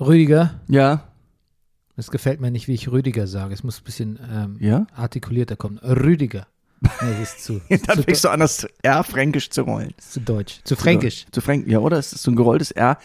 Rüdiger, 0.00 0.60
Ja. 0.68 1.04
es 1.96 2.10
gefällt 2.10 2.40
mir 2.40 2.50
nicht, 2.50 2.68
wie 2.68 2.74
ich 2.74 2.90
Rüdiger 2.90 3.26
sage. 3.26 3.52
Es 3.54 3.62
muss 3.62 3.80
ein 3.80 3.84
bisschen 3.84 4.18
ähm, 4.32 4.56
Ja? 4.60 4.86
artikulierter 4.94 5.56
kommen. 5.56 5.78
Rüdiger. 5.78 6.46
Nee, 6.80 6.88
das 7.20 7.34
ist 7.34 7.44
zu, 7.44 7.60
Dann 7.68 7.96
zu, 7.98 8.02
fängst 8.04 8.24
du 8.24 8.30
an, 8.30 8.40
das 8.40 8.66
R 8.82 9.04
fränkisch 9.04 9.50
zu 9.50 9.62
rollen. 9.62 9.92
zu 9.98 10.20
deutsch. 10.20 10.60
Zu 10.64 10.76
fränkisch. 10.76 11.26
Zu 11.30 11.40
Fränk 11.42 11.66
ja, 11.68 11.78
oder? 11.80 11.98
Es 11.98 12.12
ist 12.14 12.22
so 12.22 12.30
ein 12.30 12.36
gerolltes 12.36 12.70
R. 12.70 12.96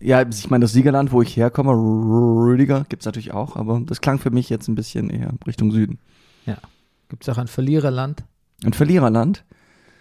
Ja, 0.00 0.22
ich 0.28 0.50
meine, 0.50 0.62
das 0.64 0.72
Siegerland, 0.72 1.10
wo 1.12 1.22
ich 1.22 1.36
herkomme, 1.36 1.72
Rüdiger, 1.72 2.84
gibt's 2.88 3.06
natürlich 3.06 3.32
auch, 3.32 3.56
aber 3.56 3.80
das 3.84 4.00
klang 4.00 4.18
für 4.18 4.30
mich 4.30 4.48
jetzt 4.50 4.68
ein 4.68 4.74
bisschen 4.76 5.10
eher 5.10 5.32
Richtung 5.46 5.70
Süden. 5.72 5.98
Gibt 7.08 7.24
es 7.24 7.28
auch 7.28 7.38
ein 7.38 7.46
Verliererland? 7.48 8.24
Ein 8.64 8.72
Verliererland? 8.72 9.44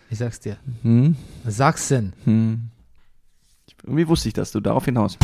Ich 0.10 0.18
sag's 0.20 0.40
dir. 0.40 0.58
Hm, 0.84 1.16
Sachsen. 1.46 2.14
hm. 2.24 2.70
Irgendwie 3.84 4.08
wusste 4.08 4.28
ich, 4.30 4.34
dass 4.34 4.52
du 4.52 4.60
darauf 4.62 4.86
hinaus. 4.86 5.18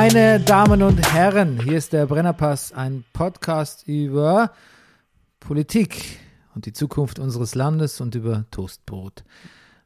Meine 0.00 0.38
Damen 0.38 0.84
und 0.84 1.12
Herren, 1.12 1.60
hier 1.60 1.76
ist 1.76 1.92
der 1.92 2.06
Brennerpass, 2.06 2.70
ein 2.72 3.04
Podcast 3.12 3.82
über 3.88 4.52
Politik 5.40 6.20
und 6.54 6.66
die 6.66 6.72
Zukunft 6.72 7.18
unseres 7.18 7.56
Landes 7.56 8.00
und 8.00 8.14
über 8.14 8.44
Toastbrot. 8.52 9.24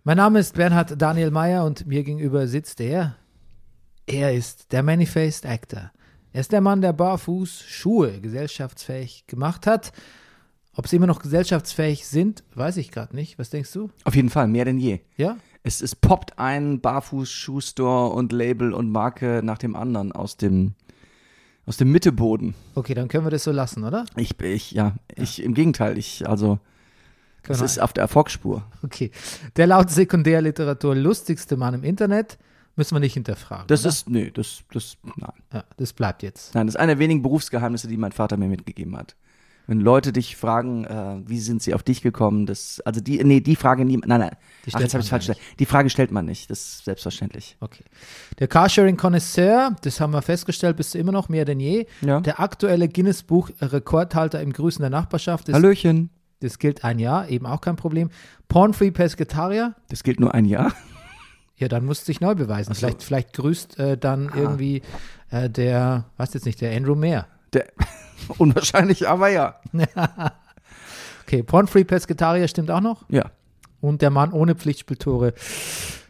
Mein 0.05 0.19
Name 0.19 0.41
ist 0.41 0.55
Bernhard 0.55 1.01
Daniel 1.01 1.31
Mayer 1.31 1.65
und 1.65 1.87
mir 1.87 2.05
gegenüber 2.05 2.47
sitzt 2.47 2.83
er. 2.83 3.17
Er 4.05 4.35
ist 4.35 4.73
der 4.73 4.83
Manifest 4.83 5.47
Actor. 5.47 5.91
Er 6.35 6.41
ist 6.43 6.53
der 6.53 6.61
Mann, 6.61 6.83
der 6.83 6.93
barfuß 6.93 7.63
Schuhe 7.67 8.21
gesellschaftsfähig 8.21 9.27
gemacht 9.27 9.67
hat. 9.67 9.93
Ob 10.75 10.89
sie 10.89 10.97
immer 10.97 11.07
noch 11.07 11.23
gesellschaftsfähig 11.23 12.07
sind, 12.07 12.45
weiß 12.55 12.77
ich 12.77 12.91
gerade 12.91 13.17
nicht. 13.17 13.39
Was 13.39 13.49
denkst 13.49 13.73
du? 13.73 13.89
Auf 14.05 14.15
jeden 14.15 14.29
Fall, 14.29 14.47
mehr 14.47 14.67
denn 14.67 14.79
je. 14.79 15.01
Ja? 15.17 15.39
Es, 15.63 15.81
es 15.81 15.95
poppt 15.95 16.39
ein 16.39 16.81
Barfuß-Schuhstore 16.81 18.13
und 18.13 18.33
Label 18.33 18.73
und 18.73 18.91
Marke 18.91 19.43
nach 19.45 19.59
dem 19.59 19.77
anderen 19.77 20.13
aus 20.13 20.37
dem, 20.37 20.75
aus 21.67 21.77
dem 21.77 21.93
Mitteboden. 21.93 22.55
Okay, 22.75 22.95
dann 22.95 23.09
können 23.09 23.25
wir 23.27 23.31
das 23.31 23.45
so 23.45 23.53
lassen, 23.53 23.85
oder? 23.85 24.05
Ich, 24.17 24.39
ich, 24.41 24.73
ja, 24.73 24.97
ich, 25.15 25.43
im 25.43 25.55
Gegenteil, 25.55 25.99
ich, 25.99 26.29
also, 26.29 26.59
es 27.49 27.61
ist 27.61 27.81
auf 27.81 27.93
der 27.93 28.03
Erfolgsspur. 28.03 28.65
Okay. 28.83 29.11
Der 29.57 29.67
laut 29.67 29.91
Sekundärliteratur 29.91 30.95
lustigste 30.95 31.57
Mann 31.57 31.75
im 31.75 31.85
Internet 31.85 32.39
müssen 32.77 32.95
wir 32.95 33.01
nicht 33.01 33.15
hinterfragen. 33.15 33.67
Das 33.67 33.81
oder? 33.81 33.89
ist, 33.91 34.09
nee, 34.09 34.31
das, 34.31 34.63
das, 34.73 34.97
nein. 35.17 35.33
Ja, 35.53 35.65
das 35.77 35.93
bleibt 35.93 36.23
jetzt. 36.23 36.55
Nein, 36.55 36.67
das 36.67 36.75
ist 36.75 36.81
einer 36.81 36.95
der 36.95 36.99
wenigen 36.99 37.23
Berufsgeheimnisse, 37.23 37.89
die 37.89 37.97
mein 37.97 38.13
Vater 38.13 38.37
mir 38.37 38.49
mitgegeben 38.49 38.97
hat. 38.97 39.17
Wenn 39.69 39.81
Leute 39.81 40.13
dich 40.13 40.37
fragen, 40.37 40.85
äh, 40.85 41.21
wie 41.25 41.39
sind 41.39 41.63
sie 41.63 41.73
auf 41.75 41.83
dich 41.85 42.03
gekommen, 42.03 42.47
das, 42.47 42.81
also 42.85 43.01
die, 43.01 43.23
nee, 43.23 43.41
die 43.41 43.55
Frage 43.57 43.85
nie, 43.85 43.97
nein, 43.99 44.21
nein, 44.21 44.37
Die 44.67 44.73
Ach, 44.75 44.81
jetzt 44.81 44.93
habe 44.95 45.03
ich 45.05 45.09
falsch 45.11 45.27
gestellt. 45.29 45.39
Die 45.61 45.67
Frage 45.67 45.89
stellt 45.89 46.11
man 46.11 46.25
nicht, 46.27 46.51
das 46.51 46.59
ist 46.61 46.85
selbstverständlich. 46.85 47.57
Okay. 47.61 47.85
Der 48.41 48.49
Carsharing-Connoisseur, 48.49 49.77
das 49.83 50.01
haben 50.01 50.13
wir 50.13 50.23
festgestellt, 50.23 50.77
bist 50.77 50.95
du 50.95 50.99
immer 50.99 51.13
noch 51.13 51.29
mehr 51.29 51.45
denn 51.45 51.61
je. 51.61 51.87
Ja. 52.01 52.21
Der 52.21 52.41
aktuelle 52.41 52.89
Guinness-Buch-Rekordhalter 52.89 54.41
im 54.43 54.53
Grüßen 54.53 54.81
der 54.83 54.91
Nachbarschaft, 54.91 55.49
das, 55.49 55.55
Hallöchen. 55.55 56.11
das 56.41 56.59
gilt 56.59 56.85
ein 56.85 56.99
Jahr, 56.99 57.29
eben 57.29 57.47
auch 57.47 57.61
kein 57.61 57.77
Problem. 57.77 58.11
Pornfree 58.49 58.91
Pescetarier, 58.91 59.75
Das 59.89 60.03
gilt 60.03 60.19
nur 60.21 60.35
ein 60.35 60.45
Jahr. 60.45 60.73
ja, 61.57 61.69
dann 61.69 61.85
musst 61.85 62.07
du 62.09 62.13
dich 62.13 62.21
neu 62.21 62.35
beweisen. 62.35 62.75
so. 62.75 62.79
Vielleicht, 62.81 63.03
vielleicht 63.03 63.33
grüßt 63.35 63.79
äh, 63.79 63.97
dann 63.97 64.29
Ah. 64.31 64.37
irgendwie 64.37 64.83
äh, 65.31 65.49
der, 65.49 66.07
was 66.17 66.35
jetzt 66.35 66.47
nicht, 66.47 66.61
der 66.61 66.77
Andrew 66.77 66.95
Mayer. 66.97 67.27
Der, 67.53 67.67
unwahrscheinlich, 68.39 69.09
aber 69.09 69.29
ja. 69.29 69.57
Okay, 71.27 71.43
Pornfree 71.43 71.85
Pescetarier 71.85 72.49
stimmt 72.49 72.71
auch 72.71 72.81
noch. 72.81 73.05
Ja. 73.09 73.31
Und 73.81 74.03
der 74.03 74.11
Mann 74.11 74.33
ohne 74.33 74.55
Pflichtspieltore. 74.55 75.33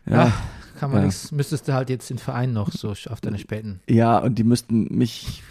Ja. 0.06 0.25
Ja, 0.25 0.33
kann 0.81 0.91
man 0.91 1.01
Ja. 1.01 1.06
nichts, 1.06 1.31
müsstest 1.33 1.69
du 1.69 1.75
halt 1.75 1.91
jetzt 1.91 2.11
den 2.11 2.19
Verein 2.19 2.53
noch 2.53 2.71
so 2.72 2.91
auf 2.91 3.21
deine 3.21 3.39
späten. 3.39 3.81
Ja, 3.89 4.19
und 4.19 4.37
die 4.37 4.45
müssten 4.45 4.89
mich 4.97 5.43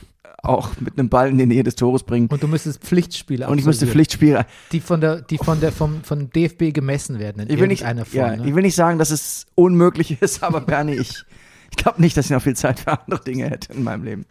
auch 0.44 0.72
mit 0.80 0.98
einem 0.98 1.08
Ball 1.10 1.30
in 1.30 1.38
die 1.38 1.46
Nähe 1.46 1.64
des 1.64 1.76
Tores 1.76 2.04
bringen. 2.04 2.28
Und 2.28 2.42
du 2.44 2.48
müsstest 2.48 2.82
Pflichtspiele 2.82 3.48
Und 3.48 3.60
ich 3.60 3.66
müsste 3.66 3.86
Pflichtspiele. 3.88 4.46
die 4.72 4.80
von 4.82 5.00
der, 5.00 5.22
die 5.22 5.38
von 5.38 5.60
der, 5.62 5.72
vom, 5.72 6.04
von 6.04 6.32
DFB 6.32 6.74
gemessen 6.74 7.20
werden 7.20 7.46
Ich 7.48 7.60
will, 7.60 7.68
nicht, 7.68 7.84
Form. 7.84 8.04
ja, 8.12 8.36
ne? 8.36 8.48
ich 8.48 8.56
will 8.56 8.64
nicht 8.64 8.76
sagen, 8.76 8.98
dass 9.00 9.12
es 9.12 9.46
unmöglich 9.56 10.20
ist, 10.22 10.42
aber 10.44 10.62
Bernie, 10.62 10.96
ich, 10.96 11.24
ich 11.70 11.78
glaube 11.78 12.02
nicht, 12.02 12.18
dass 12.18 12.26
ich 12.26 12.32
noch 12.32 12.42
viel 12.42 12.56
Zeit 12.56 12.80
für 12.80 13.00
andere 13.00 13.24
Dinge 13.24 13.50
hätte 13.50 13.72
in 13.74 13.84
meinem 13.84 14.04
Leben. 14.04 14.26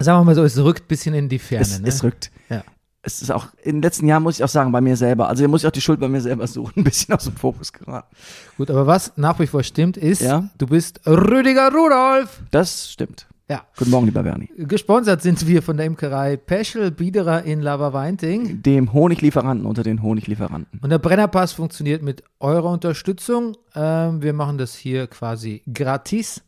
Sagen 0.00 0.18
wir 0.20 0.24
mal 0.24 0.34
so, 0.34 0.42
es 0.44 0.58
rückt 0.58 0.84
ein 0.84 0.88
bisschen 0.88 1.14
in 1.14 1.28
die 1.28 1.38
Ferne. 1.38 1.62
es, 1.62 1.80
ne? 1.80 1.88
es 1.88 2.02
rückt. 2.02 2.30
Ja. 2.48 2.62
Es 3.02 3.22
ist 3.22 3.30
auch, 3.30 3.46
in 3.62 3.76
den 3.76 3.82
letzten 3.82 4.06
Jahren 4.06 4.22
muss 4.22 4.36
ich 4.38 4.44
auch 4.44 4.48
sagen, 4.48 4.72
bei 4.72 4.80
mir 4.80 4.96
selber. 4.96 5.28
Also 5.28 5.40
hier 5.40 5.48
muss 5.48 5.62
ich 5.62 5.66
auch 5.66 5.72
die 5.72 5.80
Schuld 5.80 6.00
bei 6.00 6.08
mir 6.08 6.20
selber 6.20 6.46
suchen, 6.46 6.72
ein 6.76 6.84
bisschen 6.84 7.14
aus 7.14 7.24
dem 7.24 7.36
Fokus 7.36 7.72
geraten. 7.72 8.14
Gut, 8.56 8.70
aber 8.70 8.86
was 8.86 9.12
nach 9.16 9.38
wie 9.38 9.46
vor 9.46 9.62
stimmt, 9.62 9.96
ist, 9.96 10.20
Ja. 10.20 10.48
du 10.58 10.66
bist 10.66 11.00
Rüdiger 11.06 11.70
Rudolf. 11.72 12.42
Das 12.50 12.90
stimmt. 12.90 13.26
Ja. 13.48 13.62
Guten 13.76 13.90
Morgen, 13.90 14.06
lieber 14.06 14.22
Bernie. 14.22 14.48
Gesponsert 14.56 15.22
sind 15.22 15.44
wir 15.46 15.60
von 15.62 15.76
der 15.76 15.86
Imkerei 15.86 16.36
Peschel 16.36 16.92
Biederer 16.92 17.42
in 17.42 17.60
Lava 17.62 17.92
Weinting. 17.92 18.62
Dem 18.62 18.92
Honiglieferanten 18.92 19.66
unter 19.66 19.82
den 19.82 20.02
Honiglieferanten. 20.02 20.78
Und 20.80 20.90
der 20.90 20.98
Brennerpass 20.98 21.52
funktioniert 21.54 22.00
mit 22.02 22.22
eurer 22.38 22.70
Unterstützung. 22.70 23.56
Ähm, 23.74 24.22
wir 24.22 24.34
machen 24.34 24.56
das 24.56 24.76
hier 24.76 25.08
quasi 25.08 25.62
gratis. 25.72 26.42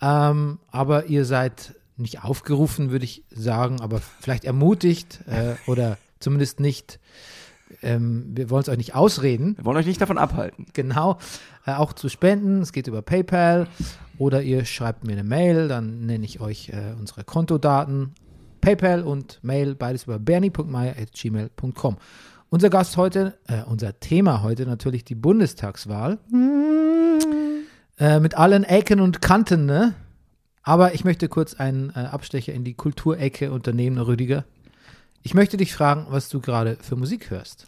Ähm, 0.00 0.58
aber 0.70 1.06
ihr 1.06 1.24
seid 1.24 1.74
nicht 2.00 2.24
aufgerufen, 2.24 2.90
würde 2.90 3.04
ich 3.04 3.24
sagen, 3.30 3.80
aber 3.80 4.00
vielleicht 4.20 4.44
ermutigt 4.44 5.20
äh, 5.26 5.54
oder 5.70 5.98
zumindest 6.18 6.60
nicht, 6.60 6.98
ähm, 7.82 8.26
wir 8.34 8.50
wollen 8.50 8.62
es 8.62 8.68
euch 8.68 8.76
nicht 8.76 8.94
ausreden, 8.94 9.56
Wir 9.56 9.64
wollen 9.64 9.76
euch 9.76 9.86
nicht 9.86 10.00
davon 10.00 10.18
abhalten. 10.18 10.66
genau, 10.72 11.18
äh, 11.66 11.72
auch 11.72 11.92
zu 11.92 12.08
spenden. 12.08 12.62
Es 12.62 12.72
geht 12.72 12.86
über 12.88 13.02
PayPal 13.02 13.68
oder 14.18 14.42
ihr 14.42 14.64
schreibt 14.64 15.04
mir 15.04 15.12
eine 15.12 15.24
Mail, 15.24 15.68
dann 15.68 16.06
nenne 16.06 16.24
ich 16.24 16.40
euch 16.40 16.68
äh, 16.70 16.94
unsere 16.98 17.24
Kontodaten. 17.24 18.12
PayPal 18.60 19.02
und 19.02 19.38
Mail, 19.42 19.74
beides 19.74 20.04
über 20.04 20.18
bernie.meier.gmail.com. 20.18 21.96
Unser 22.50 22.68
Gast 22.68 22.96
heute, 22.96 23.38
äh, 23.46 23.62
unser 23.62 23.98
Thema 24.00 24.42
heute 24.42 24.66
natürlich 24.66 25.04
die 25.04 25.14
Bundestagswahl. 25.14 26.18
Äh, 27.98 28.20
mit 28.20 28.36
allen 28.36 28.64
Ecken 28.64 29.00
und 29.00 29.22
Kanten, 29.22 29.66
ne? 29.66 29.94
Aber 30.62 30.94
ich 30.94 31.04
möchte 31.04 31.28
kurz 31.28 31.54
einen 31.54 31.90
äh, 31.90 32.00
Abstecher 32.00 32.52
in 32.52 32.64
die 32.64 32.74
Kulturecke 32.74 33.50
unternehmen, 33.52 33.98
Rüdiger. 33.98 34.44
Ich 35.22 35.34
möchte 35.34 35.56
dich 35.56 35.72
fragen, 35.72 36.06
was 36.10 36.28
du 36.28 36.40
gerade 36.40 36.76
für 36.80 36.96
Musik 36.96 37.30
hörst. 37.30 37.66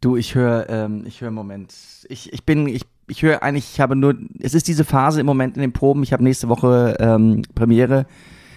Du, 0.00 0.16
ich 0.16 0.34
höre, 0.34 0.68
ähm, 0.68 1.04
ich 1.06 1.20
höre 1.20 1.28
im 1.28 1.34
Moment, 1.34 1.72
ich, 2.08 2.32
ich 2.32 2.44
bin, 2.44 2.66
ich, 2.66 2.82
ich 3.06 3.22
höre 3.22 3.42
eigentlich, 3.42 3.72
ich 3.72 3.80
habe 3.80 3.94
nur, 3.94 4.16
es 4.40 4.52
ist 4.52 4.66
diese 4.66 4.84
Phase 4.84 5.20
im 5.20 5.26
Moment 5.26 5.56
in 5.56 5.60
den 5.60 5.72
Proben, 5.72 6.02
ich 6.02 6.12
habe 6.12 6.24
nächste 6.24 6.48
Woche 6.48 6.96
ähm, 6.98 7.42
Premiere, 7.54 8.06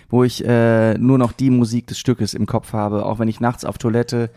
wo 0.09 0.24
ich 0.24 0.44
äh, 0.44 0.97
nur 0.97 1.18
noch 1.18 1.34
die 1.34 1.52
Musik 1.52 1.88
des 1.88 2.00
Stückes 2.00 2.34
im 2.34 2.47
Kopf 2.47 2.74
habe, 2.74 3.06
auch 3.06 3.19
wenn 3.19 3.28
ich 3.28 3.41
nachts 3.41 3.64
auf 3.64 3.78
Toilette 3.78 4.31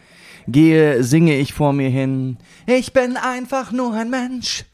gehe, 0.46 1.02
singe 1.02 1.38
ich 1.38 1.54
vor 1.54 1.72
mir 1.72 1.88
hin, 1.88 2.36
ich 2.66 2.92
bin 2.92 3.16
einfach 3.16 3.72
nur 3.72 3.94
ein 3.94 4.10
Mensch. 4.10 4.64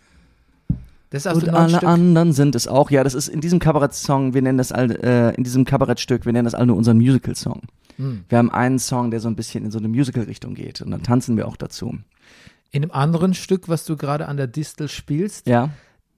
Das 1.14 1.24
ist 1.26 1.30
aus 1.30 1.36
Und 1.38 1.46
dem 1.46 1.54
alle 1.54 1.68
Stück. 1.76 1.84
anderen 1.88 2.32
sind 2.32 2.54
es 2.54 2.66
auch. 2.68 2.90
Ja, 2.90 3.04
das 3.04 3.14
ist 3.14 3.28
in 3.28 3.40
diesem 3.40 3.60
Kabarett-Song, 3.60 4.34
wir 4.34 4.42
nennen 4.42 4.58
das 4.58 4.72
all, 4.72 4.90
äh, 4.90 5.34
in 5.36 5.44
diesem 5.44 5.64
Kabarettstück, 5.64 6.26
wir 6.26 6.32
nennen 6.32 6.44
das 6.44 6.54
all 6.54 6.66
nur 6.66 6.76
unseren 6.76 6.96
Musical-Song. 6.98 7.62
Hm. 7.96 8.24
Wir 8.28 8.38
haben 8.38 8.50
einen 8.50 8.78
Song, 8.80 9.10
der 9.12 9.20
so 9.20 9.28
ein 9.28 9.36
bisschen 9.36 9.64
in 9.64 9.70
so 9.70 9.78
eine 9.78 9.86
Musical-Richtung 9.88 10.54
geht 10.54 10.80
und 10.82 10.90
dann 10.90 11.02
tanzen 11.04 11.36
wir 11.36 11.46
auch 11.46 11.56
dazu. 11.56 11.96
In 12.72 12.82
einem 12.82 12.90
anderen 12.90 13.34
Stück, 13.34 13.68
was 13.68 13.84
du 13.84 13.96
gerade 13.96 14.26
an 14.26 14.36
der 14.36 14.48
Distel 14.48 14.88
spielst, 14.88 15.46
Ja, 15.46 15.70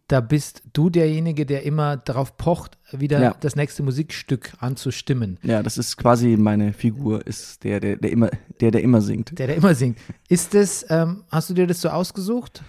da 0.08 0.20
bist 0.20 0.62
du 0.72 0.88
derjenige, 0.88 1.44
der 1.44 1.64
immer 1.64 1.96
darauf 1.98 2.36
pocht, 2.38 2.78
wieder 2.92 3.20
Ja. 3.20 3.34
das 3.40 3.56
nächste 3.56 3.82
Musikstück 3.82 4.52
anzustimmen. 4.60 5.38
ja, 5.42 5.62
das 5.62 5.76
ist 5.78 5.96
quasi 5.96 6.36
meine 6.38 6.72
Figur, 6.72 7.26
ist 7.26 7.64
der, 7.64 7.80
der, 7.80 7.96
der 7.96 8.10
immer, 8.12 8.30
der, 8.60 8.70
der 8.70 8.82
immer 8.82 9.00
singt. 9.02 9.38
Der, 9.38 9.48
der 9.48 9.56
immer 9.56 9.74
singt. 9.74 9.98
Ist 10.28 10.54
das, 10.54 10.86
ähm, 10.88 11.24
hast 11.30 11.50
du 11.50 11.54
dir 11.54 11.66
das 11.66 11.80
so 11.82 11.88
ausgesucht? 11.90 12.62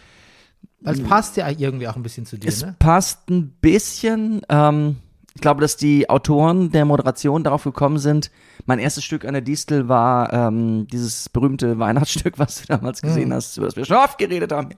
Weil 0.82 0.94
es 0.96 1.04
passt 1.04 1.38
ja 1.38 1.50
irgendwie 1.50 1.88
auch 1.88 1.96
ein 1.96 2.04
bisschen 2.04 2.26
zu 2.26 2.38
dir, 2.38 2.48
Es 2.48 2.64
ne? 2.64 2.76
passt 2.80 3.30
ein 3.30 3.50
bisschen. 3.62 4.42
Ähm, 4.50 4.98
ich 5.34 5.42
glaube, 5.42 5.62
dass 5.62 5.76
die 5.78 6.10
Autoren 6.10 6.72
der 6.72 6.86
Moderation 6.86 7.44
darauf 7.44 7.64
gekommen 7.64 7.98
sind. 8.00 8.32
Mein 8.66 8.80
erstes 8.80 9.04
Stück 9.04 9.24
an 9.26 9.34
der 9.34 9.42
Distel 9.42 9.88
war 9.88 10.32
ähm, 10.34 10.88
dieses 10.88 11.30
berühmte 11.30 11.78
Weihnachtsstück, 11.80 12.38
was 12.40 12.62
du 12.62 12.68
damals 12.68 13.02
gesehen 13.02 13.30
Mhm. 13.30 13.34
hast, 13.34 13.58
über 13.58 13.66
das 13.68 13.76
wir 13.76 13.86
schon 13.86 13.98
oft 13.98 14.18
geredet 14.18 14.52
haben. 14.52 14.70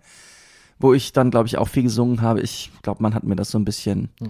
Wo 0.79 0.93
ich 0.93 1.11
dann, 1.11 1.31
glaube 1.31 1.47
ich, 1.47 1.57
auch 1.57 1.67
viel 1.67 1.83
gesungen 1.83 2.21
habe. 2.21 2.39
Ich 2.41 2.71
glaube, 2.81 3.03
man 3.03 3.13
hat 3.13 3.23
mir 3.25 3.35
das 3.35 3.51
so 3.51 3.59
ein 3.59 3.65
bisschen. 3.65 4.09
Ja, 4.19 4.27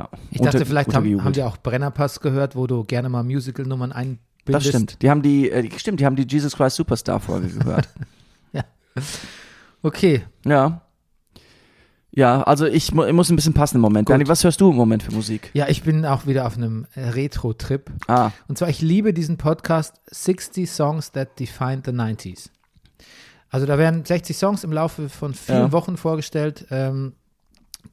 Mhm. 0.00 0.18
Ich 0.30 0.40
dachte, 0.40 0.58
unter- 0.58 0.66
vielleicht 0.66 0.94
haben, 0.94 1.24
haben 1.24 1.32
die 1.32 1.42
auch 1.42 1.56
Brennerpass 1.56 2.20
gehört, 2.20 2.54
wo 2.54 2.66
du 2.66 2.84
gerne 2.84 3.08
mal 3.08 3.22
Musical-Nummern 3.24 3.92
einbindest. 3.92 4.20
Das 4.46 4.66
stimmt. 4.66 5.00
Die 5.02 5.08
haben 5.10 5.22
die, 5.22 5.50
äh, 5.50 5.62
die, 5.62 5.78
stimmt, 5.78 6.00
die 6.00 6.06
haben 6.06 6.16
die 6.16 6.26
Jesus 6.28 6.54
Christ 6.56 6.76
Superstar 6.76 7.18
Folge 7.20 7.48
gehört. 7.48 7.88
Okay, 9.82 10.22
ja. 10.44 10.82
Ja, 12.12 12.42
also 12.42 12.66
ich, 12.66 12.92
mu 12.92 13.04
ich 13.04 13.12
muss 13.12 13.30
ein 13.30 13.36
bisschen 13.36 13.54
passen 13.54 13.76
im 13.76 13.82
Moment. 13.82 14.06
Gut. 14.06 14.14
Bernie, 14.14 14.28
was 14.28 14.42
hörst 14.42 14.60
du 14.60 14.70
im 14.70 14.76
Moment 14.76 15.04
für 15.04 15.12
Musik? 15.12 15.50
Ja, 15.54 15.68
ich 15.68 15.84
bin 15.84 16.04
auch 16.04 16.26
wieder 16.26 16.44
auf 16.46 16.56
einem 16.56 16.86
äh, 16.94 17.08
Retro-Trip. 17.10 17.88
Ah, 18.08 18.30
Und 18.48 18.58
zwar, 18.58 18.68
ich 18.68 18.82
liebe 18.82 19.14
diesen 19.14 19.36
Podcast 19.36 20.00
60 20.10 20.68
Songs 20.68 21.12
that 21.12 21.38
defined 21.38 21.86
the 21.86 21.92
90s. 21.92 22.50
Also 23.48 23.64
da 23.66 23.78
werden 23.78 24.04
60 24.04 24.36
Songs 24.36 24.64
im 24.64 24.72
Laufe 24.72 25.08
von 25.08 25.34
vielen 25.34 25.58
Ja. 25.58 25.72
Wochen 25.72 25.96
vorgestellt, 25.96 26.66
ähm, 26.70 27.14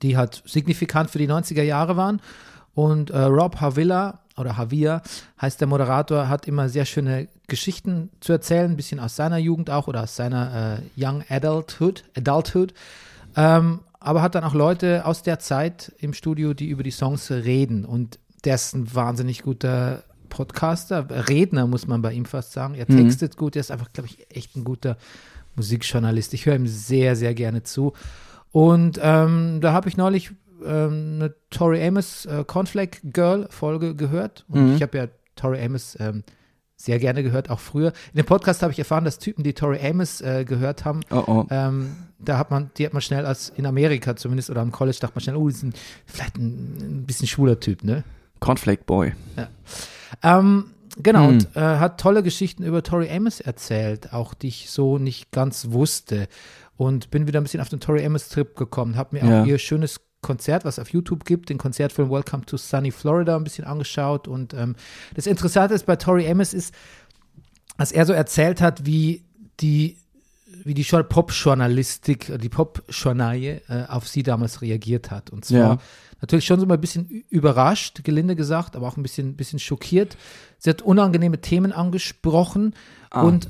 die 0.01 0.17
halt 0.17 0.41
signifikant 0.45 1.11
für 1.11 1.19
die 1.19 1.29
90er 1.29 1.63
Jahre 1.63 1.95
waren. 1.95 2.19
Und 2.73 3.11
äh, 3.11 3.19
Rob 3.21 3.61
Havilla 3.61 4.21
oder 4.37 4.57
Havia 4.57 5.01
heißt 5.41 5.59
der 5.59 5.67
Moderator, 5.67 6.29
hat 6.29 6.47
immer 6.47 6.69
sehr 6.69 6.85
schöne 6.85 7.27
Geschichten 7.47 8.09
zu 8.19 8.33
erzählen, 8.33 8.71
ein 8.71 8.77
bisschen 8.77 8.99
aus 8.99 9.15
seiner 9.15 9.37
Jugend 9.37 9.69
auch 9.69 9.87
oder 9.87 10.03
aus 10.03 10.15
seiner 10.15 10.79
äh, 10.79 11.03
Young 11.03 11.23
Adulthood, 11.29 12.03
Adulthood. 12.15 12.73
Ähm, 13.35 13.79
aber 13.99 14.21
hat 14.21 14.35
dann 14.35 14.43
auch 14.43 14.53
Leute 14.53 15.05
aus 15.05 15.23
der 15.23 15.39
Zeit 15.39 15.91
im 15.99 16.13
Studio, 16.13 16.53
die 16.53 16.67
über 16.69 16.83
die 16.83 16.91
Songs 16.91 17.29
reden. 17.31 17.83
Und 17.83 18.19
der 18.45 18.55
ist 18.55 18.73
ein 18.75 18.93
wahnsinnig 18.93 19.43
guter 19.43 20.03
Podcaster, 20.29 21.07
Redner 21.29 21.67
muss 21.67 21.87
man 21.87 22.01
bei 22.01 22.13
ihm 22.13 22.25
fast 22.25 22.51
sagen. 22.51 22.75
Er 22.75 22.85
Mhm. 22.87 22.97
textet 22.97 23.37
gut, 23.37 23.55
er 23.55 23.61
ist 23.61 23.71
einfach, 23.71 23.91
glaube 23.93 24.09
ich, 24.09 24.27
echt 24.35 24.55
ein 24.55 24.63
guter 24.63 24.97
Musikjournalist. 25.55 26.33
Ich 26.33 26.45
höre 26.45 26.55
ihm 26.55 26.67
sehr, 26.67 27.15
sehr 27.15 27.33
gerne 27.33 27.63
zu. 27.63 27.93
Und 28.51 28.99
ähm, 29.01 29.59
da 29.61 29.73
habe 29.73 29.89
ich 29.89 29.97
neulich 29.97 30.31
ähm, 30.65 31.15
eine 31.19 31.35
Tori 31.49 31.85
Amos 31.85 32.25
äh, 32.25 32.43
Cornflake 32.45 32.99
Girl 33.11 33.47
Folge 33.49 33.95
gehört. 33.95 34.45
Und 34.49 34.69
Mhm. 34.69 34.75
ich 34.75 34.81
habe 34.81 34.97
ja 34.97 35.07
Tori 35.35 35.63
Amos 35.63 35.97
ähm, 35.99 36.23
sehr 36.75 36.99
gerne 36.99 37.23
gehört, 37.23 37.49
auch 37.49 37.59
früher. 37.59 37.91
In 38.13 38.17
dem 38.17 38.25
Podcast 38.25 38.61
habe 38.61 38.71
ich 38.71 38.79
erfahren, 38.79 39.03
dass 39.05 39.17
Typen, 39.19 39.43
die 39.43 39.53
Tori 39.53 39.79
Amos 39.85 40.21
äh, 40.21 40.45
gehört 40.45 40.85
haben, 40.85 41.01
oh 41.11 41.23
oh. 41.25 41.45
ähm, 41.49 41.95
da 42.19 42.37
hat 42.37 42.51
man, 42.51 42.69
die 42.77 42.85
hat 42.85 42.93
man 42.93 43.01
schnell 43.01 43.25
als 43.25 43.49
in 43.49 43.65
Amerika 43.65 44.15
zumindest 44.15 44.49
oder 44.49 44.61
am 44.61 44.71
College 44.71 44.97
dachte 45.01 45.15
man 45.15 45.21
schnell, 45.23 45.35
oh, 45.35 45.47
das 45.47 45.57
ist 45.57 45.63
ein, 45.63 45.73
vielleicht 46.05 46.37
ein, 46.37 46.99
ein 47.01 47.05
bisschen 47.05 47.27
schwuler 47.27 47.59
Typ, 47.59 47.83
ne? 47.83 48.03
Cornflake 48.39 48.83
Boy. 48.85 49.13
Ähm, 50.23 50.65
genau, 51.01 51.21
Hm. 51.23 51.27
und 51.29 51.55
äh, 51.55 51.59
hat 51.59 51.99
tolle 51.99 52.23
Geschichten 52.23 52.63
über 52.63 52.83
Tori 52.83 53.09
Amos 53.09 53.39
erzählt, 53.39 54.13
auch 54.13 54.33
die 54.33 54.47
ich 54.49 54.69
so 54.69 54.97
nicht 54.97 55.31
ganz 55.31 55.71
wusste. 55.71 56.27
Und 56.75 57.09
bin 57.09 57.25
wieder 57.25 57.39
ein 57.41 57.43
bisschen 57.43 57.61
auf 57.61 57.69
den 57.69 57.79
Tori 57.79 58.05
Amos-Trip 58.05 58.55
gekommen, 58.55 58.97
habe 58.97 59.15
mir 59.17 59.25
Ja. 59.27 59.41
auch 59.41 59.45
ihr 59.47 59.57
schönes 59.57 59.99
Konzert, 60.21 60.65
was 60.65 60.79
auf 60.79 60.89
YouTube 60.89 61.25
gibt, 61.25 61.49
den 61.49 61.57
Konzertfilm 61.57 62.09
Welcome 62.09 62.45
to 62.45 62.57
Sunny 62.57 62.91
Florida 62.91 63.35
ein 63.35 63.43
bisschen 63.43 63.65
angeschaut. 63.65 64.27
Und 64.27 64.53
ähm, 64.53 64.75
das 65.15 65.27
Interessante 65.27 65.73
ist 65.75 65.85
bei 65.85 65.95
Tori 65.95 66.27
Amos 66.29 66.53
ist, 66.53 66.73
dass 67.77 67.91
er 67.91 68.05
so 68.05 68.13
erzählt 68.13 68.61
hat, 68.61 68.85
wie 68.85 69.23
die 69.59 69.97
wie 70.63 70.73
die 70.73 70.81
Jour- 70.81 71.03
Pop-Journalistik, 71.03 72.39
die 72.41 72.49
Pop-Journalie 72.49 73.61
äh, 73.69 73.85
auf 73.87 74.07
sie 74.07 74.23
damals 74.23 74.61
reagiert 74.61 75.11
hat. 75.11 75.29
Und 75.29 75.45
zwar 75.45 75.57
Ja. 75.59 75.77
natürlich 76.19 76.45
schon 76.45 76.59
so 76.59 76.65
mal 76.65 76.73
ein 76.73 76.81
bisschen 76.81 77.07
überrascht, 77.29 78.03
gelinde 78.03 78.35
gesagt, 78.35 78.75
aber 78.75 78.87
auch 78.87 78.97
ein 78.97 79.03
bisschen, 79.03 79.35
bisschen 79.37 79.59
schockiert. 79.59 80.17
Sie 80.57 80.69
hat 80.69 80.81
unangenehme 80.81 81.39
Themen 81.39 81.71
angesprochen 81.71 82.73
Ah. 83.11 83.21
und 83.21 83.49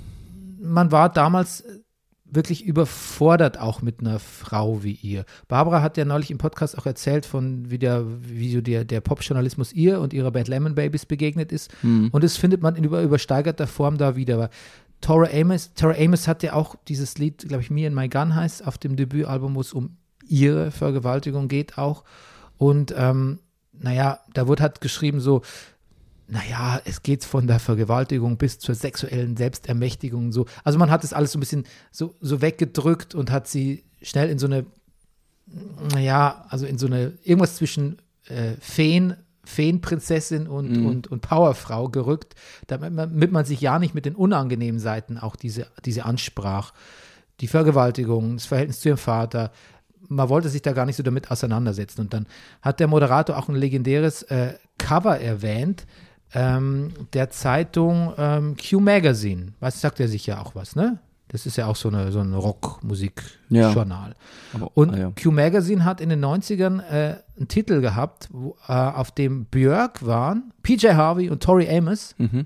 man 0.60 0.92
war 0.92 1.10
damals 1.12 1.62
äh, 1.62 1.80
wirklich 2.30 2.66
überfordert 2.66 3.60
auch 3.60 3.82
mit 3.82 4.02
einer 4.02 4.20
Frau 4.20 4.84
wie 4.84 4.94
ihr. 4.94 5.26
Barbara 5.48 5.82
hat 5.82 5.98
ja 5.98 6.06
neulich 6.06 6.30
im 6.30 6.38
Podcast 6.38 6.78
auch 6.78 6.86
erzählt 6.86 7.26
von 7.26 7.70
wie 7.72 7.80
der 7.80 8.04
wie 8.22 8.52
so 8.54 8.62
der, 8.62 8.84
der 8.86 9.02
Popjournalismus 9.02 9.72
ihr 9.74 10.02
und 10.02 10.14
ihrer 10.14 10.32
Band 10.32 10.48
Lemon 10.48 10.76
Babies 10.76 11.06
begegnet 11.06 11.52
ist 11.52 11.72
Hm. 11.82 12.10
und 12.12 12.24
das 12.24 12.38
findet 12.38 12.62
man 12.62 12.76
in 12.76 12.84
über, 12.84 13.02
übersteigerter 13.02 13.68
Form 13.68 13.98
da 13.98 14.16
wieder. 14.16 14.36
Aber 14.36 14.50
Tora 15.02 15.30
Amos, 15.32 15.74
Tora 15.74 15.96
Amos 15.98 16.28
hat 16.28 16.44
ja 16.44 16.54
auch 16.54 16.76
dieses 16.88 17.18
Lied, 17.18 17.48
glaube 17.48 17.62
ich, 17.64 17.70
Me 17.70 17.86
and 17.86 17.96
My 17.96 18.10
Gun 18.10 18.36
heißt, 18.36 18.66
auf 18.66 18.78
dem 18.78 18.96
Debütalbum, 18.96 19.56
wo 19.56 19.62
es 19.62 19.74
um 19.74 19.98
ihre 20.28 20.72
Vergewaltigung 20.72 21.48
geht 21.48 21.78
auch. 21.78 22.04
Und 22.58 22.94
ähm, 22.98 23.40
naja, 23.74 24.20
da 24.34 24.48
wurde 24.48 24.64
halt 24.64 24.82
geschrieben 24.82 25.20
so, 25.20 25.44
naja, 26.28 26.82
es 26.84 27.04
geht 27.04 27.24
von 27.24 27.48
der 27.48 27.60
Vergewaltigung 27.60 28.38
bis 28.38 28.60
zur 28.60 28.76
sexuellen 28.76 29.38
Selbstermächtigung 29.38 30.26
und 30.26 30.32
so. 30.34 30.46
Also 30.64 30.78
man 30.78 30.92
hat 30.92 31.04
es 31.04 31.14
alles 31.14 31.32
so 31.32 31.38
ein 31.38 31.40
bisschen 31.40 31.66
so, 31.92 32.16
so 32.20 32.42
weggedrückt 32.42 33.16
und 33.16 33.32
hat 33.32 33.48
sie 33.48 33.86
schnell 34.02 34.30
in 34.30 34.38
so 34.38 34.46
eine, 34.48 34.66
naja, 35.94 36.46
also 36.50 36.66
in 36.66 36.78
so 36.78 36.88
eine, 36.88 37.14
irgendwas 37.24 37.56
zwischen 37.56 37.98
äh, 38.28 38.54
Feen, 38.60 39.16
Feenprinzessin 39.46 40.48
und, 40.48 40.72
Mhm. 40.72 40.86
und, 40.86 41.08
und 41.08 41.22
Powerfrau 41.22 41.88
gerückt, 41.88 42.36
damit 42.68 42.92
man, 42.94 43.12
damit 43.12 43.32
man 43.32 43.46
sich 43.46 43.62
ja 43.62 43.80
nicht 43.80 43.96
mit 43.96 44.06
den 44.06 44.16
unangenehmen 44.16 44.80
Seiten 44.80 45.18
auch 45.18 45.38
diese, 45.38 45.68
diese 45.86 46.04
ansprach. 46.04 46.74
Die 47.40 47.48
Vergewaltigung, 47.48 48.36
das 48.36 48.46
Verhältnis 48.48 48.82
zu 48.82 48.90
ihrem 48.90 48.98
Vater, 48.98 49.52
man 50.10 50.28
wollte 50.28 50.50
sich 50.50 50.62
da 50.62 50.74
gar 50.74 50.86
nicht 50.86 50.96
so 50.96 51.04
damit 51.04 51.32
auseinandersetzen. 51.32 52.02
Und 52.02 52.14
dann 52.14 52.28
hat 52.62 52.80
der 52.80 52.88
Moderator 52.88 53.38
auch 53.38 53.48
ein 53.48 53.56
legendäres 53.56 54.24
äh, 54.24 54.56
Cover 54.78 55.20
erwähnt, 55.20 55.86
ähm, 56.34 56.94
der 57.14 57.30
Zeitung 57.30 58.14
ähm, 58.18 58.56
Q 58.58 58.80
Magazine. 58.80 59.54
Was 59.60 59.80
sagt 59.82 60.00
er 60.00 60.08
sicher 60.08 60.42
auch 60.42 60.56
was, 60.56 60.76
ne? 60.76 61.00
Das 61.30 61.46
ist 61.46 61.58
ja 61.58 61.66
auch 61.68 61.76
so, 61.76 61.90
eine, 61.90 62.12
so 62.14 62.20
ein 62.22 62.34
Rockmusik-Journal. 62.34 64.16
Aber- 64.54 64.72
Und 64.78 64.94
ah, 64.94 64.98
ja. 64.98 65.12
Q 65.12 65.32
Magazine 65.32 65.84
hat 65.84 66.00
in 66.00 66.08
den 66.10 66.24
90ern 66.24 66.80
äh, 66.82 67.18
einen 67.38 67.48
Titel 67.50 67.82
gehabt, 67.82 68.30
wo, 68.32 68.56
äh, 68.68 68.72
auf 68.74 69.12
dem 69.12 69.44
Björk 69.46 70.06
waren, 70.06 70.54
PJ 70.64 70.90
Harvey 70.94 71.30
und 71.30 71.44
Tori 71.44 71.68
Amos 71.70 72.16
Mhm. 72.18 72.46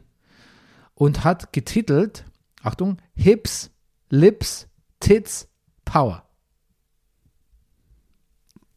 und 0.96 1.24
hat 1.24 1.54
getitelt, 1.54 2.26
Achtung, 2.64 2.98
Hips, 3.14 3.70
Lips, 4.10 4.68
Tits, 5.00 5.48
Power. 5.86 6.24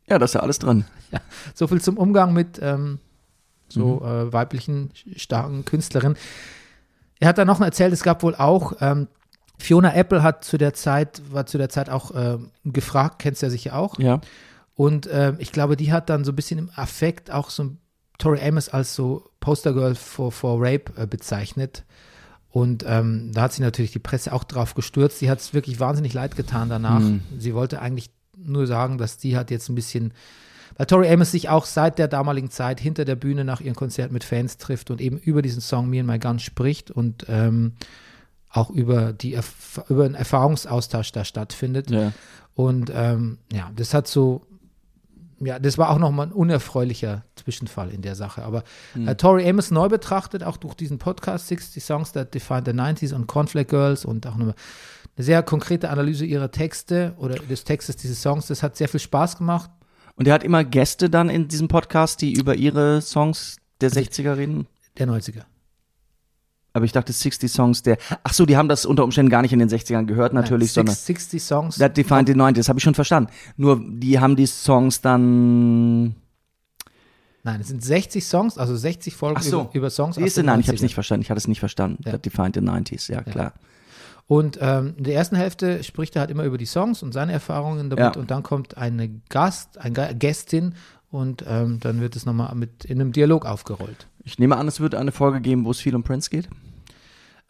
ja, 0.09 0.19
da 0.19 0.25
ist 0.27 0.35
ja 0.35 0.41
alles 0.41 0.59
drin. 0.59 0.85
So 1.55 1.67
viel 1.69 1.81
zum 1.81 1.97
Umgang 1.97 2.33
mit 2.33 2.59
ähm, 2.61 2.99
so 3.75 4.01
Mhm. 4.03 4.07
äh, 4.29 4.33
weiblichen, 4.33 4.91
starken 5.17 5.65
Künstlerinnen. 5.65 6.17
Er 7.21 7.29
hat 7.29 7.39
dann 7.39 7.47
noch 7.47 7.61
erzählt, 7.61 7.93
es 7.93 8.03
gab 8.03 8.23
wohl 8.23 8.35
auch, 8.35 8.75
ähm, 8.81 9.09
Fiona 9.59 9.95
Apple 9.95 10.23
hat 10.23 10.45
zu 10.45 10.59
der 10.59 10.75
Zeit, 10.75 11.23
war 11.31 11.47
zu 11.47 11.59
der 11.59 11.69
Zeit 11.69 11.89
auch 11.89 12.11
ähm, 12.15 12.51
gefragt, 12.65 13.19
kennst 13.21 13.43
du 13.43 13.47
ja 13.47 13.51
sicher 13.51 13.77
auch. 13.79 13.99
Ja. 13.99 14.21
Und 14.75 15.09
ähm, 15.13 15.37
ich 15.39 15.53
glaube, 15.53 15.77
die 15.77 15.93
hat 15.93 16.11
dann 16.11 16.25
so 16.25 16.33
ein 16.33 16.37
bisschen 16.37 16.59
im 16.59 16.71
Affekt 16.75 17.31
auch 17.31 17.51
so 17.51 17.71
Tori 18.19 18.41
Amos 18.47 18.69
als 18.69 18.95
so 18.95 19.31
Postergirl 19.41 19.95
for, 19.95 20.33
for 20.33 20.59
Rape 20.61 20.93
äh, 20.97 21.07
bezeichnet. 21.07 21.85
Und 22.51 22.85
ähm, 22.87 23.31
da 23.33 23.43
hat 23.43 23.53
sich 23.53 23.61
natürlich 23.61 23.93
die 23.93 23.99
Presse 24.01 24.33
auch 24.33 24.45
drauf 24.45 24.75
gestürzt. 24.75 25.19
Sie 25.19 25.31
hat 25.31 25.41
es 25.41 25.55
wirklich 25.55 25.81
wahnsinnig 25.81 26.13
leid 26.15 26.37
getan 26.37 26.69
danach. 26.69 27.01
Mhm. 27.01 27.21
Sie 27.39 27.55
wollte 27.55 27.81
eigentlich 27.81 28.11
nur 28.37 28.67
sagen, 28.67 28.99
dass 28.99 29.19
die 29.19 29.37
hat 29.37 29.51
jetzt 29.51 29.69
ein 29.69 29.75
bisschen, 29.77 30.13
weil 30.77 30.87
Tori 30.87 31.09
Amos 31.09 31.31
sich 31.31 31.49
auch 31.49 31.67
seit 31.67 31.99
der 31.99 32.09
damaligen 32.09 32.51
Zeit 32.51 32.81
hinter 32.81 33.05
der 33.05 33.17
Bühne 33.17 33.45
nach 33.45 33.61
ihrem 33.61 33.77
Konzert 33.77 34.13
mit 34.13 34.25
Fans 34.25 34.57
trifft 34.59 34.91
und 34.91 35.01
eben 35.01 35.19
über 35.19 35.43
diesen 35.43 35.61
Song 35.61 35.89
Me 35.89 36.01
and 36.01 36.09
My 36.09 36.19
Gun 36.19 36.39
spricht 36.39 36.91
und 36.91 37.27
ähm, 37.29 37.73
auch 38.51 38.71
über, 38.71 39.13
die, 39.13 39.39
über 39.89 40.05
einen 40.05 40.15
Erfahrungsaustausch 40.15 41.13
da 41.13 41.25
stattfindet. 41.25 41.91
Ja. 41.91 42.13
Und 42.55 42.91
ähm, 42.95 43.39
ja, 43.53 43.71
das 43.75 43.95
hat 43.95 44.07
so, 44.07 44.47
ja, 45.41 45.59
das 45.59 45.77
war 45.77 45.91
auch 45.91 45.99
nochmal 45.99 46.27
ein 46.27 46.33
unerfreulicher 46.33 47.25
Zwischenfall 47.35 47.91
in 47.91 48.03
der 48.03 48.15
Sache. 48.15 48.45
Aber 48.45 48.63
äh, 48.95 49.17
Tori 49.17 49.49
Amos 49.49 49.71
neu 49.73 49.89
betrachtet, 49.89 50.45
auch 50.45 50.57
durch 50.57 50.75
diesen 50.75 50.99
Podcast 50.99 51.49
60 51.49 51.83
Songs 51.83 52.13
That 52.13 52.33
Define 52.33 52.63
the 52.65 52.73
90s 52.73 53.13
und 53.13 53.27
Cornflake 53.27 53.69
Girls 53.69 54.05
und 54.05 54.27
auch 54.27 54.37
nochmal 54.37 54.55
eine 55.17 55.25
sehr 55.25 55.43
konkrete 55.43 55.91
Analyse 55.91 56.25
ihrer 56.25 56.51
Texte 56.51 57.15
oder 57.19 57.37
des 57.37 57.65
Textes 57.65 57.97
dieses 57.97 58.23
Songs, 58.23 58.47
das 58.47 58.63
hat 58.63 58.77
sehr 58.77 58.89
viel 58.89 59.01
Spaß 59.01 59.39
gemacht. 59.39 59.71
Und 60.17 60.29
er 60.29 60.35
hat 60.35 60.45
immer 60.45 60.65
Gäste 60.65 61.11
dann 61.11 61.29
in 61.29 61.49
diesem 61.49 61.69
Podcast, 61.69 62.21
die 62.21 62.33
über 62.35 62.55
ihre 62.55 63.01
Songs 63.03 63.57
der 63.81 63.91
60er 63.91 64.37
reden. 64.37 64.67
Der 64.99 65.09
90er. 65.09 65.43
Aber 66.73 66.85
ich 66.85 66.93
dachte 66.93 67.13
60 67.13 67.51
Songs 67.51 67.83
der. 67.83 67.99
Ach 68.25 68.33
so, 68.33 68.47
die 68.47 68.57
haben 68.57 68.69
das 68.69 68.85
unter 68.85 69.05
Umständen 69.05 69.31
gar 69.31 69.43
nicht 69.43 69.53
in 69.53 69.61
den 69.61 69.69
60ern 69.69 70.07
gehört, 70.07 70.33
natürlich, 70.33 70.71
Nein, 70.71 70.87
sondern. 70.87 70.95
six- 70.97 71.31
60 71.31 71.43
Songs. 71.43 71.77
That 71.77 71.97
Defined 71.97 72.29
the 72.29 72.35
90s, 72.35 72.55
das 72.55 72.69
habe 72.69 72.79
ich 72.79 72.83
schon 72.85 72.95
verstanden. 72.95 73.31
Nur 73.57 73.81
die 73.85 74.19
haben 74.19 74.35
die 74.37 74.47
Songs 74.47 75.01
dann. 75.01 76.17
Nein, 77.45 77.61
es 77.61 77.69
sind 77.69 77.85
60 77.85 78.25
Songs, 78.25 78.57
also 78.59 78.75
60 78.75 79.15
Folgen 79.15 79.41
so. 79.43 79.63
über, 79.63 79.75
über 79.75 79.91
Songs. 79.91 80.17
aus 80.17 80.23
Siehst 80.25 80.37
du, 80.37 80.41
den 80.43 80.47
nein, 80.47 80.61
ich 80.61 80.67
habe 80.67 80.75
es 80.77 80.81
90ern. 80.81 80.85
nicht 80.85 80.95
verstanden. 80.95 81.23
Ich 81.23 81.31
hatte 81.31 81.39
es 81.39 81.47
nicht 81.49 81.61
verstanden. 81.61 82.03
Ja. 82.07 82.13
That 82.13 82.25
Defined 82.25 82.55
the 82.55 82.61
90s, 82.61 83.13
ja, 83.13 83.23
klar. 83.23 83.53
Und 84.27 84.59
ähm, 84.61 84.95
in 84.97 85.05
der 85.05 85.15
ersten 85.15 85.37
Hälfte 85.37 85.85
spricht 85.85 86.17
er 86.17 86.21
halt 86.21 86.31
immer 86.31 86.45
über 86.45 86.57
die 86.57 86.65
Songs 86.67 87.03
und 87.03 87.13
seine 87.13 87.33
Erfahrungen 87.33 87.91
damit 87.91 88.15
Ja. 88.15 88.21
und 88.21 88.31
dann 88.31 88.43
kommt 88.43 88.77
eine 88.79 89.11
Gast, 89.29 89.77
eine 89.79 89.93
Gästin 90.15 90.75
und 91.11 91.45
ähm, 91.47 91.79
dann 91.81 92.01
wird 92.01 92.17
es 92.17 92.25
nochmal 92.25 92.55
mit 92.55 92.85
in 92.87 93.01
einem 93.01 93.13
Dialog 93.13 93.45
aufgerollt. 93.45 94.07
Ich 94.25 94.39
nehme 94.39 94.57
an, 94.57 94.67
es 94.67 94.81
wird 94.81 94.95
eine 94.95 95.13
Folge 95.13 95.41
geben, 95.43 95.67
wo 95.67 95.71
es 95.71 95.79
viel 95.81 95.95
um 95.95 96.03
Prince 96.03 96.31
geht. 96.31 96.49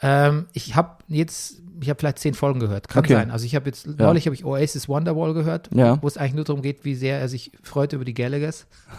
Ähm, 0.02 0.46
ich 0.52 0.74
habe 0.74 0.98
jetzt, 1.06 1.62
ich 1.80 1.88
habe 1.88 1.98
vielleicht 1.98 2.18
zehn 2.18 2.34
Folgen 2.34 2.58
gehört, 2.60 2.88
kann 2.88 3.04
Okay. 3.04 3.14
sein. 3.14 3.30
Also 3.30 3.46
ich 3.46 3.54
habe 3.54 3.66
jetzt, 3.66 3.86
neulich 3.86 4.26
habe 4.26 4.34
ich 4.34 4.44
Oasis 4.44 4.88
Wonderwall 4.88 5.32
gehört, 5.34 5.70
Ja. 5.72 6.02
wo 6.02 6.08
es 6.08 6.16
eigentlich 6.16 6.34
nur 6.34 6.44
darum 6.44 6.62
geht, 6.62 6.84
wie 6.84 6.96
sehr 6.96 7.20
er 7.20 7.28
sich 7.28 7.52
freut 7.62 7.92
über 7.92 8.04
die 8.04 8.14
Gallaghers 8.14 8.66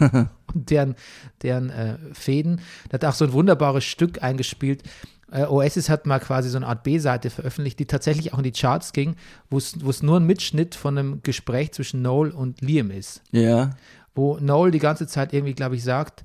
und 0.54 0.70
deren, 0.70 0.94
deren 1.42 1.68
äh, 1.70 1.96
Fäden. 2.12 2.60
Da 2.88 2.94
hat 2.94 3.02
er 3.02 3.10
auch 3.10 3.14
so 3.14 3.26
ein 3.26 3.32
wunderbares 3.34 3.84
Stück 3.84 4.22
eingespielt, 4.22 4.82
Äh, 5.30 5.44
Oasis 5.44 5.88
hat 5.88 6.06
mal 6.06 6.20
quasi 6.20 6.48
so 6.48 6.56
eine 6.56 6.66
Art 6.66 6.84
B-Seite 6.84 7.30
veröffentlicht, 7.30 7.78
die 7.78 7.86
tatsächlich 7.86 8.32
auch 8.32 8.38
in 8.38 8.44
die 8.44 8.52
Charts 8.52 8.92
ging, 8.92 9.16
wo 9.50 9.58
es 9.58 10.02
nur 10.02 10.20
ein 10.20 10.26
Mitschnitt 10.26 10.74
von 10.74 10.96
einem 10.96 11.22
Gespräch 11.22 11.72
zwischen 11.72 12.02
Noel 12.02 12.30
und 12.30 12.60
Liam 12.60 12.90
ist. 12.90 13.22
Ja. 13.32 13.70
Wo 14.14 14.38
Noel 14.38 14.70
die 14.70 14.78
ganze 14.78 15.06
Zeit 15.06 15.32
irgendwie, 15.32 15.54
glaube 15.54 15.74
ich, 15.74 15.82
sagt, 15.82 16.24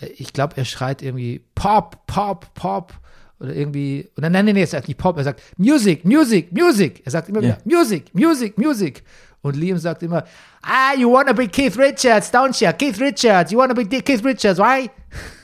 äh, 0.00 0.06
ich 0.06 0.32
glaube, 0.32 0.56
er 0.56 0.64
schreit 0.64 1.02
irgendwie 1.02 1.42
Pop, 1.54 2.06
Pop, 2.06 2.52
Pop. 2.54 2.94
Oder 3.40 3.54
irgendwie, 3.54 4.10
oder 4.16 4.30
nein, 4.30 4.46
nein, 4.46 4.54
nein, 4.54 4.62
er 4.62 4.66
sagt 4.66 4.88
nicht 4.88 4.98
Pop, 4.98 5.16
er 5.16 5.24
sagt 5.24 5.40
Music, 5.58 6.04
Music, 6.04 6.50
Music. 6.50 7.02
Er 7.04 7.12
sagt 7.12 7.28
immer 7.28 7.40
wieder 7.40 7.58
Music, 7.64 8.12
Music, 8.12 8.58
Music. 8.58 9.04
Und 9.42 9.54
Liam 9.54 9.78
sagt 9.78 10.02
immer, 10.02 10.24
ah, 10.62 10.94
you 10.98 11.12
wanna 11.12 11.32
be 11.32 11.46
Keith 11.46 11.78
Richards, 11.78 12.32
don't 12.32 12.60
you? 12.64 12.72
Keith 12.72 12.98
Richards, 13.00 13.52
you 13.52 13.58
wanna 13.58 13.74
be 13.74 13.84
Keith 13.84 14.24
Richards, 14.24 14.58
why? 14.58 14.90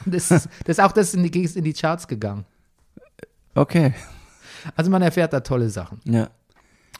Das 0.06 0.30
ist, 0.30 0.48
das 0.64 0.78
auch 0.78 0.92
das 0.92 1.14
in 1.14 1.22
die, 1.22 1.44
in 1.44 1.64
die 1.64 1.72
Charts 1.72 2.08
gegangen. 2.08 2.46
Okay. 3.54 3.94
Also 4.76 4.90
man 4.90 5.02
erfährt 5.02 5.32
da 5.32 5.40
tolle 5.40 5.68
Sachen. 5.68 6.00
Ja. 6.04 6.30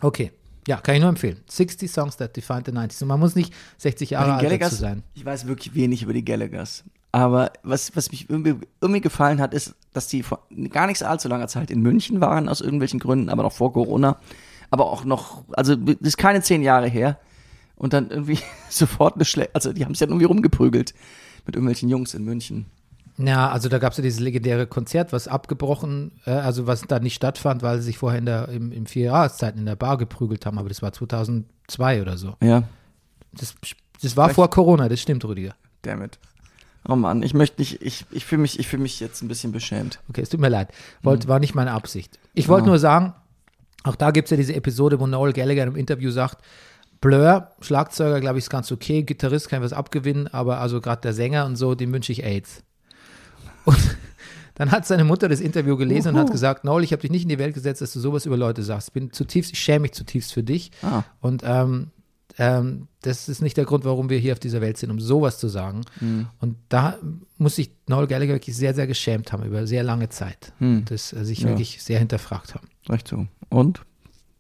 Okay. 0.01 0.33
Ja, 0.67 0.77
kann 0.77 0.95
ich 0.95 1.01
nur 1.01 1.09
empfehlen. 1.09 1.41
60 1.49 1.91
Songs 1.91 2.17
that 2.19 2.37
defined 2.37 2.67
the 2.67 2.73
90s. 2.73 3.03
Und 3.03 3.09
man 3.09 3.21
muss 3.21 3.35
nicht 3.35 3.55
60 3.79 4.11
Jahre 4.11 4.35
alt 4.35 4.65
sein. 4.65 5.03
ich 5.15 5.25
weiß 5.25 5.47
wirklich 5.47 5.75
wenig 5.75 6.03
über 6.03 6.13
die 6.13 6.25
Gallaghers. 6.25 6.85
Aber 7.13 7.53
was, 7.63 7.97
was 7.97 8.13
mich 8.13 8.31
irgendwie, 8.31 8.55
irgendwie 8.81 9.01
gefallen 9.01 9.41
hat, 9.41 9.53
ist, 9.53 9.75
dass 9.93 10.07
die 10.07 10.23
vor 10.23 10.47
gar 10.71 10.87
nicht 10.87 10.99
so 10.99 11.07
allzu 11.07 11.29
langer 11.29 11.49
Zeit 11.49 11.71
in 11.71 11.81
München 11.81 12.21
waren, 12.21 12.49
aus 12.49 12.61
irgendwelchen 12.61 13.01
Gründen, 13.01 13.31
aber 13.31 13.43
noch 13.43 13.53
vor 13.53 13.73
Corona. 13.73 14.19
Aber 14.71 14.87
auch 14.93 15.05
noch, 15.05 15.45
also 15.53 15.75
das 15.75 15.97
ist 16.01 16.19
keine 16.19 16.43
zehn 16.43 16.63
Jahre 16.63 16.89
her. 16.89 17.19
Und 17.75 17.93
dann 17.93 18.11
irgendwie 18.11 18.39
sofort 18.69 19.15
eine 19.15 19.25
Schle 19.25 19.49
also 19.55 19.73
die 19.73 19.85
haben 19.85 19.95
sich 19.95 20.01
dann 20.01 20.11
irgendwie 20.11 20.27
rumgeprügelt 20.27 20.95
mit 21.47 21.57
irgendwelchen 21.57 21.89
Jungs 21.89 22.15
in 22.15 22.25
München. 22.25 22.67
Ja, 23.27 23.51
also 23.51 23.69
da 23.69 23.79
gab 23.79 23.93
es 23.93 23.99
ja 23.99 24.03
dieses 24.03 24.21
legendäre 24.21 24.67
Konzert, 24.67 25.13
was 25.13 25.29
abgebrochen, 25.29 26.13
äh, 26.27 26.31
also 26.31 26.67
was 26.67 26.83
da 26.83 26.99
nicht 27.01 27.15
stattfand, 27.15 27.63
weil 27.63 27.79
sie 27.79 27.85
sich 27.85 27.99
vorher 27.99 28.19
in 28.19 28.27
der, 28.27 28.49
im, 28.49 28.73
im 28.73 28.87
vier 28.87 29.07
Jahreszeiten 29.07 29.59
in 29.59 29.67
der 29.67 29.77
Bar 29.77 29.99
geprügelt 29.99 30.47
haben, 30.47 30.59
aber 30.59 30.69
das 30.69 30.83
war 30.83 30.93
2002 30.93 32.03
oder 32.03 32.17
so. 32.17 32.37
Ja, 32.43 32.63
Das, 33.33 33.55
das 34.03 34.17
war 34.17 34.27
Vielleicht- 34.27 34.35
vor 34.37 34.51
Corona, 34.51 34.89
das 34.89 35.01
stimmt, 35.01 35.25
Rüdiger. 35.25 35.55
damn 35.83 36.03
it. 36.03 36.19
Oh 36.89 36.97
Mann, 36.97 37.23
ich 37.23 37.35
möchte 37.35 37.61
nicht, 37.61 37.83
ich, 37.83 38.07
ich 38.11 38.25
fühle 38.25 38.41
mich, 38.43 38.59
ich 38.59 38.67
fühle 38.67 38.83
mich 38.83 39.01
jetzt 39.01 39.23
ein 39.23 39.29
bisschen 39.29 39.53
beschämt. 39.53 39.99
Okay, 40.09 40.23
es 40.23 40.31
tut 40.31 40.41
mir 40.41 40.49
leid. 40.49 40.69
Wollt, 41.03 41.29
War 41.29 41.39
nicht 41.39 41.55
meine 41.55 41.73
Absicht. 41.73 42.19
Ich 42.33 42.49
wollte 42.49 42.69
nur 42.69 42.79
sagen, 42.79 43.13
auch 43.85 43.97
da 43.97 44.11
gibt 44.13 44.27
es 44.27 44.31
ja 44.31 44.39
diese 44.39 44.55
Episode, 44.55 44.99
wo 44.99 45.07
Noel 45.07 45.35
Gallagher 45.35 45.65
im 45.65 45.77
Interview 45.77 46.11
sagt, 46.11 46.39
Blur, 47.03 47.49
Schlagzeuger, 47.61 48.21
glaube 48.21 48.39
ich, 48.39 48.45
ist 48.45 48.51
ganz 48.51 48.73
okay, 48.73 49.03
Gitarrist 49.03 49.49
kann 49.49 49.61
ich 49.61 49.65
was 49.67 49.73
abgewinnen, 49.75 50.29
aber 50.29 50.59
also 50.61 50.81
gerade 50.81 51.01
der 51.03 51.13
Sänger 51.13 51.45
und 51.47 51.57
so, 51.57 51.75
dem 51.75 51.93
wünsche 51.93 52.13
ich 52.13 52.25
AIDS. 52.25 52.63
Und 53.75 53.97
dann 54.55 54.71
hat 54.71 54.87
seine 54.87 55.05
Mutter 55.05 55.29
das 55.29 55.41
Interview 55.41 55.77
gelesen 55.77 56.11
und 56.15 56.19
hat 56.19 56.31
gesagt, 56.31 56.65
Noel, 56.65 56.85
ich 56.85 56.93
habe 56.93 57.03
dich 57.03 57.11
nicht 57.11 57.23
in 57.23 57.29
die 57.29 57.39
Welt 57.39 57.55
gesetzt, 57.55 57.81
dass 57.81 57.93
du 57.93 58.01
sowas 58.01 58.27
über 58.27 58.37
Leute 58.37 58.63
sagst. 58.63 58.89
Ich 58.89 58.93
bin 58.95 59.13
zutiefst, 59.13 59.53
ich 59.53 59.59
schäme 59.59 59.81
mich 59.81 59.93
zutiefst 59.93 60.33
für 60.33 60.43
dich. 60.43 60.71
Ah. 60.83 61.03
Und 61.21 61.43
ähm, 61.45 61.89
ähm, 62.39 62.87
das 63.03 63.29
ist 63.29 63.43
nicht 63.43 63.57
der 63.57 63.65
Grund, 63.65 63.85
warum 63.85 64.09
wir 64.11 64.19
hier 64.19 64.33
auf 64.33 64.39
dieser 64.39 64.61
Welt 64.61 64.77
sind, 64.77 64.91
um 64.91 65.01
sowas 65.01 65.39
zu 65.39 65.49
sagen. 65.49 65.83
Und 66.41 66.57
da 66.69 66.97
muss 67.39 67.57
sich 67.57 67.71
Noel 67.89 68.07
Gallagher 68.07 68.35
wirklich 68.35 68.57
sehr, 68.57 68.75
sehr 68.75 68.87
geschämt 68.87 69.33
haben 69.33 69.45
über 69.45 69.67
sehr 69.67 69.83
lange 69.83 70.09
Zeit. 70.11 70.53
Hm. 70.59 70.85
Das 70.87 71.13
äh, 71.13 71.25
sich 71.25 71.41
Ja. 71.41 71.49
wirklich 71.49 71.83
sehr 71.83 71.99
hinterfragt 71.99 72.55
haben. 72.55 72.69
Recht 72.89 73.09
so. 73.09 73.27
Und? 73.49 73.81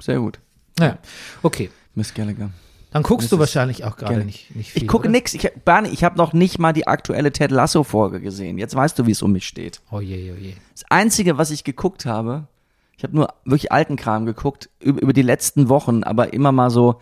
Sehr 0.00 0.18
gut. 0.18 0.38
Naja, 0.78 0.98
okay. 1.42 1.70
Miss 1.94 2.14
Gallagher. 2.14 2.50
Dann 2.90 3.04
guckst 3.04 3.30
du 3.30 3.38
wahrscheinlich 3.38 3.84
auch 3.84 3.96
gerade 3.96 4.24
nicht, 4.24 4.54
nicht 4.54 4.72
viel. 4.72 4.82
Ich 4.82 4.88
gucke 4.88 5.04
oder? 5.04 5.12
nix. 5.12 5.32
Ich, 5.34 5.48
Bernie, 5.64 5.90
ich 5.90 6.02
habe 6.02 6.18
noch 6.18 6.32
nicht 6.32 6.58
mal 6.58 6.72
die 6.72 6.88
aktuelle 6.88 7.30
Ted 7.30 7.52
Lasso-Folge 7.52 8.20
gesehen. 8.20 8.58
Jetzt 8.58 8.74
weißt 8.74 8.98
du, 8.98 9.06
wie 9.06 9.12
es 9.12 9.22
um 9.22 9.32
mich 9.32 9.46
steht. 9.46 9.80
Oh 9.92 10.00
je, 10.00 10.32
oh 10.32 10.40
je. 10.40 10.54
Das 10.72 10.84
Einzige, 10.90 11.38
was 11.38 11.52
ich 11.52 11.62
geguckt 11.62 12.04
habe, 12.04 12.48
ich 12.96 13.04
habe 13.04 13.14
nur 13.14 13.28
wirklich 13.44 13.70
alten 13.70 13.96
Kram 13.96 14.26
geguckt, 14.26 14.68
über, 14.80 15.00
über 15.00 15.12
die 15.12 15.22
letzten 15.22 15.68
Wochen, 15.68 16.02
aber 16.02 16.32
immer 16.32 16.50
mal 16.50 16.70
so, 16.70 17.00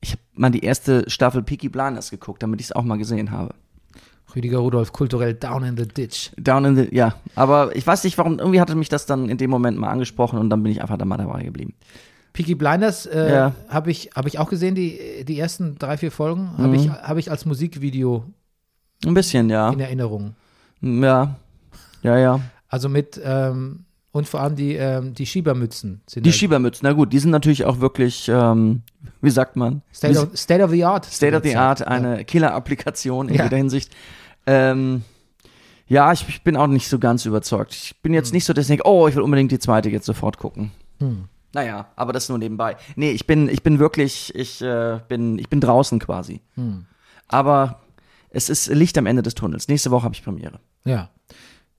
ich 0.00 0.12
habe 0.12 0.22
mal 0.34 0.50
die 0.50 0.62
erste 0.62 1.08
Staffel 1.08 1.42
Peaky 1.42 1.70
Blinders 1.70 2.10
geguckt, 2.10 2.42
damit 2.42 2.60
ich 2.60 2.66
es 2.66 2.72
auch 2.72 2.84
mal 2.84 2.98
gesehen 2.98 3.30
habe. 3.30 3.54
Rüdiger 4.36 4.58
Rudolf, 4.58 4.92
kulturell 4.92 5.34
down 5.34 5.64
in 5.64 5.76
the 5.76 5.88
ditch. 5.88 6.30
Down 6.36 6.64
in 6.66 6.76
the, 6.76 6.94
ja. 6.94 7.14
Aber 7.34 7.74
ich 7.74 7.86
weiß 7.86 8.04
nicht 8.04 8.16
warum, 8.18 8.38
irgendwie 8.38 8.60
hatte 8.60 8.74
mich 8.74 8.90
das 8.90 9.06
dann 9.06 9.28
in 9.28 9.38
dem 9.38 9.50
Moment 9.50 9.78
mal 9.78 9.88
angesprochen 9.88 10.38
und 10.38 10.50
dann 10.50 10.62
bin 10.62 10.70
ich 10.70 10.82
einfach 10.82 10.98
da 10.98 11.04
mal 11.04 11.16
dabei 11.16 11.42
geblieben. 11.42 11.74
Peaky 12.32 12.54
Blinders 12.54 13.06
äh, 13.06 13.32
Ja. 13.32 13.52
habe 13.68 13.90
ich, 13.90 14.10
hab 14.14 14.26
ich 14.26 14.38
auch 14.38 14.48
gesehen, 14.48 14.74
die, 14.74 15.24
die 15.24 15.38
ersten 15.38 15.76
drei, 15.78 15.96
vier 15.96 16.10
Folgen 16.12 16.50
habe 16.58 16.68
Mhm. 16.68 16.74
ich, 16.74 16.88
hab 16.90 17.16
ich 17.16 17.30
als 17.30 17.44
Musikvideo 17.46 18.24
Ein 19.04 19.14
bisschen, 19.14 19.50
ja. 19.50 19.70
in 19.70 19.80
Erinnerung. 19.80 20.34
Ja. 20.80 21.34
Ja, 22.02 22.18
ja. 22.18 22.40
Also 22.68 22.88
mit, 22.88 23.20
ähm, 23.24 23.84
und 24.12 24.26
vor 24.28 24.40
allem 24.40 24.56
die, 24.56 24.74
ähm, 24.74 25.14
die 25.14 25.26
Schiebermützen 25.26 26.00
sind 26.06 26.24
Die 26.24 26.30
halt 26.30 26.38
Schiebermützen, 26.38 26.80
na 26.82 26.92
gut, 26.92 27.12
die 27.12 27.18
sind 27.18 27.30
natürlich 27.30 27.64
auch 27.64 27.80
wirklich, 27.80 28.28
ähm, 28.32 28.82
wie 29.20 29.30
sagt 29.30 29.56
man? 29.56 29.82
State 29.94 30.18
of, 30.18 30.36
State 30.36 30.62
of 30.64 30.70
the 30.70 30.84
Art. 30.84 31.04
State 31.04 31.36
of 31.36 31.42
the 31.42 31.56
Art, 31.56 31.80
Ja. 31.80 31.86
eine 31.88 32.24
Killer-Applikation 32.24 33.28
in 33.28 33.34
Ja. 33.34 33.44
jeder 33.44 33.56
Hinsicht. 33.56 33.92
Ähm, 34.46 35.02
ja, 35.86 36.12
ich, 36.12 36.28
ich 36.28 36.42
bin 36.42 36.56
auch 36.56 36.66
nicht 36.68 36.88
so 36.88 36.98
ganz 36.98 37.24
überzeugt. 37.26 37.72
Ich 37.74 37.96
bin 38.02 38.14
jetzt 38.14 38.32
nicht 38.32 38.44
so, 38.44 38.52
dass 38.52 38.64
ich 38.64 38.68
denke, 38.68 38.86
oh, 38.86 39.06
ich 39.08 39.14
will 39.16 39.22
unbedingt 39.22 39.50
die 39.52 39.58
zweite 39.58 39.90
jetzt 39.90 40.06
sofort 40.06 40.38
gucken. 40.38 40.70
Hm. 40.98 41.24
Naja, 41.52 41.88
aber 41.96 42.12
das 42.12 42.28
nur 42.28 42.38
nebenbei. 42.38 42.76
Nee, 42.96 43.10
ich 43.10 43.26
bin, 43.26 43.48
ich 43.48 43.62
bin 43.62 43.78
wirklich, 43.78 44.34
ich 44.34 44.62
äh, 44.62 45.00
bin, 45.08 45.38
ich 45.38 45.48
bin 45.48 45.60
draußen 45.60 45.98
quasi. 45.98 46.40
Hm. 46.54 46.86
Aber 47.28 47.80
es 48.30 48.48
ist 48.48 48.68
Licht 48.68 48.96
am 48.98 49.06
Ende 49.06 49.22
des 49.22 49.34
Tunnels. 49.34 49.68
Nächste 49.68 49.90
Woche 49.90 50.04
habe 50.04 50.14
ich 50.14 50.24
Premiere. 50.24 50.60
Ja. 50.84 51.10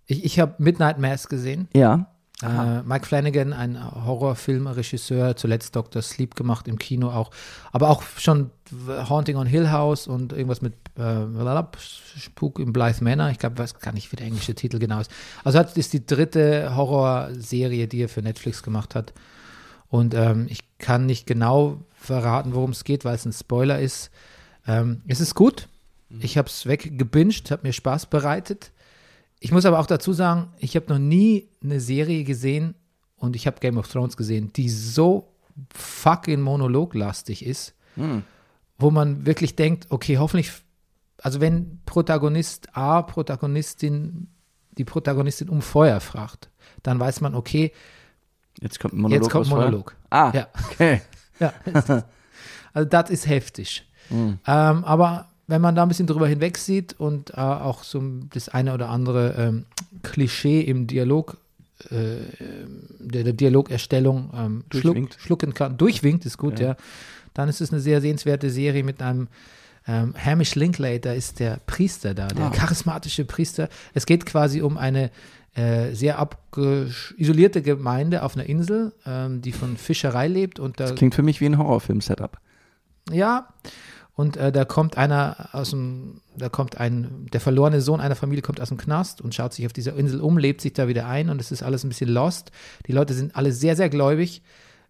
Ich, 0.05 0.25
ich 0.25 0.39
habe 0.39 0.55
Midnight 0.57 0.99
Mass 0.99 1.29
gesehen. 1.29 1.69
Ja. 1.73 2.07
Äh, 2.41 2.81
Mike 2.83 3.05
Flanagan, 3.05 3.53
ein 3.53 3.79
Horrorfilmregisseur, 4.05 5.35
zuletzt 5.35 5.75
Dr. 5.75 6.01
Sleep 6.01 6.35
gemacht 6.35 6.67
im 6.67 6.79
Kino 6.79 7.09
auch, 7.09 7.29
aber 7.71 7.89
auch 7.89 8.01
schon 8.17 8.49
Haunting 8.87 9.35
on 9.35 9.45
Hill 9.45 9.71
House 9.71 10.07
und 10.07 10.33
irgendwas 10.33 10.61
mit 10.61 10.73
äh, 10.97 11.25
Spuk 12.17 12.57
im 12.59 12.73
Blythe 12.73 13.03
Manor. 13.03 13.29
Ich 13.29 13.37
glaube, 13.37 13.59
weiß 13.59 13.79
gar 13.79 13.93
nicht, 13.93 14.11
wie 14.11 14.15
der 14.15 14.25
englische 14.25 14.55
Titel 14.55 14.79
genau 14.79 14.99
ist. 14.99 15.11
Also 15.43 15.59
hat, 15.59 15.77
ist 15.77 15.93
die 15.93 16.05
dritte 16.05 16.75
Horrorserie, 16.75 17.87
die 17.87 18.03
er 18.03 18.09
für 18.09 18.21
Netflix 18.21 18.63
gemacht 18.63 18.95
hat. 18.95 19.13
Und 19.91 20.13
ähm, 20.13 20.47
ich 20.49 20.61
kann 20.79 21.05
nicht 21.05 21.27
genau 21.27 21.81
verraten, 21.93 22.55
worum 22.55 22.71
es 22.71 22.85
geht, 22.85 23.03
weil 23.03 23.15
es 23.15 23.25
ein 23.25 23.33
Spoiler 23.33 23.77
ist. 23.79 24.09
Ähm, 24.65 25.01
es 25.05 25.19
ist 25.19 25.35
gut. 25.35 25.67
Ich 26.21 26.37
habe 26.37 26.47
es 26.47 26.65
weggebinged, 26.65 27.51
hat 27.51 27.63
mir 27.63 27.73
Spaß 27.73 28.05
bereitet. 28.05 28.71
Ich 29.41 29.51
muss 29.51 29.65
aber 29.65 29.79
auch 29.79 29.85
dazu 29.87 30.13
sagen, 30.13 30.47
ich 30.59 30.77
habe 30.77 30.85
noch 30.87 30.97
nie 30.97 31.49
eine 31.61 31.81
Serie 31.81 32.23
gesehen 32.23 32.73
und 33.17 33.35
ich 33.35 33.47
habe 33.47 33.59
Game 33.59 33.77
of 33.77 33.87
Thrones 33.89 34.15
gesehen, 34.15 34.53
die 34.53 34.69
so 34.69 35.27
fucking 35.73 36.39
monologlastig 36.39 37.45
ist, 37.45 37.73
Hm. 37.95 38.23
wo 38.77 38.91
man 38.91 39.25
wirklich 39.25 39.57
denkt, 39.57 39.87
okay, 39.89 40.17
hoffentlich, 40.17 40.51
also 41.21 41.41
wenn 41.41 41.81
Protagonist 41.85 42.75
A, 42.77 43.01
Protagonistin, 43.01 44.27
die 44.77 44.85
Protagonistin 44.85 45.49
um 45.49 45.61
Feuer 45.61 45.99
fragt, 45.99 46.49
dann 46.81 46.97
weiß 46.97 47.19
man, 47.19 47.35
okay, 47.35 47.73
Jetzt 48.59 48.79
kommt 48.79 48.93
Monolog. 48.93 49.23
jetzt 49.23 49.31
kommt. 49.31 49.47
Monolog. 49.49 49.95
Ah, 50.09 50.31
Ja. 50.33 50.47
okay. 50.71 51.01
Ja, 51.39 51.53
also 52.73 52.87
das 52.87 53.09
ist 53.09 53.27
heftig. 53.27 53.83
Hm. 54.09 54.37
Ähm, 54.45 54.83
aber 54.85 55.27
wenn 55.47 55.59
man 55.59 55.73
da 55.73 55.81
ein 55.81 55.87
bisschen 55.87 56.05
drüber 56.05 56.27
hinweg 56.27 56.57
sieht 56.59 56.99
und 56.99 57.31
äh, 57.31 57.37
auch 57.37 57.83
so 57.83 57.99
das 58.31 58.47
eine 58.47 58.73
oder 58.75 58.89
andere 58.89 59.33
ähm, 59.37 59.65
Klischee 60.03 60.61
im 60.61 60.85
Dialog, 60.85 61.37
äh, 61.89 62.17
der, 62.99 63.23
der 63.23 63.33
Dialogerstellung 63.33 64.29
ähm, 64.35 64.63
schluck, 64.71 64.83
Durchwinkt. 64.83 65.17
schlucken 65.19 65.53
kann, 65.55 65.77
durchwinkt, 65.77 66.25
ist 66.27 66.37
gut, 66.37 66.59
ja. 66.59 66.67
Ja. 66.69 66.75
dann 67.33 67.49
ist 67.49 67.59
es 67.59 67.71
eine 67.71 67.81
sehr 67.81 68.01
sehenswerte 68.01 68.51
Serie 68.51 68.83
mit 68.83 69.01
einem 69.01 69.27
ähm, 69.87 70.13
Hamish 70.15 70.53
Linklater 70.53 71.15
ist 71.15 71.39
der 71.39 71.59
Priester 71.65 72.13
da, 72.13 72.27
der 72.27 72.45
Ah. 72.45 72.49
charismatische 72.51 73.25
Priester. 73.25 73.67
Es 73.95 74.05
geht 74.05 74.27
quasi 74.27 74.61
um 74.61 74.77
eine 74.77 75.09
äh, 75.55 75.93
sehr 75.93 76.27
isolierte 77.17 77.61
Gemeinde 77.61 78.23
auf 78.23 78.35
einer 78.35 78.45
Insel, 78.47 78.93
ähm, 79.05 79.41
die 79.41 79.51
von 79.51 79.77
Fischerei 79.77 80.27
lebt 80.27 80.59
und 80.59 80.79
da 80.79 80.85
Das 80.85 80.95
klingt 80.95 81.15
für 81.15 81.23
mich 81.23 81.41
wie 81.41 81.45
ein 81.45 81.57
Horrorfilm-Setup. 81.57 82.37
ja. 83.11 83.47
Und 84.13 84.35
äh, 84.35 84.51
da 84.51 84.65
kommt 84.65 84.97
einer 84.97 85.49
aus 85.53 85.69
dem, 85.69 86.19
da 86.37 86.49
kommt 86.49 86.77
ein, 86.77 87.27
der 87.31 87.39
verlorene 87.39 87.79
Sohn 87.81 88.01
einer 88.01 88.15
Familie 88.17 88.41
kommt 88.41 88.59
aus 88.59 88.67
dem 88.67 88.77
Knast 88.77 89.21
und 89.21 89.33
schaut 89.33 89.53
sich 89.53 89.65
auf 89.65 89.73
dieser 89.73 89.95
Insel 89.95 90.19
um, 90.19 90.37
lebt 90.37 90.59
sich 90.61 90.73
da 90.73 90.89
wieder 90.89 91.07
ein 91.07 91.29
und 91.29 91.39
es 91.39 91.51
ist 91.51 91.63
alles 91.63 91.83
ein 91.85 91.87
bisschen 91.87 92.09
lost. 92.09 92.51
Die 92.87 92.91
Leute 92.91 93.13
sind 93.13 93.35
alle 93.37 93.53
sehr, 93.53 93.75
sehr 93.77 93.89
gläubig, 93.89 94.43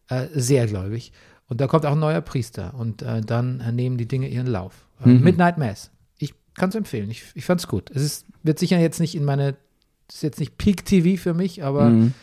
äh, 0.10 0.26
sehr 0.34 0.66
gläubig. 0.66 1.14
Und 1.48 1.62
da 1.62 1.68
kommt 1.68 1.86
auch 1.86 1.92
ein 1.94 2.00
neuer 2.00 2.20
Priester 2.22 2.74
und 2.74 3.04
äh, 3.04 3.22
dann 3.22 3.58
nehmen 3.76 3.98
die 3.98 4.08
Dinge 4.08 4.28
ihren 4.28 4.48
Lauf. 4.48 4.86
Äh, 5.06 5.10
Mhm. 5.10 5.22
Midnight 5.24 5.58
Mass. 5.58 5.92
Ich 6.18 6.34
kann 6.56 6.70
es 6.70 6.76
empfehlen. 6.76 7.10
Ich, 7.12 7.24
ich 7.36 7.46
fand 7.46 7.62
es 7.62 7.68
gut. 7.68 7.92
Es 7.94 8.02
ist, 8.02 8.26
wird 8.44 8.58
sicher 8.60 8.80
jetzt 8.80 9.00
nicht 9.00 9.16
in 9.16 9.24
meine, 9.24 9.56
ist 10.16 10.24
jetzt 10.24 10.40
nicht 10.40 10.58
Peak 10.58 10.86
TV 10.86 11.22
für 11.22 11.34
mich, 11.34 11.64
aber 11.64 11.90
Mhm. 11.90 12.14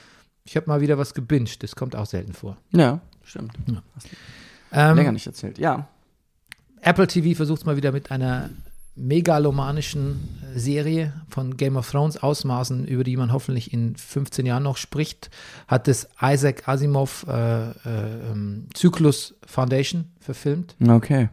ich 0.45 0.57
habe 0.57 0.67
mal 0.69 0.81
wieder 0.81 0.99
was 0.99 1.15
gebinged. 1.15 1.63
Das 1.63 1.77
kommt 1.77 1.95
auch 1.97 2.07
selten 2.07 2.33
vor. 2.33 2.57
Ja, 2.71 3.01
stimmt. 3.25 3.53
Ähm, 4.73 4.97
Länger 4.97 5.13
nicht 5.13 5.27
erzählt. 5.27 5.59
Ja. 5.59 5.89
Apple 6.83 7.07
TV 7.07 7.37
versucht 7.37 7.61
es 7.61 7.67
mal 7.67 7.77
wieder 7.77 7.93
mit 7.93 8.11
einer 8.11 8.51
megalomanischen 8.95 10.19
Serie 10.55 11.13
von 11.29 11.57
Game 11.57 11.77
of 11.77 11.91
Thrones 11.91 12.17
Ausmaßen, 12.23 12.87
über 12.87 13.05
die 13.05 13.17
man 13.17 13.33
hoffentlich 13.33 13.73
in 13.73 13.95
15 13.97 14.45
Jahren 14.47 14.63
noch 14.65 14.77
spricht, 14.77 15.31
hat 15.69 15.87
es 15.89 16.09
Isaac 16.23 16.67
Asimov 16.69 17.25
äh, 17.29 17.71
äh, 17.71 17.73
ähm, 18.31 18.67
Zyklus 18.75 19.35
Foundation 19.47 20.07
verfilmt. 20.21 20.75
Okay. 20.87 21.29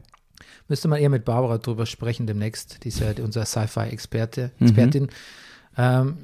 Müsste 0.67 0.87
man 0.87 0.99
eher 0.99 1.09
mit 1.09 1.25
Barbara 1.25 1.57
drüber 1.57 1.85
sprechen 1.85 2.27
demnächst. 2.27 2.83
Die 2.83 2.89
ist 2.89 2.99
ja 2.99 3.11
unser 3.23 3.45
Sci-Fi-Experte, 3.45 4.51
Mhm. 4.59 4.67
Ähm, 5.77 6.17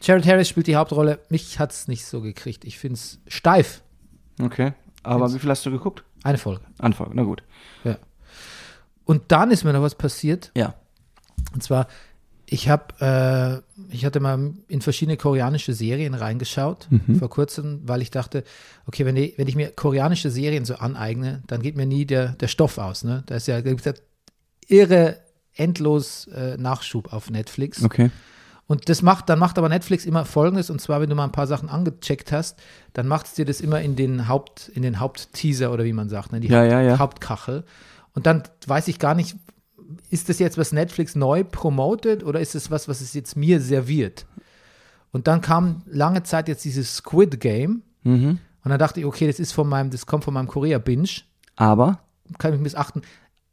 Jared 0.00 0.26
Harris 0.26 0.48
spielt 0.48 0.66
die 0.66 0.76
Hauptrolle. 0.76 1.18
Mich 1.28 1.58
hat 1.58 1.72
es 1.72 1.88
nicht 1.88 2.04
so 2.06 2.20
gekriegt. 2.20 2.64
Ich 2.64 2.78
finde 2.78 2.94
es 2.94 3.18
steif. 3.26 3.82
Okay. 4.40 4.72
Aber 5.02 5.24
Jetzt- 5.26 5.34
wie 5.34 5.38
viel 5.40 5.50
hast 5.50 5.66
du 5.66 5.70
geguckt? 5.70 6.04
Eine 6.22 6.38
Folge. 6.38 6.62
Anfang, 6.78 7.10
na 7.14 7.22
gut. 7.22 7.42
Und 9.04 9.22
dann 9.32 9.50
ist 9.50 9.64
mir 9.64 9.72
noch 9.72 9.80
was 9.82 9.94
passiert. 9.94 10.50
Ja. 10.54 10.74
Und 11.54 11.62
zwar, 11.62 11.88
ich 12.44 12.68
habe, 12.68 13.62
äh, 13.90 13.94
ich 13.94 14.04
hatte 14.04 14.20
mal 14.20 14.52
in 14.68 14.82
verschiedene 14.82 15.16
koreanische 15.16 15.72
Serien 15.72 16.12
reingeschaut 16.14 16.88
vor 17.18 17.30
kurzem, 17.30 17.80
weil 17.84 18.02
ich 18.02 18.10
dachte, 18.10 18.44
okay, 18.86 19.06
wenn, 19.06 19.14
die, 19.14 19.32
wenn 19.38 19.48
ich 19.48 19.56
mir 19.56 19.70
koreanische 19.70 20.30
Serien 20.30 20.64
so 20.66 20.74
aneigne, 20.76 21.42
dann 21.46 21.62
geht 21.62 21.76
mir 21.76 21.86
nie 21.86 22.04
der, 22.04 22.32
der 22.34 22.48
Stoff 22.48 22.76
aus. 22.78 23.02
Ne? 23.04 23.22
Da 23.26 23.36
ist 23.36 23.48
ja, 23.48 23.56
da 23.62 23.70
gibt's 23.70 23.86
ja 23.86 23.94
irre, 24.66 25.18
endlos 25.54 26.26
äh, 26.26 26.56
Nachschub 26.58 27.10
auf 27.12 27.30
Netflix. 27.30 27.82
Okay. 27.82 28.10
Und 28.68 28.90
das 28.90 29.00
macht, 29.00 29.30
dann 29.30 29.38
macht 29.38 29.56
aber 29.58 29.68
Netflix 29.70 30.04
immer 30.04 30.26
Folgendes, 30.26 30.68
und 30.68 30.78
zwar, 30.80 31.00
wenn 31.00 31.08
du 31.08 31.16
mal 31.16 31.24
ein 31.24 31.32
paar 31.32 31.46
Sachen 31.46 31.70
angecheckt 31.70 32.30
hast, 32.32 32.60
dann 32.92 33.08
macht 33.08 33.26
es 33.26 33.32
dir 33.32 33.46
das 33.46 33.62
immer 33.62 33.80
in 33.80 33.96
den 33.96 34.28
Haupt, 34.28 34.68
in 34.74 34.82
den 34.82 35.00
Hauptteaser 35.00 35.72
oder 35.72 35.84
wie 35.84 35.94
man 35.94 36.10
sagt, 36.10 36.32
ne? 36.32 36.38
die 36.40 36.48
Ja, 36.48 36.60
Haupt, 36.60 36.70
ja, 36.72 36.80
ja. 36.82 36.98
Hauptkachel. 36.98 37.64
Und 38.12 38.26
dann 38.26 38.42
weiß 38.66 38.88
ich 38.88 38.98
gar 38.98 39.14
nicht, 39.14 39.36
ist 40.10 40.28
das 40.28 40.38
jetzt 40.38 40.58
was 40.58 40.72
Netflix 40.72 41.14
neu 41.14 41.44
promotet 41.44 42.22
oder 42.22 42.40
ist 42.40 42.54
es 42.54 42.70
was, 42.70 42.88
was 42.88 43.00
es 43.00 43.14
jetzt 43.14 43.36
mir 43.36 43.58
serviert? 43.60 44.26
Und 45.12 45.26
dann 45.28 45.40
kam 45.40 45.80
lange 45.86 46.22
Zeit 46.22 46.46
jetzt 46.48 46.64
dieses 46.64 46.96
Squid 46.96 47.40
Game 47.40 47.82
Mhm. 48.04 48.38
und 48.64 48.70
dann 48.70 48.78
dachte 48.78 49.00
ich, 49.00 49.06
okay, 49.06 49.26
das 49.26 49.40
ist 49.40 49.52
von 49.52 49.66
meinem, 49.68 49.90
das 49.90 50.04
kommt 50.06 50.24
von 50.24 50.34
meinem 50.34 50.46
Korea-Binge 50.46 51.08
Aber, 51.56 52.00
kann 52.38 52.52
ich 52.52 52.60
missachten. 52.60 53.00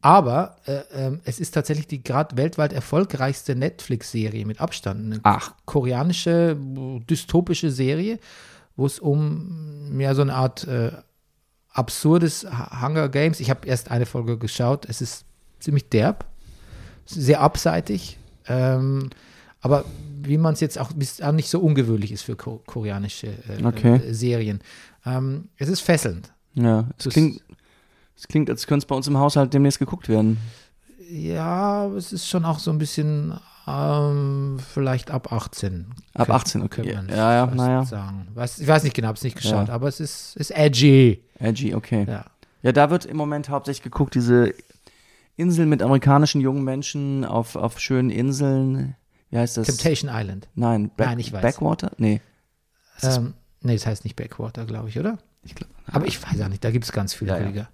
Aber 0.05 0.57
äh, 0.67 0.81
ähm, 0.93 1.19
es 1.23 1.39
ist 1.39 1.55
tatsächlich 1.55 1.87
die 1.87 2.03
gerade 2.03 2.37
weltweit 2.37 2.73
erfolgreichste 2.73 3.55
Netflix-Serie 3.55 4.45
mit 4.45 4.61
Abstand. 4.61 5.03
Eine 5.03 5.19
Ach. 5.23 5.53
koreanische, 5.65 6.55
äh, 6.55 6.99
dystopische 7.09 7.71
Serie, 7.71 8.19
wo 8.75 8.85
es 8.85 8.99
um 8.99 9.99
ja, 9.99 10.13
so 10.13 10.21
eine 10.21 10.35
Art 10.35 10.67
äh, 10.67 10.91
absurdes 11.71 12.45
Hunger 12.83 13.09
Games. 13.09 13.39
Ich 13.39 13.49
habe 13.49 13.67
erst 13.67 13.89
eine 13.89 14.05
Folge 14.05 14.37
geschaut. 14.37 14.85
Es 14.87 15.01
ist 15.01 15.25
ziemlich 15.59 15.89
derb, 15.89 16.25
sehr 17.07 17.41
abseitig. 17.41 18.19
Ähm, 18.47 19.09
aber 19.59 19.85
wie 20.21 20.37
man 20.37 20.53
es 20.53 20.59
jetzt 20.59 20.77
auch, 20.77 20.93
bis 20.93 21.19
auch 21.19 21.31
nicht 21.31 21.49
so 21.49 21.59
ungewöhnlich 21.61 22.11
ist 22.11 22.21
für 22.21 22.35
ko 22.35 22.61
koreanische 22.67 23.29
äh, 23.49 23.65
Okay. 23.65 23.95
äh, 23.95 24.13
Serien. 24.13 24.59
Ähm, 25.03 25.49
es 25.57 25.67
ist 25.67 25.81
fesselnd. 25.81 26.31
ja, 26.53 26.87
es 26.99 27.09
klingt, 27.09 27.41
es 28.17 28.27
klingt, 28.27 28.49
als 28.49 28.67
könnte 28.67 28.83
es 28.83 28.87
bei 28.87 28.95
uns 28.95 29.07
im 29.07 29.17
Haushalt 29.17 29.53
demnächst 29.53 29.79
geguckt 29.79 30.09
werden. 30.09 30.37
Ja, 31.09 31.85
es 31.95 32.11
ist 32.13 32.27
schon 32.27 32.45
auch 32.45 32.59
so 32.59 32.71
ein 32.71 32.77
bisschen 32.77 33.37
ähm, 33.67 34.57
vielleicht 34.73 35.11
ab 35.11 35.31
18. 35.31 35.87
Ab 36.13 36.27
Könnte- 36.27 36.33
18, 36.33 36.61
okay. 36.63 36.91
Ja, 37.09 37.33
ja, 37.33 37.45
naja. 37.47 37.83
Sagen. 37.83 38.27
Weiß, 38.33 38.59
ich 38.59 38.67
weiß 38.67 38.83
nicht 38.83 38.95
genau, 38.95 39.07
habe 39.09 39.17
es 39.17 39.23
nicht 39.23 39.35
geschaut, 39.37 39.67
Ja. 39.67 39.73
aber 39.73 39.87
es 39.87 39.99
ist, 39.99 40.35
ist 40.37 40.51
edgy. 40.51 41.23
Edgy, 41.39 41.75
okay. 41.75 42.05
Ja. 42.07 42.25
Ja, 42.63 42.71
da 42.71 42.89
wird 42.89 43.05
im 43.05 43.17
Moment 43.17 43.49
hauptsächlich 43.49 43.83
geguckt, 43.83 44.15
diese 44.15 44.53
Inseln 45.35 45.69
mit 45.69 45.81
amerikanischen 45.83 46.41
jungen 46.41 46.63
Menschen 46.63 47.23
auf, 47.25 47.55
auf 47.55 47.79
schönen 47.79 48.09
Inseln. 48.09 48.95
Wie 49.29 49.37
heißt 49.37 49.57
das? 49.57 49.67
Temptation 49.67 50.09
Island. 50.13 50.47
Nein, 50.55 50.89
Back, 50.95 51.07
Nein, 51.07 51.19
ich 51.19 51.31
weiß. 51.33 51.41
Backwater? 51.41 51.91
Nee. 51.97 52.21
Ähm, 53.03 53.33
nee, 53.61 53.73
das 53.73 53.85
heißt 53.85 54.03
nicht 54.05 54.15
Backwater, 54.15 54.65
glaube 54.65 54.89
ich, 54.89 54.97
oder? 54.97 55.17
Ich 55.43 55.53
glaub, 55.53 55.69
Aber 55.91 56.07
ich 56.07 56.21
weiß 56.23 56.41
auch 56.41 56.47
nicht, 56.47 56.63
da 56.63 56.71
gibt 56.71 56.85
es 56.85 56.91
ganz 56.91 57.13
viele 57.13 57.31
Ja, 57.39 57.49
ja. 57.49 57.67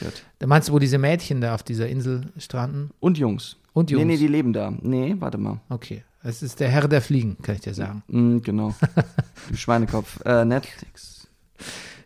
Gut. 0.00 0.24
Da 0.38 0.46
meinst 0.46 0.68
du, 0.68 0.72
wo 0.72 0.78
diese 0.78 0.98
Mädchen 0.98 1.40
da 1.40 1.54
auf 1.54 1.62
dieser 1.62 1.88
Insel 1.88 2.32
stranden? 2.38 2.90
Und 3.00 3.18
Jungs. 3.18 3.56
Und 3.72 3.90
Jungs? 3.90 4.04
Nee, 4.04 4.12
nee, 4.12 4.18
die 4.18 4.28
leben 4.28 4.52
da. 4.52 4.72
Nee, 4.82 5.14
warte 5.18 5.38
mal. 5.38 5.60
okay, 5.68 6.02
es 6.22 6.42
ist 6.42 6.60
der 6.60 6.68
Herr 6.68 6.88
der 6.88 7.02
Fliegen, 7.02 7.36
kann 7.42 7.54
ich 7.54 7.60
dir 7.60 7.74
sagen. 7.74 8.02
Mm, 8.08 8.38
genau. 8.38 8.74
du 9.50 9.56
Schweinekopf. 9.56 10.20
Äh, 10.24 10.44
Netflix. 10.44 11.28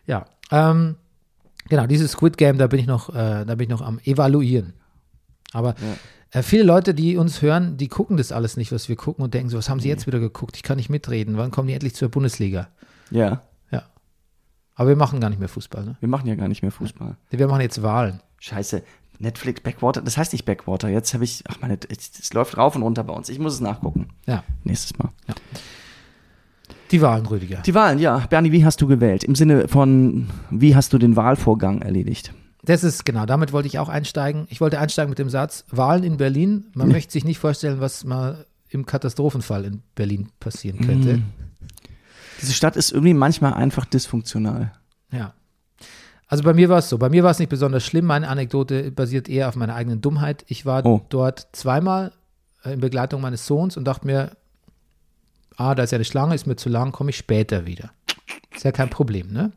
Ja, 0.05 0.25
ähm, 0.51 0.95
genau, 1.69 1.87
dieses 1.87 2.11
Squid 2.11 2.37
Game, 2.37 2.57
da 2.57 2.67
bin 2.67 2.79
ich 2.79 2.87
noch, 2.87 3.09
äh, 3.09 3.45
da 3.45 3.55
bin 3.55 3.61
ich 3.61 3.69
noch 3.69 3.81
am 3.81 3.99
evaluieren. 4.03 4.73
Aber 5.53 5.75
äh, 6.31 6.43
viele 6.43 6.63
Leute, 6.63 6.93
die 6.93 7.17
uns 7.17 7.41
hören, 7.41 7.77
die 7.77 7.87
gucken 7.87 8.17
das 8.17 8.31
alles 8.31 8.57
nicht, 8.57 8.71
was 8.71 8.87
wir 8.89 8.95
gucken 8.95 9.23
und 9.23 9.33
denken 9.33 9.49
so, 9.49 9.57
was 9.57 9.69
haben 9.69 9.79
sie 9.79 9.89
jetzt 9.89 10.07
wieder 10.07 10.19
geguckt? 10.19 10.55
Ich 10.55 10.63
kann 10.63 10.77
nicht 10.77 10.89
mitreden. 10.89 11.37
Wann 11.37 11.51
kommen 11.51 11.67
die 11.67 11.73
endlich 11.73 11.95
zur 11.95 12.09
Bundesliga? 12.09 12.69
Ja, 13.09 13.27
Ja. 13.27 13.41
Aber 14.81 14.89
wir 14.89 14.95
machen 14.95 15.19
gar 15.19 15.29
nicht 15.29 15.37
mehr 15.37 15.47
Fußball, 15.47 15.85
ne? 15.85 15.95
wir 15.99 16.09
machen 16.09 16.27
ja 16.27 16.33
gar 16.33 16.47
nicht 16.47 16.63
mehr 16.63 16.71
Fußball. 16.71 17.15
Wir 17.29 17.47
machen 17.47 17.61
jetzt 17.61 17.83
Wahlen. 17.83 18.19
Scheiße. 18.39 18.81
Netflix, 19.19 19.61
Backwater, 19.61 20.01
das 20.01 20.17
heißt 20.17 20.33
nicht 20.33 20.45
Backwater. 20.45 20.89
Jetzt 20.89 21.13
habe 21.13 21.23
ich, 21.23 21.43
ach 21.47 21.57
meine, 21.61 21.77
es 21.87 22.33
läuft 22.33 22.57
rauf 22.57 22.75
und 22.75 22.81
runter 22.81 23.03
bei 23.03 23.13
uns. 23.13 23.29
Ich 23.29 23.37
muss 23.37 23.53
es 23.53 23.59
nachgucken. 23.59 24.07
Ja. 24.25 24.43
Nächstes 24.63 24.97
Mal. 24.97 25.11
Die 26.89 26.99
Wahlen, 26.99 27.27
Rüdiger. 27.27 27.61
Die 27.63 27.75
Wahlen, 27.75 27.99
ja. 27.99 28.25
Bernie, 28.27 28.51
wie 28.51 28.65
hast 28.65 28.81
du 28.81 28.87
gewählt? 28.87 29.23
Im 29.23 29.35
Sinne 29.35 29.67
von, 29.67 30.31
wie 30.49 30.75
hast 30.75 30.93
du 30.93 30.97
den 30.97 31.15
Wahlvorgang 31.15 31.83
erledigt? 31.83 32.33
Das 32.63 32.83
ist, 32.83 33.05
genau, 33.05 33.27
damit 33.27 33.53
wollte 33.53 33.67
ich 33.67 33.77
auch 33.77 33.87
einsteigen. 33.87 34.47
Ich 34.49 34.61
wollte 34.61 34.79
einsteigen 34.79 35.11
mit 35.11 35.19
dem 35.19 35.29
Satz, 35.29 35.63
Wahlen 35.69 36.03
in 36.03 36.17
Berlin. 36.17 36.71
Man 36.73 36.87
möchte 36.91 37.11
sich 37.11 37.23
nicht 37.23 37.37
vorstellen, 37.37 37.81
was 37.81 38.03
mal 38.03 38.47
im 38.69 38.87
Katastrophenfall 38.87 39.63
in 39.65 39.83
Berlin 39.93 40.29
passieren 40.39 40.83
könnte. 40.83 41.17
Mhm. 41.17 41.23
Diese 42.41 42.53
Stadt 42.53 42.75
ist 42.75 42.91
irgendwie 42.91 43.13
manchmal 43.13 43.53
einfach 43.53 43.85
dysfunktional. 43.85 44.71
Ja. 45.11 45.33
Also 46.27 46.43
bei 46.43 46.53
mir 46.53 46.69
war 46.69 46.79
es 46.79 46.89
so. 46.89 46.97
Bei 46.97 47.09
mir 47.09 47.23
war 47.23 47.31
es 47.31 47.39
nicht 47.39 47.49
besonders 47.49 47.85
schlimm. 47.85 48.05
Meine 48.05 48.27
Anekdote 48.29 48.89
basiert 48.91 49.27
eher 49.29 49.49
auf 49.49 49.55
meiner 49.55 49.75
eigenen 49.75 50.01
Dummheit. 50.01 50.43
Ich 50.47 50.65
war 50.65 50.85
Oh. 50.85 51.01
dort 51.09 51.49
zweimal 51.51 52.13
äh, 52.63 52.73
in 52.73 52.79
Begleitung 52.79 53.21
meines 53.21 53.45
Sohns 53.45 53.75
und 53.77 53.83
dachte 53.85 54.07
mir, 54.07 54.31
ah, 55.57 55.75
da 55.75 55.83
ist 55.83 55.91
ja 55.91 55.97
eine 55.97 56.05
Schlange, 56.05 56.33
ist 56.33 56.47
mir 56.47 56.55
zu 56.55 56.69
lang, 56.69 56.91
komme 56.91 57.09
ich 57.09 57.17
später 57.17 57.65
wieder. 57.65 57.91
Ist 58.55 58.63
ja 58.63 58.71
kein 58.71 58.89
Problem, 58.89 59.31
ne? 59.31 59.51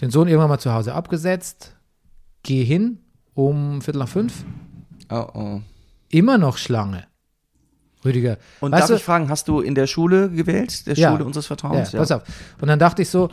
Den 0.00 0.10
Sohn 0.10 0.28
irgendwann 0.28 0.48
mal 0.50 0.58
zu 0.58 0.72
Hause 0.72 0.94
abgesetzt, 0.94 1.74
gehe 2.42 2.64
hin 2.64 2.98
um 3.34 3.80
Viertel 3.82 3.98
nach 3.98 4.08
fünf, 4.08 4.44
Oh, 5.10 5.26
oh. 5.34 5.60
immer 6.08 6.38
noch 6.38 6.56
Schlange. 6.56 7.04
Rüdiger, 8.04 8.38
Und 8.60 8.72
weißt 8.72 8.82
darf 8.82 8.88
du, 8.88 8.94
ich 8.96 9.04
fragen, 9.04 9.28
hast 9.28 9.46
du 9.48 9.60
in 9.60 9.74
der 9.74 9.86
Schule 9.86 10.28
gewählt? 10.30 10.86
Der 10.86 10.94
Ja. 10.94 11.10
Schule 11.12 11.24
unseres 11.24 11.46
Ja, 11.46 11.48
Vertrauens? 11.56 11.92
pass 11.92 12.10
auf. 12.10 12.22
Und 12.60 12.68
dann 12.68 12.78
dachte 12.78 13.02
ich 13.02 13.08
so, 13.10 13.30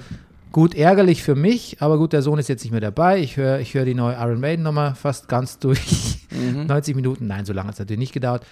gut, 0.52 0.76
ärgerlich 0.76 1.24
für 1.24 1.36
mich, 1.36 1.78
aber 1.80 1.98
gut, 1.98 2.14
der 2.14 2.22
Sohn 2.22 2.40
ist 2.40 2.50
jetzt 2.50 2.64
nicht 2.64 2.72
mehr 2.72 2.82
dabei. 2.82 3.20
Ich 3.20 3.38
höre 3.38 3.60
ich 3.60 3.74
hör 3.74 3.86
die 3.86 3.96
neue 3.96 4.16
Iron 4.16 4.40
Maiden 4.40 4.64
Nummer 4.64 4.96
fast 4.96 5.28
ganz 5.28 5.60
durch. 5.60 6.20
Mhm. 6.32 6.66
90 6.68 6.96
Minuten, 6.96 7.28
nein, 7.28 7.46
so 7.46 7.54
lange 7.54 7.68
hat 7.70 7.74
es 7.76 7.80
natürlich 7.80 8.00
nicht 8.00 8.14
gedauert. 8.14 8.46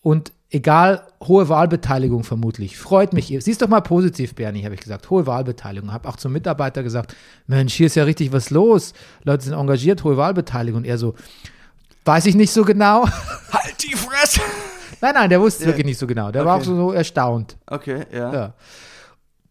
Und 0.00 0.32
egal, 0.50 1.00
hohe 1.22 1.48
Wahlbeteiligung 1.48 2.24
vermutlich. 2.24 2.76
Freut 2.76 3.14
mich. 3.14 3.34
Siehst 3.40 3.62
doch 3.62 3.68
mal 3.68 3.80
positiv, 3.80 4.34
Bernie, 4.34 4.62
habe 4.64 4.74
ich 4.74 4.82
gesagt. 4.82 5.08
Hohe 5.08 5.26
Wahlbeteiligung. 5.26 5.92
Habe 5.94 6.06
auch 6.10 6.16
zum 6.16 6.32
Mitarbeiter 6.32 6.82
gesagt, 6.82 7.16
Mensch, 7.46 7.72
hier 7.72 7.86
ist 7.86 7.94
ja 7.94 8.04
richtig 8.04 8.30
was 8.30 8.50
los. 8.50 8.92
Leute 9.22 9.44
sind 9.44 9.54
engagiert, 9.54 10.04
hohe 10.04 10.18
Wahlbeteiligung. 10.18 10.82
Und 10.82 10.84
er 10.84 10.98
so, 10.98 11.14
weiß 12.04 12.26
ich 12.26 12.34
nicht 12.34 12.52
so 12.52 12.64
genau. 12.66 13.06
Halt 13.50 13.82
die 13.82 13.96
Fresse! 13.96 14.40
nein, 15.04 15.14
nein, 15.14 15.30
der 15.30 15.40
wusste 15.40 15.62
es 15.62 15.66
wirklich 15.68 15.86
nicht 15.86 15.98
so 15.98 16.06
genau. 16.06 16.30
Der 16.32 16.44
war 16.44 16.54
auch 16.54 16.58
Okay. 16.60 16.66
so, 16.66 16.76
so 16.76 16.92
erstaunt. 16.92 17.56
Okay, 17.66 18.04
ja. 18.12 18.32
Ja. 18.32 18.54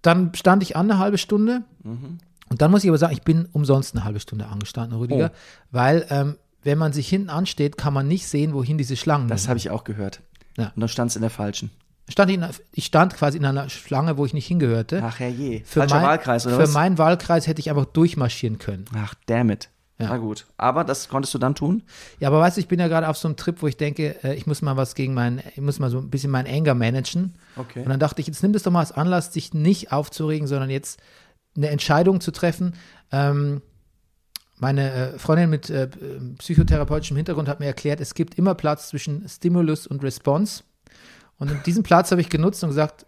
Dann 0.01 0.33
stand 0.35 0.63
ich 0.63 0.75
an 0.75 0.89
eine 0.91 0.99
halbe 0.99 1.17
Stunde. 1.17 1.63
Mhm. 1.83 2.17
Und 2.49 2.61
dann 2.61 2.69
muss 2.71 2.83
ich 2.83 2.89
aber 2.89 2.97
sagen, 2.97 3.13
ich 3.13 3.21
bin 3.21 3.47
umsonst 3.51 3.95
eine 3.95 4.03
halbe 4.03 4.19
Stunde 4.19 4.47
angestanden, 4.47 4.97
Rüdiger. 4.99 5.31
Oh. 5.33 5.37
Weil, 5.71 6.05
ähm, 6.09 6.37
wenn 6.63 6.77
man 6.77 6.93
sich 6.93 7.07
hinten 7.09 7.29
ansteht, 7.29 7.77
kann 7.77 7.93
man 7.93 8.07
nicht 8.07 8.27
sehen, 8.27 8.53
wohin 8.53 8.77
diese 8.77 8.95
Schlangen 8.95 9.27
Das 9.27 9.47
habe 9.47 9.57
ich 9.57 9.69
auch 9.69 9.83
gehört. 9.83 10.21
Ja. 10.57 10.71
Und 10.75 10.81
dann 10.81 10.89
stand 10.89 11.09
es 11.09 11.15
in 11.15 11.21
der 11.21 11.31
falschen. 11.31 11.71
stand 12.09 12.29
ich, 12.31 12.37
in, 12.37 12.45
ich 12.73 12.85
stand 12.85 13.15
quasi 13.15 13.37
in 13.37 13.45
einer 13.45 13.69
Schlange, 13.69 14.17
wo 14.17 14.25
ich 14.25 14.33
nicht 14.33 14.45
hingehörte. 14.47 15.01
Ach 15.03 15.19
herrje. 15.19 15.61
Für 15.65 15.79
Falscher 15.79 15.95
mein, 15.95 16.05
Wahlkreis, 16.05 16.45
oder 16.45 16.55
Für 16.57 16.63
was? 16.63 16.73
meinen 16.73 16.97
Wahlkreis 16.97 17.47
hätte 17.47 17.59
ich 17.59 17.69
einfach 17.69 17.85
durchmarschieren 17.85 18.59
können. 18.59 18.85
Ach, 18.95 19.13
damn 19.25 19.49
it. 19.49 19.69
Ja. 20.03 20.09
Na 20.09 20.17
gut. 20.17 20.45
Aber 20.57 20.83
das 20.83 21.09
konntest 21.09 21.33
du 21.33 21.37
dann 21.37 21.55
tun? 21.55 21.83
Ja, 22.19 22.27
aber 22.27 22.39
weißt 22.39 22.57
du, 22.57 22.61
ich 22.61 22.67
bin 22.67 22.79
ja 22.79 22.87
gerade 22.87 23.07
auf 23.07 23.17
so 23.17 23.27
einem 23.27 23.37
Trip, 23.37 23.61
wo 23.61 23.67
ich 23.67 23.77
denke, 23.77 24.23
äh, 24.23 24.35
ich 24.35 24.47
muss 24.47 24.61
mal 24.61 24.77
was 24.77 24.95
gegen 24.95 25.13
mein, 25.13 25.41
ich 25.55 25.61
muss 25.61 25.79
mal 25.79 25.89
so 25.89 25.99
ein 25.99 26.09
bisschen 26.09 26.31
mein 26.31 26.47
Anger 26.47 26.75
managen. 26.75 27.35
Okay. 27.55 27.81
Und 27.83 27.89
dann 27.89 27.99
dachte 27.99 28.21
ich, 28.21 28.27
jetzt 28.27 28.43
nimm 28.43 28.53
das 28.53 28.63
doch 28.63 28.71
mal 28.71 28.79
als 28.79 28.91
Anlass, 28.91 29.31
dich 29.31 29.53
nicht 29.53 29.91
aufzuregen, 29.91 30.47
sondern 30.47 30.69
jetzt 30.69 30.99
eine 31.55 31.69
Entscheidung 31.69 32.21
zu 32.21 32.31
treffen. 32.31 32.73
Ähm, 33.11 33.61
meine 34.57 34.91
äh, 34.91 35.19
Freundin 35.19 35.49
mit 35.49 35.69
äh, 35.69 35.89
psychotherapeutischem 36.37 37.17
Hintergrund 37.17 37.47
hat 37.47 37.59
mir 37.59 37.65
erklärt, 37.65 37.99
es 37.99 38.13
gibt 38.13 38.35
immer 38.35 38.55
Platz 38.55 38.89
zwischen 38.89 39.27
Stimulus 39.27 39.87
und 39.87 40.03
Response. 40.03 40.63
Und 41.37 41.65
diesen 41.65 41.83
Platz 41.83 42.11
habe 42.11 42.21
ich 42.21 42.29
genutzt 42.29 42.63
und 42.63 42.69
gesagt, 42.69 43.05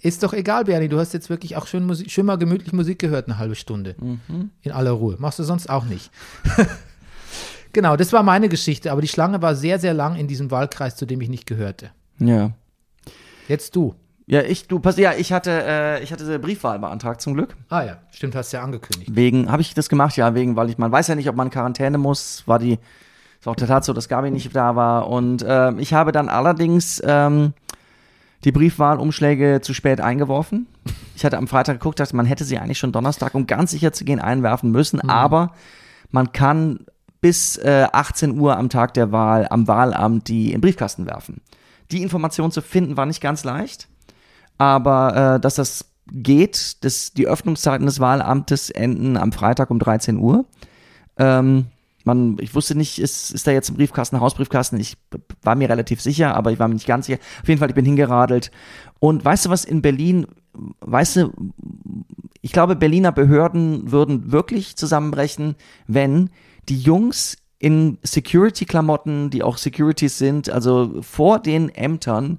ist 0.00 0.22
doch 0.22 0.32
egal, 0.32 0.64
Bernie, 0.64 0.88
du 0.88 0.98
hast 0.98 1.12
jetzt 1.12 1.30
wirklich 1.30 1.56
auch 1.56 1.66
schön, 1.66 1.86
Musik, 1.86 2.10
schön 2.10 2.26
mal 2.26 2.38
gemütlich 2.38 2.72
Musik 2.72 2.98
gehört, 2.98 3.26
eine 3.26 3.38
halbe 3.38 3.54
Stunde. 3.54 3.96
Mhm. 3.98 4.50
In 4.62 4.72
aller 4.72 4.92
Ruhe. 4.92 5.16
Machst 5.18 5.38
du 5.38 5.42
sonst 5.42 5.68
auch 5.68 5.84
nicht. 5.84 6.10
Genau, 7.72 7.96
das 7.96 8.12
war 8.12 8.22
meine 8.22 8.48
Geschichte, 8.48 8.90
aber 8.90 9.02
die 9.02 9.08
Schlange 9.08 9.42
war 9.42 9.54
sehr, 9.54 9.78
sehr 9.78 9.94
lang 9.94 10.16
in 10.16 10.26
diesem 10.26 10.50
Wahlkreis, 10.50 10.96
zu 10.96 11.06
dem 11.06 11.20
ich 11.20 11.28
nicht 11.28 11.46
gehörte. 11.46 11.90
Ja. 12.18 12.52
Jetzt 13.46 13.76
du. 13.76 13.94
Ja, 14.26 14.42
ich, 14.42 14.68
du, 14.68 14.78
pass, 14.78 14.98
ja, 14.98 15.12
ich 15.14 15.32
hatte, 15.32 15.50
äh, 15.64 16.02
ich 16.02 16.12
hatte 16.12 16.38
Briefwahl 16.38 16.78
beantragt 16.78 17.22
zum 17.22 17.34
Glück. 17.34 17.56
Ah 17.70 17.82
ja, 17.82 17.98
stimmt, 18.10 18.34
hast 18.34 18.52
ja 18.52 18.62
angekündigt. 18.62 19.14
Wegen, 19.14 19.50
habe 19.50 19.62
ich 19.62 19.72
das 19.72 19.88
gemacht? 19.88 20.16
Ja, 20.16 20.34
wegen, 20.34 20.54
weil 20.54 20.68
ich, 20.68 20.76
man 20.76 20.92
weiß 20.92 21.08
ja 21.08 21.14
nicht, 21.14 21.28
ob 21.28 21.36
man 21.36 21.46
in 21.46 21.50
Quarantäne 21.50 21.96
muss. 21.96 22.42
War 22.46 22.58
die, 22.58 22.78
ist 23.40 23.48
auch 23.48 23.56
der 23.56 23.68
Tat 23.68 23.84
so, 23.84 23.94
dass 23.94 24.08
Gabi 24.08 24.30
nicht 24.30 24.54
da 24.54 24.76
war. 24.76 25.08
Und 25.08 25.42
äh, 25.42 25.72
ich 25.74 25.94
habe 25.94 26.12
dann 26.12 26.28
allerdings 26.28 27.02
ähm, 27.06 27.54
die 28.44 28.52
Briefwahlumschläge 28.52 29.60
zu 29.62 29.74
spät 29.74 30.00
eingeworfen. 30.00 30.66
Ich 31.16 31.24
hatte 31.24 31.38
am 31.38 31.48
Freitag 31.48 31.80
geguckt, 31.80 32.00
dachte, 32.00 32.16
man 32.16 32.26
hätte 32.26 32.44
sie 32.44 32.58
eigentlich 32.58 32.78
schon 32.78 32.92
Donnerstag, 32.92 33.34
um 33.34 33.46
ganz 33.46 33.72
sicher 33.72 33.92
zu 33.92 34.04
gehen, 34.04 34.20
einwerfen 34.20 34.70
müssen. 34.70 35.00
Aber 35.00 35.52
man 36.10 36.32
kann 36.32 36.86
bis 37.20 37.56
äh, 37.56 37.86
18 37.92 38.38
Uhr 38.38 38.56
am 38.56 38.68
Tag 38.68 38.94
der 38.94 39.10
Wahl 39.10 39.46
am 39.48 39.66
Wahlamt 39.66 40.28
die 40.28 40.46
in 40.46 40.52
den 40.52 40.60
Briefkasten 40.60 41.06
werfen. 41.06 41.40
Die 41.90 42.02
Information 42.02 42.52
zu 42.52 42.60
finden 42.60 42.96
war 42.96 43.06
nicht 43.06 43.20
ganz 43.20 43.44
leicht, 43.44 43.88
aber 44.58 45.36
äh, 45.36 45.40
dass 45.40 45.56
das 45.56 45.86
geht, 46.06 46.84
dass 46.84 47.12
die 47.12 47.26
Öffnungszeiten 47.26 47.86
des 47.86 48.00
Wahlamtes 48.00 48.70
enden 48.70 49.16
am 49.16 49.32
Freitag 49.32 49.70
um 49.70 49.78
13 49.78 50.18
Uhr. 50.18 50.44
Ähm, 51.16 51.66
man, 52.08 52.36
ich 52.40 52.54
wusste 52.54 52.74
nicht, 52.74 52.98
ist, 52.98 53.30
ist 53.30 53.46
da 53.46 53.52
jetzt 53.52 53.70
ein 53.70 53.76
Briefkasten, 53.76 54.20
Hausbriefkasten? 54.20 54.80
Ich 54.80 54.96
war 55.42 55.54
mir 55.54 55.68
relativ 55.68 56.00
sicher, 56.00 56.34
aber 56.34 56.50
ich 56.50 56.58
war 56.58 56.66
mir 56.66 56.74
nicht 56.74 56.86
ganz 56.86 57.06
sicher. 57.06 57.20
Auf 57.42 57.48
jeden 57.48 57.60
Fall, 57.60 57.68
ich 57.68 57.74
bin 57.74 57.84
hingeradelt. 57.84 58.50
Und 58.98 59.24
weißt 59.24 59.46
du 59.46 59.50
was 59.50 59.64
in 59.64 59.82
Berlin, 59.82 60.26
weißt 60.80 61.16
du, 61.16 61.32
ich 62.40 62.52
glaube, 62.52 62.74
Berliner 62.74 63.12
Behörden 63.12 63.92
würden 63.92 64.32
wirklich 64.32 64.76
zusammenbrechen, 64.76 65.54
wenn 65.86 66.30
die 66.68 66.80
Jungs 66.80 67.36
in 67.58 67.98
Security-Klamotten, 68.02 69.30
die 69.30 69.42
auch 69.42 69.58
Securities 69.58 70.18
sind, 70.18 70.50
also 70.50 71.02
vor 71.02 71.38
den 71.40 71.68
Ämtern, 71.68 72.38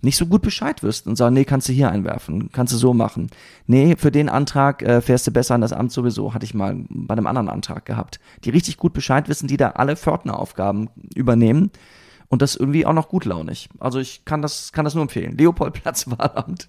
nicht 0.00 0.16
so 0.16 0.26
gut 0.26 0.42
Bescheid 0.42 0.82
wüssten 0.82 1.10
und 1.10 1.16
sagen, 1.16 1.34
nee, 1.34 1.44
kannst 1.44 1.68
du 1.68 1.72
hier 1.72 1.90
einwerfen, 1.90 2.50
kannst 2.52 2.72
du 2.72 2.76
so 2.76 2.94
machen. 2.94 3.28
Nee, 3.66 3.96
für 3.96 4.12
den 4.12 4.28
Antrag 4.28 4.82
äh, 4.82 5.00
fährst 5.00 5.26
du 5.26 5.30
besser 5.30 5.54
an 5.54 5.60
das 5.60 5.72
Amt 5.72 5.92
sowieso, 5.92 6.34
hatte 6.34 6.44
ich 6.44 6.54
mal 6.54 6.76
bei 6.88 7.12
einem 7.12 7.26
anderen 7.26 7.48
Antrag 7.48 7.84
gehabt. 7.86 8.20
Die 8.44 8.50
richtig 8.50 8.76
gut 8.76 8.92
Bescheid 8.92 9.28
wissen, 9.28 9.48
die 9.48 9.56
da 9.56 9.70
alle 9.70 9.96
Pförtneraufgaben 9.96 10.90
übernehmen 11.14 11.70
und 12.28 12.42
das 12.42 12.56
irgendwie 12.56 12.86
auch 12.86 12.92
noch 12.92 13.08
gutlaunig. 13.08 13.68
Also 13.78 13.98
ich 13.98 14.24
kann 14.24 14.42
das, 14.42 14.72
kann 14.72 14.84
das 14.84 14.94
nur 14.94 15.02
empfehlen. 15.02 15.36
Leopoldplatz 15.36 16.06
Wahlamt. 16.10 16.68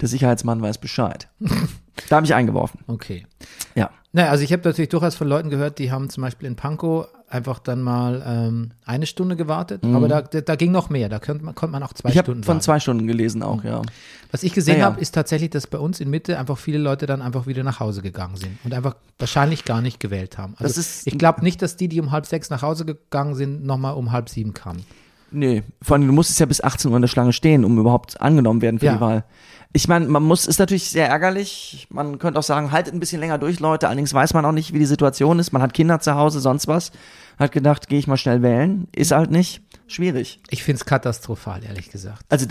Der 0.00 0.08
Sicherheitsmann 0.08 0.62
weiß 0.62 0.78
Bescheid. 0.78 1.28
da 2.08 2.16
habe 2.16 2.26
ich 2.26 2.34
eingeworfen. 2.34 2.80
Okay. 2.86 3.26
Ja. 3.74 3.90
Naja, 4.12 4.30
also 4.30 4.42
ich 4.42 4.52
habe 4.52 4.62
natürlich 4.64 4.88
durchaus 4.88 5.14
von 5.14 5.28
Leuten 5.28 5.50
gehört, 5.50 5.78
die 5.78 5.92
haben 5.92 6.10
zum 6.10 6.22
Beispiel 6.22 6.48
in 6.48 6.56
Pankow 6.56 7.06
einfach 7.28 7.60
dann 7.60 7.80
mal 7.80 8.24
ähm, 8.26 8.72
eine 8.84 9.06
Stunde 9.06 9.36
gewartet, 9.36 9.84
aber 9.84 10.08
da, 10.08 10.20
da, 10.22 10.56
ging 10.56 10.72
noch 10.72 10.90
mehr, 10.90 11.08
da 11.08 11.20
konnte 11.20 11.44
man, 11.44 11.54
konnte 11.54 11.70
man 11.70 11.82
auch 11.84 11.92
zwei 11.92 12.08
Mhm. 12.08 12.12
Ich 12.12 12.18
habe 12.18 12.26
Stunden 12.26 12.42
von 12.42 12.60
zwei 12.60 12.80
Stunden 12.80 13.06
gelesen 13.06 13.44
auch, 13.44 13.62
ja. 13.62 13.82
Was 14.32 14.42
ich 14.42 14.52
gesehen 14.52 14.78
Naja. 14.78 14.86
habe, 14.86 15.00
ist 15.00 15.14
tatsächlich, 15.14 15.50
dass 15.50 15.68
bei 15.68 15.78
uns 15.78 16.00
in 16.00 16.10
Mitte 16.10 16.40
einfach 16.40 16.58
viele 16.58 16.78
Leute 16.78 17.06
dann 17.06 17.22
einfach 17.22 17.46
wieder 17.46 17.62
nach 17.62 17.78
Hause 17.78 18.02
gegangen 18.02 18.36
sind 18.36 18.58
und 18.64 18.74
einfach 18.74 18.96
wahrscheinlich 19.20 19.64
gar 19.64 19.80
nicht 19.80 20.00
gewählt 20.00 20.38
haben. 20.38 20.54
Also 20.58 20.64
Das 20.64 20.76
ist- 20.76 21.06
ich 21.06 21.16
glaube 21.16 21.44
nicht, 21.44 21.62
dass 21.62 21.76
die, 21.76 21.86
die 21.86 22.00
um 22.00 22.10
halb 22.10 22.26
sechs 22.26 22.50
nach 22.50 22.62
Hause 22.62 22.84
gegangen 22.84 23.36
sind, 23.36 23.64
nochmal 23.64 23.94
um 23.94 24.10
halb 24.10 24.28
sieben 24.28 24.52
kamen. 24.52 24.84
Nee, 25.32 25.62
vor 25.82 25.96
allem, 25.96 26.06
du 26.06 26.12
musstest 26.12 26.40
ja 26.40 26.46
bis 26.46 26.60
18 26.62 26.90
Uhr 26.90 26.96
in 26.96 27.02
der 27.02 27.08
Schlange 27.08 27.32
stehen, 27.32 27.64
um 27.64 27.78
überhaupt 27.78 28.20
angenommen 28.20 28.62
werden 28.62 28.80
für 28.80 28.86
Ja. 28.86 28.94
die 28.94 29.00
Wahl. 29.00 29.24
Ich 29.72 29.86
meine, 29.86 30.06
man 30.08 30.24
muss, 30.24 30.46
ist 30.46 30.58
natürlich 30.58 30.88
sehr 30.90 31.08
ärgerlich. 31.08 31.86
Man 31.90 32.18
könnte 32.18 32.40
auch 32.40 32.44
sagen, 32.44 32.72
haltet 32.72 32.92
ein 32.92 32.98
bisschen 32.98 33.20
länger 33.20 33.38
durch, 33.38 33.60
Leute. 33.60 33.86
Allerdings 33.86 34.12
weiß 34.12 34.34
man 34.34 34.44
auch 34.44 34.50
nicht, 34.50 34.72
wie 34.74 34.80
die 34.80 34.86
Situation 34.86 35.38
ist. 35.38 35.52
Man 35.52 35.62
hat 35.62 35.74
Kinder 35.74 36.00
zu 36.00 36.16
Hause, 36.16 36.40
sonst 36.40 36.66
was. 36.66 36.90
Hat 37.38 37.52
gedacht, 37.52 37.88
gehe 37.88 38.00
ich 38.00 38.08
mal 38.08 38.16
schnell 38.16 38.42
wählen. 38.42 38.88
Ist 38.94 39.12
halt 39.12 39.30
nicht. 39.30 39.62
Schwierig. 39.86 40.40
Ich 40.50 40.64
finde 40.64 40.80
es 40.80 40.84
katastrophal, 40.86 41.62
ehrlich 41.64 41.90
gesagt. 41.90 42.24
Also, 42.28 42.46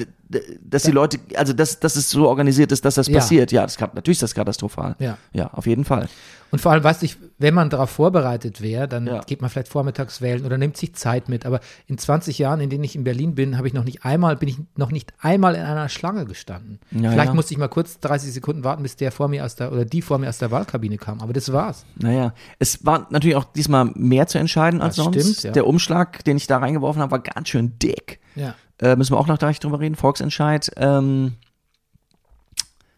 dass 0.61 0.83
die 0.83 0.91
Leute, 0.91 1.19
also, 1.35 1.53
dass, 1.53 1.79
dass 1.79 1.95
es 1.95 2.09
so 2.09 2.27
organisiert 2.27 2.71
ist, 2.71 2.85
dass 2.85 2.95
das 2.95 3.07
Ja. 3.07 3.15
passiert. 3.15 3.51
Ja, 3.51 3.63
das 3.63 3.77
kann, 3.77 3.89
natürlich 3.95 4.17
ist 4.17 4.23
das 4.23 4.35
katastrophal. 4.35 4.95
Ja. 4.99 5.17
Ja, 5.33 5.47
auf 5.53 5.65
jeden 5.65 5.85
Fall. 5.85 6.07
Und 6.51 6.59
vor 6.61 6.71
allem, 6.71 6.83
weißt 6.83 7.01
du, 7.01 7.05
ich, 7.05 7.17
wenn 7.37 7.53
man 7.53 7.69
darauf 7.69 7.91
vorbereitet 7.91 8.61
wäre, 8.61 8.87
dann 8.87 9.05
Ja. 9.05 9.21
geht 9.21 9.41
man 9.41 9.49
vielleicht 9.51 9.67
vormittags 9.67 10.19
wählen 10.21 10.45
oder 10.45 10.57
nimmt 10.57 10.77
sich 10.77 10.95
Zeit 10.95 11.29
mit. 11.29 11.45
Aber 11.45 11.59
in 11.87 11.97
20 11.99 12.39
Jahren, 12.39 12.59
in 12.59 12.69
denen 12.71 12.83
ich 12.83 12.95
in 12.95 13.03
Berlin 13.03 13.35
bin, 13.35 13.57
habe 13.57 13.67
ich 13.67 13.73
noch 13.73 13.83
nicht 13.83 14.03
einmal, 14.05 14.35
bin 14.35 14.49
ich 14.49 14.57
noch 14.75 14.91
nicht 14.91 15.13
einmal 15.19 15.53
in 15.55 15.61
einer 15.61 15.89
Schlange 15.89 16.25
gestanden. 16.25 16.79
Ja, 16.91 17.11
vielleicht 17.11 17.33
musste 17.35 17.53
ich 17.53 17.59
mal 17.59 17.67
kurz 17.67 17.99
30 17.99 18.31
Sekunden 18.33 18.63
warten, 18.63 18.81
bis 18.83 18.95
der 18.95 19.11
vor 19.11 19.27
mir 19.27 19.45
aus 19.45 19.55
der 19.55 19.71
oder 19.71 19.85
die 19.85 20.01
vor 20.01 20.17
mir 20.17 20.29
aus 20.29 20.37
der 20.39 20.49
Wahlkabine 20.51 20.97
kam. 20.97 21.21
Aber 21.21 21.33
das 21.33 21.51
war's. 21.53 21.85
Naja, 21.99 22.33
es 22.57 22.83
war 22.85 23.07
natürlich 23.11 23.35
auch 23.35 23.45
diesmal 23.45 23.85
mehr 23.95 24.25
zu 24.27 24.37
entscheiden 24.39 24.81
als 24.81 24.95
Das 24.95 25.05
sonst. 25.05 25.39
stimmt. 25.39 25.55
Der 25.55 25.67
Umschlag, 25.67 26.23
den 26.23 26.37
ich 26.37 26.47
da 26.47 26.57
reingeworfen 26.57 27.01
habe, 27.01 27.11
war 27.11 27.19
ganz 27.19 27.49
schön 27.49 27.77
dick. 27.79 28.19
Ja. 28.35 28.55
Äh, 28.81 28.95
müssen 28.95 29.13
wir 29.13 29.19
auch 29.19 29.27
noch 29.27 29.39
gleich 29.39 29.59
drüber 29.59 29.79
reden, 29.79 29.95
Volksentscheid. 29.95 30.71
Ähm, 30.77 31.33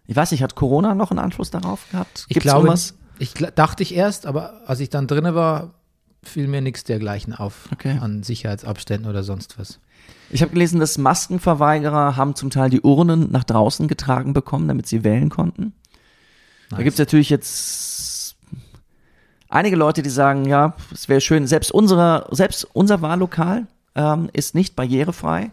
ich 0.07 0.15
weiß 0.15 0.31
nicht, 0.31 0.43
hat 0.43 0.55
Corona 0.55 0.93
noch 0.95 1.11
einen 1.11 1.19
Einfluss 1.19 1.51
darauf 1.51 1.89
gehabt? 1.91 2.25
Ich 2.27 2.35
Gibt's 2.35 2.43
glaube, 2.43 2.67
irgendwas? 2.67 2.95
ich 3.19 3.33
dachte 3.33 3.83
ich 3.83 3.95
erst, 3.95 4.25
aber 4.25 4.61
als 4.67 4.79
ich 4.79 4.89
dann 4.89 5.07
drinne 5.07 5.35
war, 5.35 5.73
fiel 6.23 6.47
mir 6.47 6.61
nichts 6.61 6.83
dergleichen 6.83 7.33
auf 7.33 7.67
Okay. 7.73 7.97
an 7.99 8.21
Sicherheitsabständen 8.23 9.09
oder 9.09 9.23
sonst 9.23 9.57
was. 9.57 9.79
Ich 10.29 10.41
habe 10.41 10.51
gelesen, 10.53 10.79
dass 10.79 10.97
Maskenverweigerer 10.97 12.15
haben 12.15 12.35
zum 12.35 12.49
Teil 12.51 12.69
die 12.69 12.81
Urnen 12.81 13.31
nach 13.31 13.43
draußen 13.43 13.87
getragen 13.87 14.33
bekommen, 14.33 14.67
damit 14.67 14.87
sie 14.87 15.03
wählen 15.03 15.29
konnten. 15.29 15.73
Da 16.69 16.77
Nice. 16.77 16.83
gibt 16.85 16.93
es 16.93 16.99
natürlich 16.99 17.29
jetzt 17.29 18.35
einige 19.49 19.75
Leute, 19.75 20.01
die 20.03 20.09
sagen, 20.09 20.45
ja, 20.45 20.73
es 20.93 21.09
wäre 21.09 21.21
schön, 21.21 21.47
selbst, 21.47 21.71
unsere, 21.71 22.27
selbst 22.31 22.65
unser 22.73 23.01
Wahllokal 23.01 23.67
ähm, 23.95 24.29
ist 24.33 24.55
nicht 24.55 24.75
barrierefrei. 24.75 25.51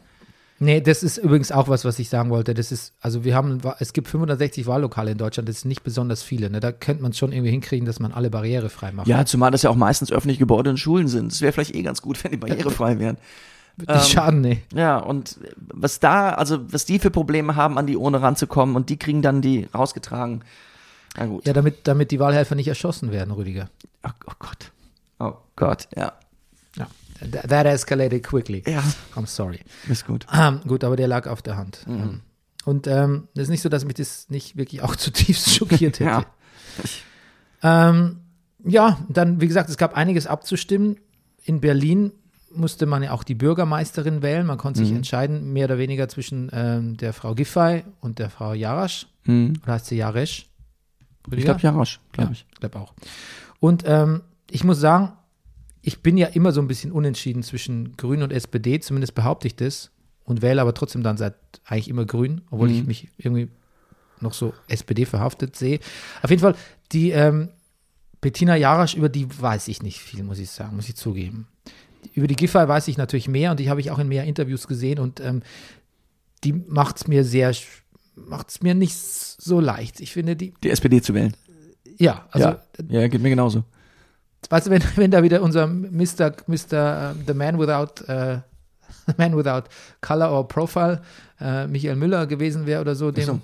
Nee, 0.60 0.80
das 0.80 1.02
ist 1.02 1.18
übrigens 1.18 1.52
auch 1.52 1.68
was, 1.68 1.84
was 1.84 1.98
ich 1.98 2.08
sagen 2.08 2.30
wollte. 2.30 2.52
Das 2.52 2.72
ist, 2.72 2.92
also 3.00 3.22
wir 3.22 3.34
haben, 3.34 3.60
es 3.78 3.92
gibt 3.92 4.08
560 4.08 4.66
Wahllokale 4.66 5.12
in 5.12 5.18
Deutschland, 5.18 5.48
das 5.48 5.60
sind 5.60 5.68
nicht 5.68 5.84
besonders 5.84 6.22
viele. 6.22 6.50
Ne? 6.50 6.58
Da 6.58 6.72
könnte 6.72 7.02
man 7.02 7.12
schon 7.12 7.32
irgendwie 7.32 7.50
hinkriegen, 7.50 7.86
dass 7.86 8.00
man 8.00 8.12
alle 8.12 8.28
barrierefrei 8.28 8.90
macht. 8.90 9.06
Ja, 9.06 9.24
zumal 9.24 9.52
das 9.52 9.62
ja 9.62 9.70
auch 9.70 9.76
meistens 9.76 10.10
öffentliche 10.10 10.40
Gebäude 10.40 10.70
und 10.70 10.78
Schulen 10.78 11.06
sind. 11.06 11.32
Es 11.32 11.40
wäre 11.40 11.52
vielleicht 11.52 11.74
eh 11.74 11.82
ganz 11.82 12.02
gut, 12.02 12.22
wenn 12.24 12.32
die 12.32 12.38
barrierefrei 12.38 12.98
wären. 12.98 13.18
Wird 13.76 13.90
nicht 13.90 14.08
ähm, 14.08 14.10
schaden, 14.10 14.40
nee. 14.40 14.62
Ja, 14.74 14.98
und 14.98 15.38
was 15.56 16.00
da, 16.00 16.30
also 16.30 16.58
was 16.72 16.84
die 16.84 16.98
für 16.98 17.10
Probleme 17.10 17.54
haben, 17.54 17.78
an 17.78 17.86
die 17.86 17.96
Urne 17.96 18.20
ranzukommen 18.20 18.74
und 18.74 18.90
die 18.90 18.96
kriegen 18.96 19.22
dann 19.22 19.40
die 19.40 19.68
rausgetragen. 19.72 20.42
Na 21.16 21.26
gut. 21.26 21.46
Ja, 21.46 21.52
damit, 21.52 21.86
damit 21.86 22.10
die 22.10 22.18
Wahlhelfer 22.18 22.56
nicht 22.56 22.68
erschossen 22.68 23.12
werden, 23.12 23.32
Rüdiger. 23.32 23.70
Oh, 24.04 24.10
oh 24.26 24.32
Gott. 24.40 24.72
Oh 25.20 25.34
Gott, 25.54 25.88
ja. 25.96 26.12
That, 27.48 27.66
escalated 27.66 28.22
quickly. 28.22 28.62
Ja, 28.66 28.82
I'm 29.16 29.26
sorry. 29.26 29.60
ist 29.88 30.06
gut. 30.06 30.26
Ähm, 30.32 30.60
gut, 30.66 30.84
aber 30.84 30.96
der 30.96 31.08
lag 31.08 31.26
auf 31.26 31.42
der 31.42 31.56
Hand. 31.56 31.84
Mhm. 31.86 31.94
Ähm, 31.96 32.20
Und 32.64 32.86
ähm, 32.86 33.28
es 33.34 33.42
ist 33.44 33.48
nicht 33.48 33.62
so, 33.62 33.68
dass 33.68 33.84
mich 33.84 33.94
das 33.94 34.28
nicht 34.30 34.56
wirklich 34.56 34.82
auch 34.82 34.94
zutiefst 34.96 35.54
schockiert 35.54 36.00
hätte. 36.00 36.04
Ja. 36.04 36.24
Ähm, 37.62 38.20
ja, 38.64 38.98
dann, 39.08 39.40
wie 39.40 39.48
gesagt, 39.48 39.68
es 39.68 39.76
gab 39.76 39.96
einiges 39.96 40.26
abzustimmen. 40.26 40.96
In 41.44 41.60
Berlin 41.60 42.12
musste 42.54 42.86
man 42.86 43.02
ja 43.02 43.12
auch 43.12 43.24
die 43.24 43.34
Bürgermeisterin 43.34 44.22
wählen. 44.22 44.46
Man 44.46 44.58
konnte 44.58 44.80
Mhm. 44.80 44.84
sich 44.86 44.94
entscheiden, 44.94 45.52
mehr 45.52 45.66
oder 45.66 45.78
weniger 45.78 46.08
zwischen 46.08 46.50
ähm, 46.52 46.96
der 46.96 47.12
Frau 47.12 47.34
Giffey 47.34 47.84
und 48.00 48.18
der 48.18 48.30
Frau 48.30 48.52
Jarasch. 48.54 49.06
Hm. 49.24 49.54
Oder 49.62 49.74
heißt 49.74 49.86
sie 49.86 49.96
Jaresch? 49.96 50.46
Ich 51.30 51.44
glaube, 51.44 51.60
Jarasch, 51.60 52.00
glaube 52.12 52.28
ja, 52.30 52.32
ich. 52.32 52.46
ich 52.52 52.60
glaube 52.60 52.78
auch. 52.78 52.94
Und 53.60 53.84
ähm, 53.86 54.22
ich 54.50 54.64
muss 54.64 54.78
sagen, 54.80 55.12
ich 55.88 56.00
bin 56.02 56.16
ja 56.18 56.28
immer 56.28 56.52
so 56.52 56.60
ein 56.60 56.68
bisschen 56.68 56.92
unentschieden 56.92 57.42
zwischen 57.42 57.96
Grün 57.96 58.22
und 58.22 58.32
SPD, 58.32 58.78
zumindest 58.80 59.14
behaupte 59.14 59.46
ich 59.46 59.56
das. 59.56 59.90
Und 60.24 60.42
wähle 60.42 60.60
aber 60.60 60.74
trotzdem 60.74 61.02
dann 61.02 61.16
seit 61.16 61.34
eigentlich 61.64 61.88
immer 61.88 62.04
Grün, 62.04 62.42
obwohl 62.50 62.70
ich 62.70 62.82
Mhm. 62.82 62.86
mich 62.86 63.08
irgendwie 63.16 63.48
noch 64.20 64.34
so 64.34 64.52
SPD 64.68 65.06
verhaftet 65.06 65.56
sehe. 65.56 65.78
Auf 66.22 66.28
jeden 66.28 66.42
Fall, 66.42 66.54
die 66.92 67.12
ähm, 67.12 67.48
Bettina 68.20 68.54
Jarasch, 68.54 68.94
über 68.94 69.08
die 69.08 69.26
weiß 69.40 69.68
ich 69.68 69.82
nicht 69.82 70.00
viel, 70.00 70.22
muss 70.24 70.38
ich 70.38 70.50
sagen, 70.50 70.76
muss 70.76 70.88
ich 70.88 70.96
zugeben. 70.96 71.46
Über 72.12 72.26
die 72.26 72.36
Giffey 72.36 72.68
weiß 72.68 72.88
ich 72.88 72.98
natürlich 72.98 73.26
mehr 73.26 73.52
und 73.52 73.58
die 73.60 73.70
habe 73.70 73.80
ich 73.80 73.90
auch 73.90 73.98
in 73.98 74.08
mehr 74.08 74.24
Interviews 74.24 74.66
gesehen 74.68 74.98
und 74.98 75.18
ähm, 75.20 75.40
die 76.44 76.52
macht 76.52 76.98
es 76.98 77.06
mir 77.08 77.24
sehr, 77.24 77.54
macht 78.14 78.50
es 78.50 78.60
mir 78.60 78.74
nicht 78.74 78.96
so 78.96 79.60
leicht. 79.60 79.98
Ich 80.00 80.12
finde 80.12 80.36
die, 80.36 80.52
Die 80.62 80.68
SPD 80.70 81.00
zu 81.00 81.14
wählen. 81.14 81.34
ja, 81.98 82.26
also 82.32 82.48
ja. 82.48 82.60
ja, 83.00 83.08
geht 83.08 83.22
mir 83.22 83.30
genauso. 83.30 83.64
Weißt 84.50 84.66
du, 84.66 84.70
wenn, 84.70 84.82
wenn 84.96 85.10
da 85.10 85.22
wieder 85.22 85.42
unser 85.42 85.66
Mr. 85.66 86.32
Mr. 86.46 87.12
ähm, 87.12 87.24
The 87.26 87.34
Man 87.34 87.58
Without 87.58 88.04
äh, 88.06 88.38
The 89.06 89.14
Man 89.16 89.36
Without 89.36 89.64
Color 90.00 90.32
or 90.32 90.48
Profile 90.48 91.02
äh, 91.40 91.66
Michael 91.66 91.96
Müller 91.96 92.26
gewesen 92.26 92.66
wäre 92.66 92.80
oder 92.80 92.94
so, 92.94 93.10
dem, 93.10 93.24
so. 93.24 93.40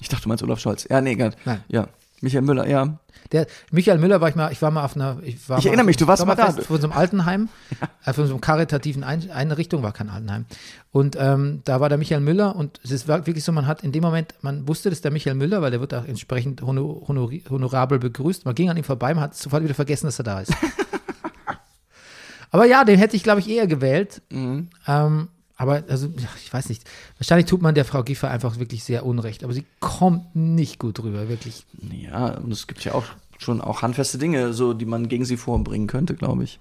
Ich 0.00 0.08
dachte, 0.08 0.24
du 0.24 0.28
meinst 0.28 0.44
Olaf 0.44 0.60
Scholz. 0.60 0.86
Ja, 0.88 1.00
nee, 1.00 1.12
egal. 1.12 1.32
Nein. 1.44 1.62
Ja. 1.68 1.88
Michael 2.20 2.42
Müller, 2.42 2.66
ja. 2.66 2.98
der 3.30 3.46
Michael 3.70 3.98
Müller 3.98 4.20
war 4.20 4.28
ich 4.28 4.34
mal, 4.34 4.50
ich 4.50 4.60
war 4.60 4.70
mal 4.70 4.84
auf 4.84 4.96
einer, 4.96 5.18
ich 5.22 5.48
war 5.48 5.58
Ich 5.58 5.66
erinnere 5.66 5.82
auf 5.82 5.86
mich, 5.86 5.96
du 5.96 6.06
warst 6.06 6.26
mal 6.26 6.34
da. 6.34 6.50
Von 6.50 6.80
so 6.80 6.88
einem 6.88 6.98
Altenheim, 6.98 7.48
äh, 8.04 8.12
von 8.12 8.26
so 8.26 8.32
einem 8.34 8.40
karitativen 8.40 9.04
Ein 9.04 9.30
Einrichtung, 9.30 9.82
war 9.82 9.92
kein 9.92 10.10
Altenheim. 10.10 10.46
Und 10.90 11.16
ähm, 11.18 11.60
da 11.64 11.80
war 11.80 11.88
der 11.88 11.98
Michael 11.98 12.20
Müller 12.20 12.56
und 12.56 12.80
es 12.82 13.06
war 13.06 13.26
wirklich 13.26 13.44
so, 13.44 13.52
man 13.52 13.66
hat 13.66 13.84
in 13.84 13.92
dem 13.92 14.02
Moment, 14.02 14.34
man 14.40 14.66
wusste, 14.66 14.90
dass 14.90 15.00
der 15.00 15.12
Michael 15.12 15.36
Müller, 15.36 15.62
weil 15.62 15.70
der 15.70 15.80
wird 15.80 15.94
auch 15.94 16.04
entsprechend 16.04 16.62
honor 16.62 17.06
honorabel 17.06 17.98
begrüßt. 17.98 18.44
Man 18.44 18.54
ging 18.54 18.68
an 18.70 18.76
ihm 18.76 18.84
vorbei, 18.84 19.14
man 19.14 19.24
hat 19.24 19.34
sofort 19.36 19.62
wieder 19.62 19.74
vergessen, 19.74 20.06
dass 20.06 20.18
er 20.18 20.24
da 20.24 20.40
ist. 20.40 20.52
Aber 22.50 22.64
ja, 22.64 22.84
den 22.84 22.98
hätte 22.98 23.14
ich, 23.14 23.22
glaube 23.22 23.40
ich, 23.40 23.48
eher 23.48 23.66
gewählt. 23.66 24.22
Mhm. 24.30 24.70
Ähm, 24.86 25.28
aber 25.58 25.82
also, 25.88 26.08
ich 26.36 26.52
weiß 26.52 26.68
nicht. 26.68 26.84
Wahrscheinlich 27.18 27.46
tut 27.46 27.60
man 27.60 27.74
der 27.74 27.84
Frau 27.84 28.04
Giffer 28.04 28.30
einfach 28.30 28.58
wirklich 28.60 28.84
sehr 28.84 29.04
unrecht. 29.04 29.42
Aber 29.42 29.52
sie 29.52 29.64
kommt 29.80 30.34
nicht 30.36 30.78
gut 30.78 31.02
rüber, 31.02 31.28
wirklich. 31.28 31.66
Ja, 31.90 32.38
und 32.38 32.52
es 32.52 32.68
gibt 32.68 32.84
ja 32.84 32.94
auch 32.94 33.04
schon 33.38 33.60
auch 33.60 33.82
handfeste 33.82 34.18
Dinge, 34.18 34.52
so 34.52 34.72
die 34.72 34.86
man 34.86 35.08
gegen 35.08 35.24
sie 35.24 35.36
vorbringen 35.36 35.88
könnte, 35.88 36.14
glaube 36.14 36.44
ich. 36.44 36.60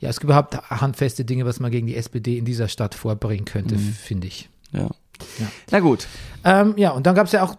Ja, 0.00 0.10
es 0.10 0.18
gibt 0.18 0.30
überhaupt 0.30 0.56
handfeste 0.68 1.24
Dinge, 1.24 1.46
was 1.46 1.60
man 1.60 1.70
gegen 1.70 1.86
die 1.86 1.94
SPD 1.94 2.36
in 2.36 2.44
dieser 2.44 2.66
Stadt 2.66 2.96
vorbringen 2.96 3.44
könnte, 3.44 3.78
finde 3.78 4.26
ich. 4.26 4.48
Ja. 4.72 4.90
Ja. 5.38 5.46
Na 5.70 5.78
gut. 5.78 6.08
Ähm, 6.42 6.74
ja, 6.76 6.90
und 6.90 7.06
dann 7.06 7.14
gab 7.14 7.26
es 7.26 7.32
ja 7.32 7.44
auch, 7.44 7.56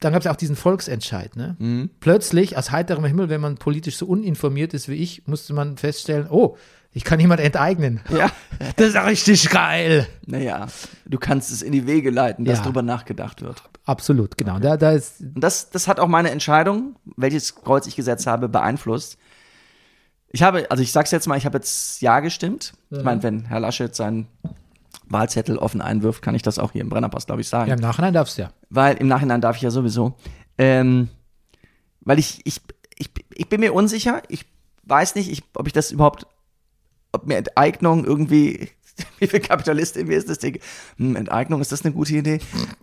dann 0.00 0.12
gab 0.12 0.20
es 0.20 0.24
ja 0.26 0.32
auch 0.32 0.36
diesen 0.36 0.56
Volksentscheid. 0.56 1.36
Ne? 1.36 1.56
Mhm. 1.58 1.90
Plötzlich, 2.00 2.56
aus 2.56 2.70
heiterem 2.70 3.04
Himmel, 3.04 3.28
wenn 3.28 3.40
man 3.40 3.56
politisch 3.56 3.96
so 3.96 4.06
uninformiert 4.06 4.74
ist 4.74 4.88
wie 4.88 4.94
ich, 4.94 5.26
musste 5.26 5.54
man 5.54 5.76
feststellen, 5.78 6.26
oh, 6.30 6.56
ich 6.92 7.04
kann 7.04 7.20
jemand 7.20 7.40
enteignen. 7.40 8.00
Ja. 8.10 8.30
Das 8.76 8.88
ist 8.88 8.96
richtig 8.96 9.50
geil. 9.50 10.06
Naja, 10.26 10.66
du 11.04 11.18
kannst 11.18 11.50
es 11.50 11.60
in 11.60 11.72
die 11.72 11.86
Wege 11.86 12.08
leiten, 12.10 12.44
dass 12.46 12.58
Ja. 12.58 12.64
drüber 12.64 12.80
nachgedacht 12.82 13.42
wird. 13.42 13.62
Absolut, 13.84 14.38
genau. 14.38 14.58
Da, 14.58 14.76
da 14.78 14.92
ist, 14.92 15.20
Und 15.20 15.40
das, 15.44 15.68
das 15.70 15.88
hat 15.88 16.00
auch 16.00 16.08
meine 16.08 16.30
Entscheidung, 16.30 16.96
welches 17.16 17.54
Kreuz 17.54 17.86
ich 17.86 17.96
gesetzt 17.96 18.26
habe, 18.26 18.48
beeinflusst. 18.48 19.18
Ich 20.30 20.42
habe, 20.42 20.70
also 20.70 20.82
ich 20.82 20.90
sag's 20.92 21.10
jetzt 21.10 21.26
mal, 21.28 21.36
ich 21.36 21.44
habe 21.46 21.58
jetzt 21.58 22.00
Ja 22.00 22.20
gestimmt. 22.20 22.72
Ich 22.90 23.02
meine, 23.02 23.22
wenn 23.22 23.44
Herr 23.44 23.60
Laschet 23.60 23.94
seinen 23.94 24.26
Wahlzettel 25.06 25.58
offen 25.58 25.80
einwirft, 25.80 26.22
kann 26.22 26.34
ich 26.34 26.42
das 26.42 26.58
auch 26.58 26.72
hier 26.72 26.80
im 26.80 26.88
Brennerpass, 26.88 27.26
glaube 27.26 27.40
ich, 27.40 27.48
sagen. 27.48 27.68
ja, 27.68 27.74
im 27.74 27.80
Nachhinein 27.80 28.12
darfst 28.12 28.38
du 28.38 28.42
ja. 28.42 28.50
Weil 28.70 28.96
im 28.96 29.08
Nachhinein 29.08 29.40
darf 29.40 29.56
ich 29.56 29.62
ja 29.62 29.70
sowieso. 29.70 30.16
Ähm, 30.58 31.08
weil 32.00 32.18
ich, 32.18 32.40
ich, 32.44 32.60
ich, 32.96 33.10
ich 33.34 33.48
bin 33.48 33.60
mir 33.60 33.72
unsicher. 33.74 34.22
Ich 34.28 34.46
weiß 34.84 35.14
nicht, 35.14 35.30
ich, 35.30 35.42
ob 35.54 35.66
ich 35.66 35.72
das 35.72 35.90
überhaupt, 35.90 36.26
ob 37.12 37.26
mir 37.26 37.36
Enteignung 37.36 38.04
irgendwie, 38.04 38.70
wie 39.18 39.26
viel 39.26 39.40
Kapitalist 39.40 39.96
in 39.96 40.08
mir 40.08 40.16
ist 40.16 40.28
das 40.28 40.38
Ding? 40.38 40.60
Hm, 40.96 41.16
Enteignung, 41.16 41.60
ist 41.60 41.72
das 41.72 41.84
eine 41.84 41.94
gute 41.94 42.14
Idee? 42.14 42.40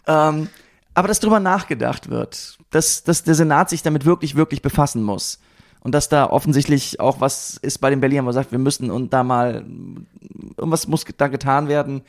Ähm, 0.07 0.49
aber 0.93 1.07
dass 1.07 1.19
drüber 1.19 1.39
nachgedacht 1.39 2.09
wird, 2.09 2.57
dass, 2.69 3.03
dass 3.03 3.23
der 3.23 3.35
Senat 3.35 3.69
sich 3.69 3.81
damit 3.81 4.05
wirklich, 4.05 4.35
wirklich 4.35 4.61
befassen 4.61 5.03
muss. 5.03 5.39
Und 5.83 5.93
dass 5.93 6.07
da 6.09 6.29
offensichtlich 6.29 6.99
auch 6.99 7.19
was 7.19 7.57
ist 7.57 7.79
bei 7.79 7.89
den 7.89 7.99
Berlinern, 7.99 8.23
wo 8.23 8.27
man 8.27 8.33
sagt, 8.33 8.51
wir 8.51 8.59
müssen 8.59 8.89
und 8.89 9.11
da 9.13 9.23
mal, 9.23 9.65
irgendwas 10.57 10.87
muss 10.87 11.03
da 11.17 11.27
getan 11.27 11.67
werden. 11.67 12.01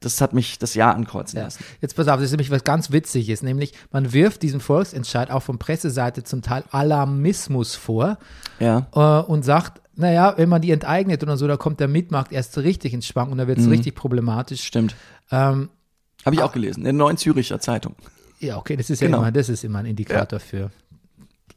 Das 0.00 0.20
hat 0.20 0.32
mich 0.32 0.58
das 0.60 0.74
Ja 0.74 0.92
ankreuzen 0.92 1.38
Ja. 1.38 1.44
lassen. 1.46 1.64
Jetzt 1.80 1.96
pass 1.96 2.06
auf, 2.06 2.14
das 2.16 2.26
ist 2.26 2.30
nämlich 2.30 2.52
was 2.52 2.62
ganz 2.62 2.92
Witziges, 2.92 3.42
nämlich 3.42 3.72
man 3.90 4.12
wirft 4.12 4.42
diesem 4.42 4.60
Volksentscheid 4.60 5.32
auch 5.32 5.42
von 5.42 5.58
Presseseite 5.58 6.22
zum 6.22 6.42
Teil 6.42 6.62
Alarmismus 6.70 7.74
vor 7.74 8.18
Ja. 8.60 8.86
äh, 8.94 9.24
und 9.26 9.44
sagt, 9.44 9.82
naja, 9.96 10.34
wenn 10.36 10.48
man 10.48 10.62
die 10.62 10.70
enteignet 10.70 11.24
oder 11.24 11.36
so, 11.36 11.48
da 11.48 11.56
kommt 11.56 11.80
der 11.80 11.88
Mietmarkt 11.88 12.30
erst 12.30 12.56
richtig 12.58 12.94
ins 12.94 13.06
Schwanken 13.08 13.32
und 13.32 13.38
da 13.38 13.48
wird 13.48 13.58
es 13.58 13.68
richtig 13.68 13.96
problematisch. 13.96 14.62
Stimmt. 14.62 14.94
Ähm, 15.32 15.70
Habe 16.24 16.36
ich 16.36 16.42
auch 16.44 16.52
gelesen, 16.52 16.78
in 16.80 16.84
der 16.84 16.92
Neuen 16.92 17.16
Züricher 17.16 17.58
Zeitung. 17.58 17.96
ja, 18.38 18.56
okay, 18.56 18.76
das 18.76 18.90
ist 18.90 19.00
ja 19.00 19.08
Genau. 19.08 19.18
immer, 19.18 19.32
das 19.32 19.48
ist 19.48 19.64
immer 19.64 19.80
ein 19.80 19.86
Indikator 19.86 20.38
für. 20.38 20.70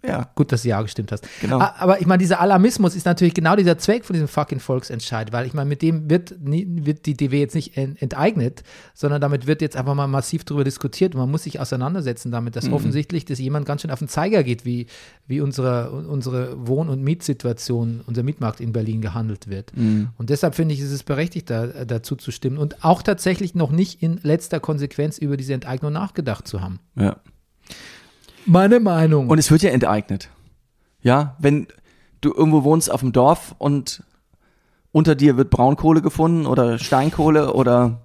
Ja. 0.05 0.29
Gut, 0.35 0.51
dass 0.51 0.63
du 0.63 0.69
ja 0.69 0.81
gestimmt 0.81 1.11
hast. 1.11 1.27
Genau. 1.41 1.59
Aber 1.59 2.01
ich 2.01 2.07
meine, 2.07 2.19
dieser 2.19 2.39
Alarmismus 2.41 2.95
ist 2.95 3.05
natürlich 3.05 3.33
genau 3.33 3.55
dieser 3.55 3.77
Zweck 3.77 4.03
von 4.05 4.13
diesem 4.13 4.27
fucking 4.27 4.59
Volksentscheid, 4.59 5.31
weil 5.31 5.45
ich 5.45 5.53
meine, 5.53 5.67
mit 5.69 5.81
dem 5.81 6.09
wird, 6.09 6.35
nie, 6.41 6.65
wird 6.85 7.05
die 7.05 7.15
DW 7.15 7.39
jetzt 7.39 7.55
nicht 7.55 7.77
en- 7.77 7.95
enteignet, 7.97 8.63
sondern 8.93 9.21
damit 9.21 9.47
wird 9.47 9.61
jetzt 9.61 9.77
einfach 9.77 9.93
mal 9.95 10.07
massiv 10.07 10.43
darüber 10.43 10.63
diskutiert 10.63 11.13
und 11.15 11.21
man 11.21 11.29
muss 11.31 11.43
sich 11.43 11.59
auseinandersetzen 11.59 12.31
damit, 12.31 12.55
Mhm. 12.55 12.59
dass 12.59 12.71
offensichtlich 12.71 13.25
das 13.25 13.39
jemand 13.39 13.65
ganz 13.65 13.81
schön 13.81 13.91
auf 13.91 13.99
den 13.99 14.07
Zeiger 14.07 14.43
geht, 14.43 14.65
wie, 14.65 14.87
wie 15.27 15.41
unsere, 15.41 15.91
unsere 15.91 16.67
Wohn- 16.67 16.89
und 16.89 17.03
Mietsituation, 17.03 18.01
unser 18.07 18.23
Mietmarkt 18.23 18.59
in 18.59 18.71
Berlin 18.73 19.01
gehandelt 19.01 19.47
wird. 19.49 19.75
Mhm. 19.77 20.09
Und 20.17 20.29
deshalb 20.29 20.55
finde 20.55 20.73
ich, 20.73 20.81
ist 20.81 20.91
es 20.91 21.03
berechtigt, 21.03 21.49
da, 21.49 21.67
dazu 21.85 22.15
zu 22.15 22.31
stimmen 22.31 22.57
und 22.57 22.83
auch 22.83 23.01
tatsächlich 23.01 23.55
noch 23.55 23.71
nicht 23.71 24.01
in 24.01 24.19
letzter 24.23 24.59
Konsequenz 24.59 25.17
über 25.17 25.37
diese 25.37 25.53
Enteignung 25.53 25.93
nachgedacht 25.93 26.47
zu 26.47 26.61
haben. 26.61 26.79
ja. 26.95 27.17
Meine 28.45 28.79
Meinung. 28.79 29.29
Und 29.29 29.37
es 29.37 29.51
wird 29.51 29.61
ja 29.61 29.71
enteignet. 29.71 30.29
Ja, 31.01 31.35
wenn 31.39 31.67
du 32.21 32.33
irgendwo 32.33 32.63
wohnst 32.63 32.91
auf 32.91 33.01
dem 33.01 33.11
Dorf 33.11 33.55
und 33.57 34.03
unter 34.91 35.15
dir 35.15 35.37
wird 35.37 35.49
Braunkohle 35.49 36.01
gefunden 36.01 36.45
oder 36.45 36.77
Steinkohle 36.77 37.53
oder 37.53 38.01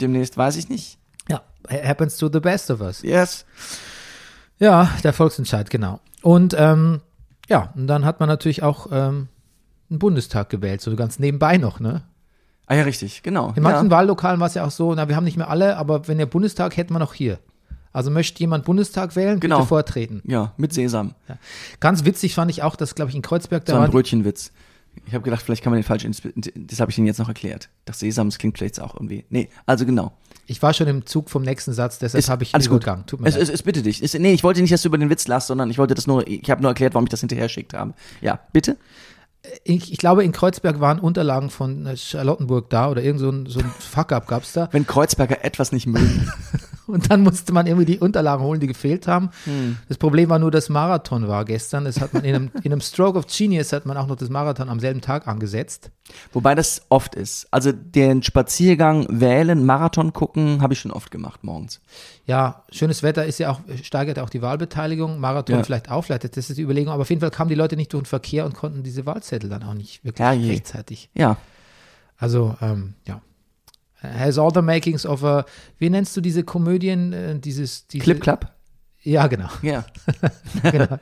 demnächst 0.00 0.36
weiß 0.36 0.56
ich 0.56 0.68
nicht. 0.68 0.98
ja, 1.28 1.42
happens 1.68 2.16
to 2.16 2.30
the 2.32 2.40
best 2.40 2.70
of 2.70 2.80
us. 2.80 3.02
Yes. 3.02 3.44
Ja, 4.58 4.90
der 5.02 5.12
Volksentscheid, 5.12 5.70
genau. 5.70 6.00
Und 6.22 6.54
ähm, 6.58 7.00
ja, 7.48 7.72
und 7.74 7.86
dann 7.86 8.04
hat 8.04 8.20
man 8.20 8.28
natürlich 8.28 8.62
auch 8.62 8.88
ähm, 8.92 9.28
einen 9.90 9.98
Bundestag 9.98 10.50
gewählt, 10.50 10.80
so 10.80 10.94
ganz 10.94 11.18
nebenbei 11.18 11.56
noch, 11.56 11.80
ne? 11.80 12.02
Ah 12.66 12.76
ja, 12.76 12.82
richtig, 12.84 13.24
genau. 13.24 13.52
In 13.56 13.64
manchen 13.64 13.90
ja. 13.90 13.90
Wahllokalen 13.90 14.38
war 14.38 14.46
es 14.46 14.54
ja 14.54 14.64
auch 14.64 14.70
so, 14.70 14.94
na, 14.94 15.08
wir 15.08 15.16
haben 15.16 15.24
nicht 15.24 15.36
mehr 15.36 15.50
alle, 15.50 15.76
aber 15.76 16.06
wenn 16.06 16.18
der 16.18 16.26
Bundestag 16.26 16.76
hätten 16.76 16.94
wir 16.94 17.00
noch 17.00 17.14
hier. 17.14 17.40
Also 17.92 18.10
möchte 18.10 18.38
jemand 18.40 18.64
Bundestag 18.64 19.16
wählen, 19.16 19.40
bitte 19.40 19.52
Genau. 19.54 19.64
vortreten. 19.64 20.22
ja, 20.24 20.52
mit 20.56 20.72
Sesam. 20.72 21.14
Ganz 21.80 22.04
witzig 22.04 22.34
fand 22.34 22.50
ich 22.50 22.62
auch, 22.62 22.76
dass, 22.76 22.94
glaube 22.94 23.10
ich, 23.10 23.16
in 23.16 23.22
Kreuzberg 23.22 23.64
da 23.64 23.74
So 23.74 23.78
ein 23.80 23.90
Brötchenwitz. 23.90 24.52
Ich 25.06 25.14
habe 25.14 25.22
gedacht, 25.24 25.42
vielleicht 25.42 25.62
kann 25.62 25.72
man 25.72 25.80
den 25.80 25.84
falsch, 25.86 26.04
das 26.56 26.80
habe 26.80 26.90
ich 26.90 26.98
Ihnen 26.98 27.06
jetzt 27.06 27.18
noch 27.18 27.28
erklärt. 27.28 27.68
Das 27.84 28.00
Sesam, 28.00 28.28
das 28.28 28.38
klingt 28.38 28.58
vielleicht 28.58 28.80
auch 28.80 28.94
irgendwie. 28.94 29.24
Nee, 29.30 29.48
also 29.64 29.86
genau. 29.86 30.12
ich 30.46 30.60
war 30.62 30.74
schon 30.74 30.88
im 30.88 31.06
Zug 31.06 31.30
vom 31.30 31.42
nächsten 31.42 31.72
Satz, 31.72 31.98
deshalb 32.00 32.26
habe 32.28 32.42
ich 32.42 32.54
alles 32.54 32.68
gut. 32.68 32.82
übergangen. 32.82 33.06
Tut 33.06 33.20
mir 33.20 33.28
Es, 33.28 33.34
leid. 33.34 33.44
es, 33.44 33.48
es 33.50 33.62
bitte 33.62 33.82
dich. 33.82 34.02
Es, 34.02 34.14
nee, 34.14 34.32
ich 34.32 34.42
wollte 34.44 34.60
nicht, 34.60 34.72
dass 34.72 34.82
du 34.82 34.88
über 34.88 34.98
den 34.98 35.08
Witz 35.10 35.28
lachst, 35.28 35.46
sondern 35.46 35.70
ich 35.70 35.78
wollte 35.78 35.94
das 35.94 36.06
nur, 36.08 36.26
ich 36.26 36.50
habe 36.50 36.60
nur 36.62 36.70
erklärt, 36.72 36.94
warum 36.94 37.04
ich 37.06 37.10
das 37.10 37.20
hinterher 37.20 37.46
geschickt 37.46 37.72
habe. 37.74 37.94
Ja, 38.20 38.40
bitte? 38.52 38.76
ich, 39.64 39.90
ich 39.92 39.98
glaube, 39.98 40.22
in 40.22 40.32
Kreuzberg 40.32 40.80
waren 40.80 40.98
Unterlagen 40.98 41.50
von 41.50 41.86
äh, 41.86 41.96
Charlottenburg 41.96 42.68
da 42.70 42.90
oder 42.90 43.02
irgend 43.02 43.20
so 43.20 43.30
ein, 43.30 43.46
so 43.46 43.60
ein 43.60 43.70
Fuck-up 43.78 44.26
gab 44.28 44.42
es 44.42 44.52
da. 44.52 44.68
Wenn 44.72 44.86
Kreuzberger 44.86 45.44
etwas 45.44 45.72
nicht 45.72 45.86
mögen. 45.86 46.30
Und 46.90 47.10
dann 47.10 47.22
musste 47.22 47.52
man 47.52 47.66
irgendwie 47.66 47.86
die 47.86 47.98
Unterlagen 47.98 48.42
holen, 48.42 48.60
die 48.60 48.66
gefehlt 48.66 49.06
haben. 49.06 49.30
Hm. 49.44 49.76
Das 49.88 49.98
Problem 49.98 50.28
war 50.28 50.38
nur, 50.38 50.50
dass 50.50 50.68
Marathon 50.68 51.28
war 51.28 51.44
gestern. 51.44 51.84
Das 51.84 52.00
hat 52.00 52.12
man 52.14 52.24
in 52.24 52.34
einem, 52.34 52.50
in 52.62 52.72
einem 52.72 52.80
Stroke 52.80 53.18
of 53.18 53.26
Genius 53.26 53.72
hat 53.72 53.86
man 53.86 53.96
auch 53.96 54.06
noch 54.06 54.16
das 54.16 54.28
Marathon 54.28 54.68
am 54.68 54.80
selben 54.80 55.00
Tag 55.00 55.26
angesetzt. 55.28 55.90
Wobei 56.32 56.54
das 56.54 56.82
oft 56.88 57.14
ist. 57.14 57.46
Also 57.50 57.72
den 57.72 58.22
Spaziergang 58.22 59.06
wählen, 59.08 59.64
Marathon 59.64 60.12
gucken, 60.12 60.60
habe 60.62 60.72
ich 60.74 60.80
schon 60.80 60.90
oft 60.90 61.10
gemacht 61.10 61.44
morgens. 61.44 61.80
Ja, 62.26 62.64
schönes 62.70 63.02
Wetter 63.02 63.24
ist 63.26 63.38
ja 63.38 63.50
auch, 63.50 63.60
steigert 63.82 64.18
auch 64.18 64.30
die 64.30 64.42
Wahlbeteiligung. 64.42 65.20
Marathon 65.20 65.56
Ja. 65.56 65.62
vielleicht 65.64 65.90
auch, 65.90 66.02
vielleicht 66.02 66.24
das 66.36 66.50
ist 66.50 66.56
die 66.58 66.62
Überlegung. 66.62 66.92
Aber 66.92 67.02
auf 67.02 67.10
jeden 67.10 67.20
Fall 67.20 67.30
kamen 67.30 67.48
die 67.48 67.54
Leute 67.54 67.76
nicht 67.76 67.92
durch 67.92 68.02
den 68.02 68.06
Verkehr 68.06 68.44
und 68.44 68.54
konnten 68.54 68.82
diese 68.82 69.06
Wahlzettel 69.06 69.48
dann 69.50 69.62
auch 69.62 69.74
nicht 69.74 70.04
wirklich 70.04 70.26
Herrje. 70.26 70.50
rechtzeitig. 70.50 71.10
Ja. 71.14 71.36
Also, 72.18 72.56
ähm, 72.60 72.94
ja. 73.06 73.20
Has 74.02 74.38
all 74.38 74.50
the 74.52 74.62
makings 74.62 75.04
of 75.04 75.22
a, 75.24 75.44
wie 75.78 75.90
nennst 75.90 76.16
du 76.16 76.20
diese 76.20 76.42
Komödien, 76.42 77.12
äh, 77.12 77.38
dieses, 77.38 77.86
diese, 77.86 78.04
Clip 78.04 78.20
Clap? 78.20 78.54
Ja, 79.02 79.26
genau. 79.26 79.48
Ja. 79.62 79.84
genau. 80.70 80.98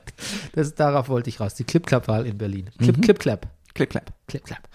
Das, 0.53 0.75
darauf 0.75 1.09
wollte 1.09 1.31
ich 1.31 1.41
raus. 1.41 1.55
Die 1.55 1.65
Clip-Clap-Wahl 1.65 2.27
in 2.27 2.39
Berlin. 2.39 2.71
Clip, 2.79 3.01
Clip, 3.03 3.19
Clap. 3.19 3.49
Clip 3.75 3.91
Clap. 3.91 4.13
Clip, 4.27 4.45
Clap. 4.45 4.69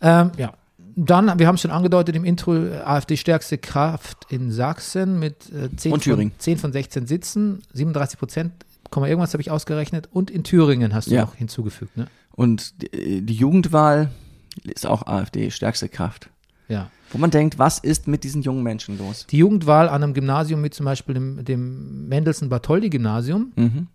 Ähm, 0.00 0.32
ja. 0.36 0.54
Dann, 0.96 1.38
wir 1.38 1.48
haben 1.48 1.56
es 1.56 1.62
schon 1.62 1.70
angedeutet 1.70 2.14
im 2.14 2.24
Intro, 2.24 2.54
äh, 2.54 2.76
AfD 2.84 3.16
stärkste 3.16 3.58
Kraft 3.58 4.26
in 4.28 4.52
Sachsen 4.52 5.18
mit 5.18 5.50
äh, 5.52 5.74
10, 5.74 5.92
Und 5.92 6.02
Thüringen. 6.02 6.30
Von, 6.32 6.40
10 6.40 6.58
von 6.58 6.72
16 6.72 7.06
Sitzen, 7.06 7.62
37 7.72 8.18
Prozent, 8.18 8.52
irgendwas 8.94 9.32
habe 9.32 9.40
ich 9.40 9.50
ausgerechnet. 9.50 10.08
Und 10.12 10.30
in 10.30 10.44
Thüringen 10.44 10.94
hast 10.94 11.10
du 11.10 11.14
Ja. 11.14 11.22
noch 11.22 11.34
hinzugefügt, 11.34 11.96
ne? 11.96 12.06
Und 12.32 12.82
die, 12.82 13.22
die 13.22 13.34
Jugendwahl 13.34 14.10
ist 14.62 14.86
auch 14.86 15.06
AfD, 15.06 15.50
stärkste 15.50 15.88
Kraft. 15.88 16.30
Ja. 16.68 16.90
Wo 17.10 17.18
man 17.18 17.30
denkt, 17.30 17.58
was 17.58 17.78
ist 17.78 18.08
mit 18.08 18.24
diesen 18.24 18.42
jungen 18.42 18.62
Menschen 18.62 18.98
los? 18.98 19.26
Die 19.26 19.38
Jugendwahl 19.38 19.88
an 19.88 20.02
einem 20.02 20.14
Gymnasium 20.14 20.60
mit 20.60 20.74
zum 20.74 20.84
Beispiel 20.86 21.14
dem, 21.14 21.44
dem 21.44 22.08
Mendelssohn-Bartholdy-Gymnasium. 22.08 23.52
Mhm. 23.56 23.86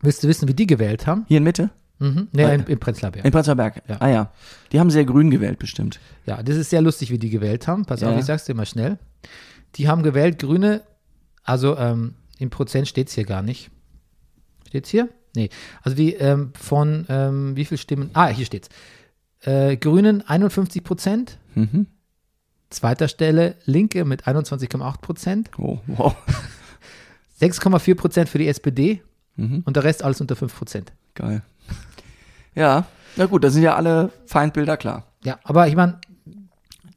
Willst 0.00 0.22
du 0.22 0.28
wissen, 0.28 0.46
wie 0.48 0.54
die 0.54 0.66
gewählt 0.66 1.06
haben? 1.06 1.24
Hier 1.28 1.38
in 1.38 1.44
Mitte? 1.44 1.70
Mhm. 1.98 2.28
Ne, 2.30 2.54
in, 2.54 2.62
in 2.64 2.78
Prenzlauer 2.78 3.10
Berg. 3.12 3.24
In 3.24 3.32
Prenzlauer 3.32 3.56
Berg. 3.56 3.82
Ja. 3.88 3.96
Ah 4.00 4.08
ja. 4.08 4.32
Die 4.70 4.78
haben 4.78 4.90
sehr 4.90 5.04
grün 5.04 5.30
gewählt, 5.30 5.58
bestimmt. 5.58 5.98
Ja, 6.26 6.40
das 6.42 6.56
ist 6.56 6.70
sehr 6.70 6.80
lustig, 6.82 7.10
wie 7.10 7.18
die 7.18 7.30
gewählt 7.30 7.66
haben. 7.66 7.84
Pass 7.84 8.02
Ja. 8.02 8.10
auf, 8.12 8.18
ich 8.18 8.24
sag's 8.24 8.44
dir 8.44 8.54
mal 8.54 8.66
schnell. 8.66 8.98
Die 9.74 9.88
haben 9.88 10.02
gewählt, 10.04 10.38
Grüne, 10.38 10.82
also 11.42 11.76
ähm, 11.76 12.14
im 12.38 12.50
Prozent 12.50 12.86
steht's 12.86 13.14
hier 13.14 13.24
gar 13.24 13.42
nicht. 13.42 13.70
Steht's 14.68 14.90
hier? 14.90 15.08
Nee. 15.34 15.48
Also 15.82 15.96
die 15.96 16.14
ähm, 16.14 16.52
von 16.54 17.06
ähm, 17.08 17.56
wie 17.56 17.64
viel 17.64 17.78
Stimmen? 17.78 18.10
Ah, 18.12 18.28
hier 18.28 18.46
steht's. 18.46 18.68
Äh, 19.42 19.76
Grünen 19.76 20.22
51 20.26 20.84
Prozent. 20.84 21.38
Mhm. 21.56 21.86
Zweiter 22.70 23.08
Stelle 23.08 23.56
Linke 23.64 24.04
mit 24.04 24.26
21,8 24.26 25.00
Prozent. 25.00 25.50
Oh, 25.58 25.78
wow. 25.86 26.14
6,4 27.40 27.94
Prozent 27.94 28.28
für 28.28 28.38
die 28.38 28.48
SPD 28.48 29.02
Mhm. 29.36 29.62
und 29.64 29.76
der 29.76 29.84
Rest 29.84 30.02
alles 30.02 30.20
unter 30.20 30.34
5 30.34 30.54
Prozent. 30.56 30.92
Geil. 31.14 31.42
Ja, 32.54 32.86
na 33.16 33.26
gut, 33.26 33.44
da 33.44 33.50
sind 33.50 33.62
ja 33.62 33.76
alle 33.76 34.10
Feindbilder 34.26 34.76
klar. 34.76 35.06
Ja, 35.24 35.38
aber 35.44 35.68
ich 35.68 35.76
meine, 35.76 36.00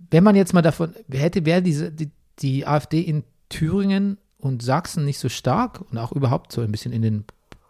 wenn 0.09 0.23
man 0.23 0.35
jetzt 0.35 0.53
mal 0.53 0.63
davon, 0.63 0.93
hätte, 1.11 1.45
wäre 1.45 1.61
diese, 1.61 1.91
die, 1.91 2.09
die 2.39 2.65
AfD 2.65 2.99
in 3.01 3.23
Thüringen 3.49 4.17
und 4.39 4.63
Sachsen 4.63 5.05
nicht 5.05 5.19
so 5.19 5.29
stark 5.29 5.81
und 5.91 5.97
auch 5.99 6.11
überhaupt 6.13 6.51
so 6.51 6.61
ein 6.61 6.71
bisschen 6.71 6.93
in 6.93 7.03
den 7.03 7.25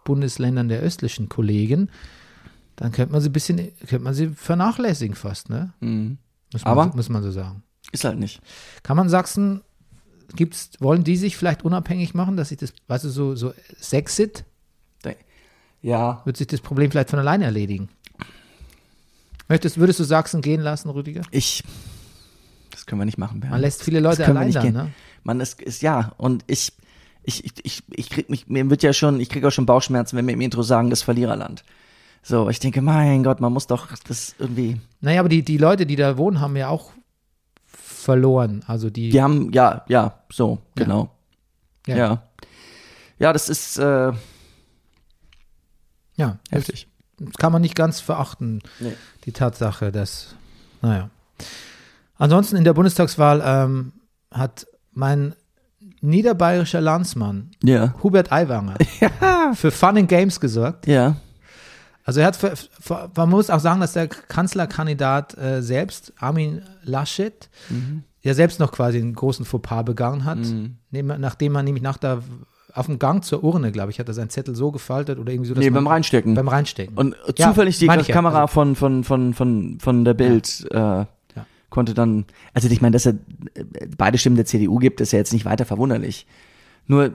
Bundesländern 0.06 0.70
der 0.70 0.80
östlichen 0.80 1.28
Kollegen, 1.28 1.90
dann 2.78 2.94
könnte 2.94 3.12
man 3.12 3.22
sie 3.22 3.30
ein 3.30 3.34
bisschen, 3.34 3.58
könnte 3.80 4.00
man 4.00 4.14
sie 4.14 4.30
vernachlässigen 4.30 5.16
fast, 5.16 5.50
ne? 5.50 5.74
Mhm. 5.82 6.18
Muss 6.54 6.64
man, 6.64 6.72
Aber- 6.72 6.96
muss 6.96 7.10
man 7.10 7.24
so 7.24 7.32
sagen. 7.32 7.64
Ist 7.92 8.04
halt 8.04 8.20
nicht. 8.20 8.42
Kann 8.84 8.98
man 8.98 9.10
Sachsen, 9.10 9.62
gibt's, 10.36 10.72
wollen 10.80 11.04
die 11.04 11.18
sich 11.18 11.36
vielleicht 11.38 11.64
unabhängig 11.66 12.14
machen, 12.14 12.38
dass 12.38 12.50
sich 12.50 12.58
das, 12.58 12.74
weißt 12.88 13.06
du, 13.06 13.10
so, 13.10 13.36
so 13.36 13.54
Sexit, 13.80 14.46
Ja. 15.82 16.22
wird 16.26 16.38
sich 16.38 16.48
das 16.48 16.62
Problem 16.62 16.92
vielleicht 16.92 17.10
von 17.10 17.20
alleine 17.20 17.46
erledigen? 17.46 17.90
Möchtest, 19.50 19.78
würdest 19.78 20.00
du 20.00 20.04
Sachsen 20.04 20.42
gehen 20.42 20.62
lassen, 20.62 20.90
Rüdiger? 20.90 21.24
Ich. 21.32 21.64
Das 22.72 22.86
können 22.86 23.02
wir 23.02 23.06
nicht 23.06 23.18
machen, 23.18 23.40
Bernd. 23.42 23.52
Man 23.52 23.62
lässt 23.62 23.84
viele 23.84 24.00
Leute 24.00 24.26
allein 24.26 24.46
nicht 24.48 24.56
da, 24.56 24.62
gehen. 24.62 24.74
ne? 24.74 24.92
Man, 25.24 25.42
es 25.42 25.54
ist 25.56 25.82
ja, 25.82 26.14
und 26.18 26.44
ich, 26.48 26.72
ich, 27.24 27.44
ich, 27.46 27.54
ich, 27.66 27.84
ich 27.90 28.10
krieg 28.10 28.30
mich, 28.30 28.48
mir 28.48 28.70
wird 28.70 28.82
ja 28.84 28.94
schon, 28.94 29.20
ich 29.20 29.30
kriege 29.30 29.48
auch 29.48 29.52
schon 29.52 29.66
Bauchschmerzen, 29.66 30.16
wenn 30.18 30.26
wir 30.26 30.34
im 30.34 30.42
Intro 30.42 30.64
sagen, 30.64 30.90
das 30.90 31.02
Verliererland. 31.02 31.64
So, 32.24 32.50
ich 32.50 32.60
denke, 32.60 32.82
mein 32.82 33.24
Gott, 33.24 33.42
man 33.42 33.52
muss 33.52 33.68
doch 33.68 33.88
das 34.08 34.36
irgendwie. 34.40 34.80
Naja, 35.02 35.20
aber 35.20 35.30
die, 35.30 35.44
die 35.44 35.58
Leute, 35.58 35.86
die 35.86 35.96
da 35.96 36.18
wohnen, 36.18 36.40
haben 36.40 36.56
ja 36.56 36.70
auch 36.70 36.92
verloren. 38.02 38.64
Also 38.68 38.90
die, 38.90 39.10
Die 39.10 39.22
haben, 39.22 39.52
ja, 39.54 39.84
ja, 39.88 40.20
so, 40.32 40.60
Ja. 40.78 40.84
genau. 40.84 41.16
Ja. 41.88 41.96
Ja. 41.96 42.24
Ja, 43.20 43.34
das 43.34 43.50
ist 43.50 43.78
äh, 43.78 44.12
ja, 46.16 46.38
das 46.50 46.68
heftig. 46.68 46.88
kann 47.38 47.52
man 47.52 47.62
nicht 47.62 47.76
ganz 47.76 48.00
verachten, 48.00 48.62
Nee. 48.80 48.94
die 49.26 49.32
Tatsache, 49.32 49.92
dass, 49.92 50.36
naja. 50.82 51.10
Ansonsten 52.18 52.56
in 52.56 52.64
der 52.64 52.74
Bundestagswahl 52.74 53.42
ähm, 53.44 53.94
hat 54.32 54.68
mein 54.92 55.36
niederbayerischer 56.02 56.82
Landsmann 56.82 57.52
Ja. 57.64 57.96
Hubert 58.04 58.32
Aiwanger 58.32 58.76
für 59.54 59.72
Fun 59.72 59.98
and 59.98 60.10
Games 60.10 60.40
gesorgt. 60.40 60.86
Ja. 60.88 61.16
Also 62.04 62.20
er 62.20 62.28
hat, 62.28 62.36
für, 62.36 62.54
für, 62.56 63.10
man 63.16 63.30
muss 63.30 63.50
auch 63.50 63.60
sagen, 63.60 63.80
dass 63.82 63.94
der 63.94 64.08
Kanzlerkandidat 64.08 65.38
äh, 65.38 65.62
selbst, 65.62 66.14
Armin 66.20 66.62
Laschet, 66.84 67.50
ja 68.24 68.34
selbst 68.34 68.60
noch 68.60 68.72
quasi 68.72 68.98
einen 69.00 69.14
großen 69.14 69.46
Fauxpas 69.46 69.84
begangen 69.84 70.26
hat, 70.26 70.40
Mhm. 70.40 70.78
nachdem 70.92 71.52
man 71.54 71.66
nämlich 71.66 71.84
nach 71.84 71.98
der, 71.98 72.22
auf 72.74 72.86
dem 72.86 73.00
Gang 73.00 73.24
zur 73.24 73.44
Urne, 73.44 73.72
glaube 73.72 73.92
ich, 73.92 74.00
hat 74.00 74.08
er 74.08 74.14
seinen 74.14 74.30
Zettel 74.30 74.56
so 74.56 74.72
gefaltet 74.72 75.20
oder 75.20 75.32
irgendwie 75.32 75.50
so, 75.50 75.56
Nee, 75.56 75.70
beim 75.70 75.88
Reinstecken. 75.88 76.34
beim 76.36 76.48
Reinstecken. 76.48 76.98
Und 76.98 77.16
Ja, 77.38 77.50
zufällig 77.50 77.78
die 77.80 77.86
ich 77.86 78.08
ja. 78.08 78.14
Kamera 78.14 78.42
Also- 78.42 78.54
von, 78.54 78.76
von, 78.76 79.04
von, 79.04 79.34
von, 79.34 79.78
von 79.80 80.06
der 80.06 80.14
Bild 80.14 80.66
äh, 80.72 81.06
konnte 81.70 81.94
dann, 81.94 82.26
also 82.54 82.68
ich 82.68 82.82
meine, 82.82 82.94
dass 82.94 83.06
er 83.06 83.14
beide 83.98 84.18
Stimmen 84.18 84.36
der 84.36 84.46
CDU 84.46 84.78
gibt, 84.78 85.00
ist 85.02 85.14
ja 85.14 85.20
jetzt 85.20 85.32
nicht 85.34 85.46
weiter 85.46 85.66
verwunderlich. 85.66 86.26
Nur, 86.88 87.12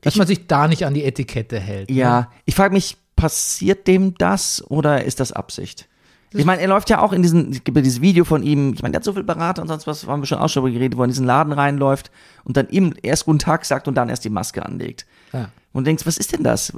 dass 0.00 0.16
man 0.16 0.26
sich 0.26 0.46
da 0.48 0.66
nicht 0.68 0.84
an 0.86 0.92
die 0.94 1.04
Etikette 1.04 1.60
hält. 1.60 1.88
Ne? 1.90 1.96
ja, 1.96 2.30
ich 2.46 2.54
frage 2.56 2.74
mich, 2.74 2.96
passiert 3.16 3.86
dem 3.86 4.14
das 4.14 4.62
oder 4.70 5.04
ist 5.04 5.20
das 5.20 5.32
Absicht? 5.32 5.88
Ich 6.32 6.44
meine, 6.44 6.60
er 6.60 6.68
läuft 6.68 6.90
ja 6.90 7.00
auch 7.00 7.12
in 7.12 7.22
diesen, 7.22 7.50
es 7.50 7.64
gibt 7.64 7.76
ja 7.76 7.82
dieses 7.82 8.00
Video 8.00 8.24
von 8.24 8.42
ihm, 8.42 8.74
ich 8.74 8.82
meine, 8.82 8.92
der 8.92 8.98
hat 8.98 9.04
so 9.04 9.12
viel 9.12 9.22
Berater 9.22 9.62
und 9.62 9.68
sonst 9.68 9.86
was, 9.86 10.06
haben 10.06 10.22
wir 10.22 10.26
schon 10.26 10.38
auch 10.38 10.48
schon 10.48 10.62
darüber 10.62 10.74
geredet, 10.78 10.98
wo 10.98 11.02
er 11.02 11.06
in 11.06 11.10
diesen 11.10 11.26
Laden 11.26 11.52
reinläuft 11.52 12.10
und 12.44 12.56
dann 12.56 12.68
ihm 12.68 12.94
erst 13.02 13.24
guten 13.24 13.38
Tag 13.38 13.64
sagt 13.64 13.88
und 13.88 13.94
dann 13.94 14.08
erst 14.08 14.24
die 14.24 14.30
Maske 14.30 14.64
anlegt. 14.64 15.06
Ja. 15.32 15.50
Und 15.72 15.86
denkst, 15.86 16.04
was 16.06 16.18
ist 16.18 16.32
denn 16.32 16.42
das? 16.42 16.72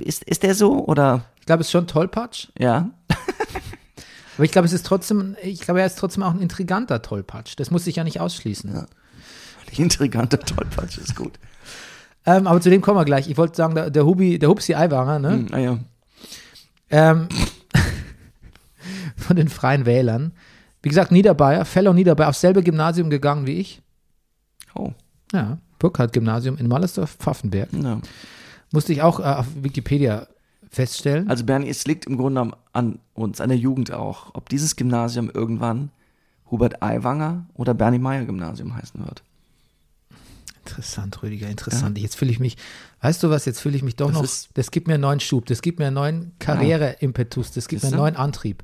Ist, 0.00 0.24
ist 0.24 0.42
der 0.42 0.54
so 0.54 0.84
oder, 0.84 1.26
Ich 1.40 1.46
glaube, 1.46 1.60
es 1.60 1.68
ist 1.68 1.72
schon 1.72 1.86
Tollpatsch, 1.86 2.48
ja? 2.58 2.90
aber 4.36 4.44
ich 4.44 4.52
glaube, 4.52 4.66
es 4.66 4.72
ist 4.72 4.86
trotzdem, 4.86 5.36
ich 5.42 5.60
glaube, 5.60 5.80
er 5.80 5.86
ist 5.86 5.98
trotzdem 5.98 6.22
auch 6.22 6.32
ein 6.32 6.40
intriganter 6.40 7.02
Tollpatsch. 7.02 7.54
Das 7.56 7.70
muss 7.70 7.84
sich 7.84 7.96
ja 7.96 8.04
nicht 8.04 8.20
ausschließen. 8.20 8.72
Ja. 8.74 8.86
Intriganter 9.76 10.38
Tollpatsch 10.38 10.98
ist 10.98 11.16
gut. 11.16 11.38
Ähm, 12.26 12.46
aber 12.46 12.60
zu 12.60 12.70
dem 12.70 12.80
kommen 12.80 12.98
wir 12.98 13.04
gleich. 13.04 13.28
Ich 13.28 13.36
wollte 13.36 13.56
sagen, 13.56 13.74
der, 13.74 13.90
der 13.90 14.06
Hubi, 14.06 14.38
der 14.38 14.48
Hupsi 14.48 14.74
Aiwanger, 14.74 15.18
ne? 15.18 15.30
Hm, 15.30 15.46
ah 15.52 15.58
ja. 15.58 15.78
Ähm, 16.90 17.28
von 19.16 19.36
den 19.36 19.48
Freien 19.48 19.84
Wählern. 19.86 20.32
Wie 20.82 20.88
gesagt, 20.88 21.12
Niederbayer, 21.12 21.64
Fellow 21.64 21.92
Niederbayer, 21.92 22.28
aufs 22.28 22.40
selbe 22.40 22.62
Gymnasium 22.62 23.10
gegangen 23.10 23.46
wie 23.46 23.58
ich. 23.58 23.82
Oh, 24.74 24.92
Ja, 25.32 25.58
Burkhardt-Gymnasium 25.78 26.56
in 26.58 26.68
Mallersdorf, 26.68 27.16
Pfaffenberg. 27.16 27.68
ja. 27.72 28.00
Musste 28.70 28.92
ich 28.92 29.02
auch 29.02 29.20
äh, 29.20 29.24
auf 29.24 29.46
Wikipedia 29.62 30.26
feststellen. 30.68 31.30
Also 31.30 31.44
Bernie, 31.44 31.68
es 31.68 31.86
liegt 31.86 32.06
im 32.06 32.16
Grunde 32.16 32.50
an 32.72 32.98
uns, 33.14 33.40
an 33.40 33.48
der 33.48 33.58
Jugend 33.58 33.92
auch, 33.92 34.34
ob 34.34 34.48
dieses 34.48 34.76
Gymnasium 34.76 35.30
irgendwann 35.32 35.90
Hubert 36.50 36.82
Aiwanger 36.82 37.46
oder 37.54 37.72
Bernie 37.74 37.98
Meyer 37.98 38.24
Gymnasium 38.24 38.76
heißen 38.76 39.00
wird. 39.04 39.22
Interessant, 40.66 41.22
Rüdiger, 41.22 41.48
interessant. 41.48 41.98
Jetzt 41.98 42.16
fühle 42.16 42.30
ich 42.30 42.40
mich, 42.40 42.56
weißt 43.02 43.22
du 43.22 43.30
was, 43.30 43.44
jetzt 43.44 43.60
fühle 43.60 43.76
ich 43.76 43.82
mich 43.82 43.96
doch 43.96 44.06
Das 44.08 44.14
noch, 44.14 44.24
ist- 44.24 44.48
das 44.54 44.70
gibt 44.70 44.86
mir 44.86 44.94
einen 44.94 45.02
neuen 45.02 45.20
Schub, 45.20 45.46
das 45.46 45.60
gibt 45.62 45.78
mir 45.78 45.86
einen 45.86 45.94
neuen 45.94 46.32
Karriere-Impetus, 46.38 47.52
das 47.52 47.68
gibt 47.68 47.82
mir 47.82 47.88
einen 47.90 47.98
neuen 47.98 48.16
Antrieb. 48.16 48.62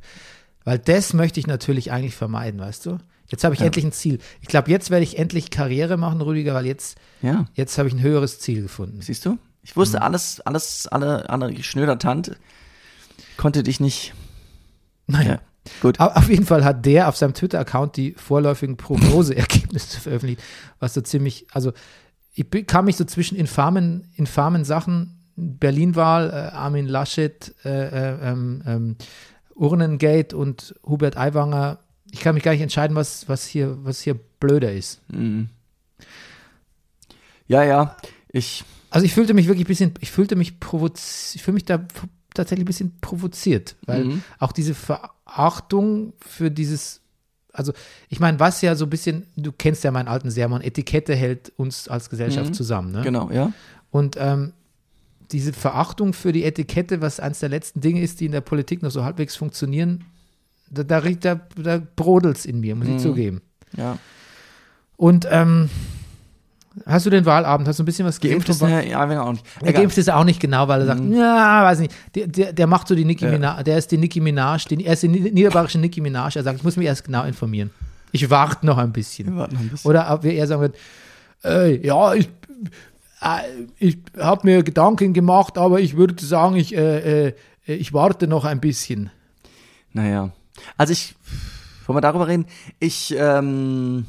Weil 0.65 0.79
das 0.79 1.13
möchte 1.13 1.41
ich 1.41 1.47
natürlich 1.47 1.93
eigentlich 1.93 2.15
vermeiden, 2.15 2.59
weißt 2.61 2.87
du? 2.87 2.99
Jetzt 3.29 3.45
habe 3.45 3.55
ich 3.55 3.61
Ja. 3.61 3.67
endlich 3.67 3.85
ein 3.85 3.93
Ziel. 3.93 4.19
Ich 4.41 4.49
glaube, 4.49 4.71
jetzt 4.71 4.91
werde 4.91 5.05
ich 5.05 5.19
endlich 5.19 5.51
Karriere 5.51 5.97
machen, 5.97 6.21
Rüdiger, 6.21 6.55
weil 6.55 6.67
jetzt, 6.67 6.99
Ja, 7.23 7.47
jetzt 7.55 7.77
habe 7.79 7.89
ich 7.89 7.95
ein 7.95 8.01
höheres 8.03 8.39
Ziel 8.41 8.63
gefunden. 8.63 9.01
siehst 9.03 9.25
du? 9.27 9.39
Ich 9.63 9.77
wusste 9.77 10.01
alles, 10.03 10.41
alles, 10.41 10.87
alle, 10.89 11.29
alle 11.29 11.63
schnöder 11.63 11.99
Tante 11.99 12.37
konnte 13.37 13.63
dich 13.63 13.79
nicht. 13.79 14.15
Naja. 15.07 15.33
Ja, 15.35 15.41
gut. 15.83 16.01
Au- 16.01 16.07
Auf 16.13 16.29
jeden 16.29 16.47
Fall 16.47 16.65
hat 16.65 16.85
der 16.87 17.09
auf 17.09 17.17
seinem 17.17 17.35
Twitter-Account 17.35 17.97
die 17.97 18.13
vorläufigen 18.13 18.77
Prognoseergebnisse 18.77 20.01
veröffentlicht, 20.01 20.43
was 20.79 20.95
so 20.95 21.01
ziemlich, 21.01 21.47
also 21.53 21.73
ich 22.33 22.47
kam 22.67 22.85
mich 22.87 22.97
so 22.97 23.05
zwischen 23.05 23.37
infamen, 23.37 24.09
infamen 24.17 24.65
Sachen, 24.65 25.17
Berlin-Wahl, 25.37 26.31
äh, 26.31 26.55
Armin 26.57 26.87
Laschet, 26.87 27.55
äh, 27.65 27.69
äh, 27.89 28.31
ähm, 28.31 28.63
ähm, 28.67 28.97
Urnengate 29.55 30.37
und 30.37 30.75
Hubert 30.87 31.17
Aiwanger. 31.17 31.79
Ich 32.11 32.21
kann 32.21 32.35
mich 32.35 32.45
gar 32.45 32.53
nicht 32.53 32.61
entscheiden, 32.63 32.97
was, 32.97 33.29
was, 33.29 33.47
hier, 33.47 33.77
was 33.85 34.01
hier 34.01 34.15
blöder 34.39 34.73
ist. 34.73 35.01
Mhm. 35.13 35.49
Ja, 37.47 37.65
ja, 37.65 37.97
ich, 38.33 38.65
Also 38.91 39.05
ich 39.05 39.13
fühlte 39.15 39.35
mich 39.35 39.47
wirklich 39.49 39.65
ein 39.67 39.69
bisschen, 39.69 39.95
ich 40.01 40.11
fühlte 40.11 40.37
mich 40.37 40.61
provoziert, 40.61 41.35
ich 41.37 41.43
fühle 41.43 41.55
mich 41.55 41.65
da 41.65 41.81
tatsächlich 42.35 42.65
ein 42.65 42.67
bisschen 42.67 43.01
provoziert, 43.01 43.77
weil 43.87 44.05
Mhm. 44.05 44.23
auch 44.39 44.53
diese 44.53 44.75
Verachtung 45.31 46.13
für 46.21 46.51
dieses, 46.51 47.01
also 47.53 47.73
ich 48.09 48.21
meine, 48.21 48.41
was 48.41 48.63
ja 48.63 48.75
so 48.75 48.87
ein 48.87 48.91
bisschen, 48.91 49.27
du 49.37 49.53
kennst 49.53 49.85
ja 49.85 49.91
meinen 49.91 50.09
alten 50.09 50.31
Sermon, 50.31 50.61
Etikette 50.61 51.15
hält 51.15 51.53
uns 51.57 51.89
als 51.89 52.11
Gesellschaft 52.11 52.51
Mhm. 52.51 52.55
zusammen, 52.55 52.93
ne? 52.93 53.03
genau, 53.03 53.31
ja. 53.31 53.53
Und 53.91 54.17
ähm, 54.19 54.53
diese 55.31 55.53
Verachtung 55.53 56.13
für 56.13 56.33
die 56.33 56.45
Etikette, 56.45 57.01
was 57.01 57.21
eines 57.21 57.39
der 57.39 57.49
letzten 57.49 57.81
Dinge 57.81 58.03
ist, 58.03 58.21
die 58.21 58.27
in 58.27 58.33
der 58.33 58.41
Politik 58.41 58.83
noch 58.83 58.91
so 58.91 59.05
halbwegs 59.05 59.37
funktionieren, 59.37 60.05
da, 60.69 60.83
da, 60.83 60.99
riecht- 60.99 61.25
da, 61.25 61.41
da 61.57 61.81
brodelt 61.97 62.37
es 62.39 62.47
in 62.47 62.61
mir, 62.61 62.75
muss 62.75 62.87
ich 62.89 62.95
Mhm. 62.95 62.99
zugeben. 62.99 63.41
Ja. 63.77 63.99
Und 64.97 65.27
ähm, 65.31 65.71
hast 66.87 67.07
du 67.07 67.11
den 67.11 67.27
Wahlabend, 67.27 67.67
hast 67.69 67.79
du 67.79 67.83
ein 67.83 67.87
bisschen 67.87 68.07
was 68.07 68.21
gesehen? 68.21 68.37
Geimpft 68.39 68.49
ist 68.51 68.63
der 68.63 68.69
Aiwanger 69.01 69.25
auch 69.25 69.33
nicht. 69.33 69.45
er 69.63 69.73
geimpft 69.73 69.99
ist 69.99 70.07
er 70.09 70.17
auch 70.17 70.25
nicht 70.25 70.41
genau, 70.41 70.69
weil 70.69 70.81
er 70.81 70.87
sagt, 70.87 71.01
Mhm. 71.01 71.15
ja, 71.15 71.65
weiß 71.65 71.81
nicht. 71.81 71.95
Der, 72.15 72.27
der, 72.27 72.53
der 72.53 72.67
macht 72.67 72.87
so 72.89 72.95
die 72.95 73.05
Nicki 73.05 73.25
Ja. 73.25 73.33
Minaj, 73.33 73.63
der 73.65 73.77
ist 73.79 73.91
die 73.91 73.99
Nicki 73.99 74.21
Minaj, 74.21 74.65
die, 74.69 74.85
er 74.85 74.93
ist 74.93 75.03
die 75.03 75.09
nieder- 75.09 75.31
niederbayerische 75.31 75.79
Nicki 75.79 76.01
Minaj. 76.01 76.37
Er 76.37 76.43
sagt, 76.43 76.59
ich 76.59 76.65
muss 76.65 76.77
mich 76.77 76.87
erst 76.87 77.05
genau 77.05 77.25
informieren. 77.25 77.71
Ich 78.13 78.29
warte 78.31 78.65
noch 78.67 78.79
ein 78.79 78.93
bisschen. 78.93 79.35
Noch 79.35 79.49
ein 79.49 79.69
bisschen. 79.69 79.89
Oder 79.91 80.13
ob 80.13 80.23
wir 80.25 80.33
eher 80.33 80.47
sagen 80.47 80.61
würden, 80.63 80.75
äh, 81.45 81.85
ja, 81.87 82.15
ich, 82.15 82.29
äh, 83.23 83.41
ich 83.79 83.99
habe 84.19 84.47
mir 84.47 84.63
Gedanken 84.63 85.13
gemacht, 85.13 85.59
aber 85.59 85.81
ich 85.81 85.97
würde 85.97 86.25
sagen, 86.25 86.57
ich, 86.57 86.75
äh, 86.77 87.29
äh, 87.29 87.33
ich 87.67 87.93
warte 87.93 88.27
noch 88.27 88.45
ein 88.45 88.61
bisschen. 88.61 89.11
Naja. 89.93 90.31
Also 90.77 90.93
ich, 90.93 91.15
wollen 91.87 91.97
wir 91.97 92.01
darüber 92.01 92.29
reden? 92.29 92.47
Ich, 92.79 93.15
ähm, 93.17 94.07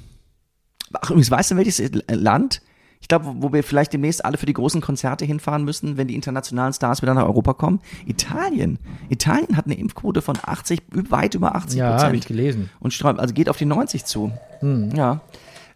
ach 0.93 1.09
übrigens, 1.09 1.31
weißt 1.31 1.51
du, 1.51 1.55
welches 1.57 1.81
Land? 2.09 2.61
Ich 3.01 3.07
glaube, 3.07 3.25
wo 3.39 3.51
wir 3.51 3.63
vielleicht 3.63 3.93
demnächst 3.93 4.23
alle 4.23 4.37
für 4.37 4.45
die 4.45 4.53
großen 4.53 4.79
Konzerte 4.79 5.25
hinfahren 5.25 5.65
müssen, 5.65 5.97
wenn 5.97 6.07
die 6.07 6.13
internationalen 6.13 6.71
Stars 6.71 7.01
wieder 7.01 7.15
nach 7.15 7.25
Europa 7.25 7.53
kommen. 7.53 7.79
Italien. 8.05 8.77
Italien 9.09 9.57
hat 9.57 9.65
eine 9.65 9.73
Impfquote 9.75 10.21
von 10.21 10.37
80, 10.41 10.83
weit 11.09 11.33
über 11.33 11.55
80 11.55 11.79
Ja, 11.79 11.85
habe 11.87 12.15
ich 12.15 12.21
Prozent. 12.21 12.27
gelesen. 12.27 12.69
Und 12.79 12.93
sträubt, 12.93 13.19
also 13.19 13.33
geht 13.33 13.49
auf 13.49 13.57
die 13.57 13.65
90 13.65 14.05
zu. 14.05 14.31
Hm. 14.59 14.91
Ja. 14.95 15.21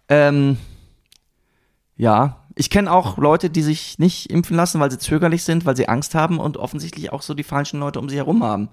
Ähm, 0.07 0.57
ja. 1.97 2.41
Ich 2.57 2.69
kenne 2.69 2.91
auch 2.91 3.17
Leute, 3.17 3.49
die 3.49 3.63
sich 3.63 3.99
nicht 3.99 4.29
impfen 4.29 4.55
lassen, 4.55 4.79
weil 4.79 4.91
sie 4.91 4.99
zögerlich 4.99 5.43
sind, 5.43 5.65
weil 5.65 5.75
sie 5.75 5.89
Angst 5.89 6.15
haben 6.15 6.39
und 6.39 6.57
offensichtlich 6.57 7.11
auch 7.11 7.21
so 7.21 7.33
die 7.33 7.43
falschen 7.43 7.79
Leute 7.79 7.99
um 7.99 8.07
sie 8.07 8.15
herum 8.17 8.43
haben. 8.43 8.69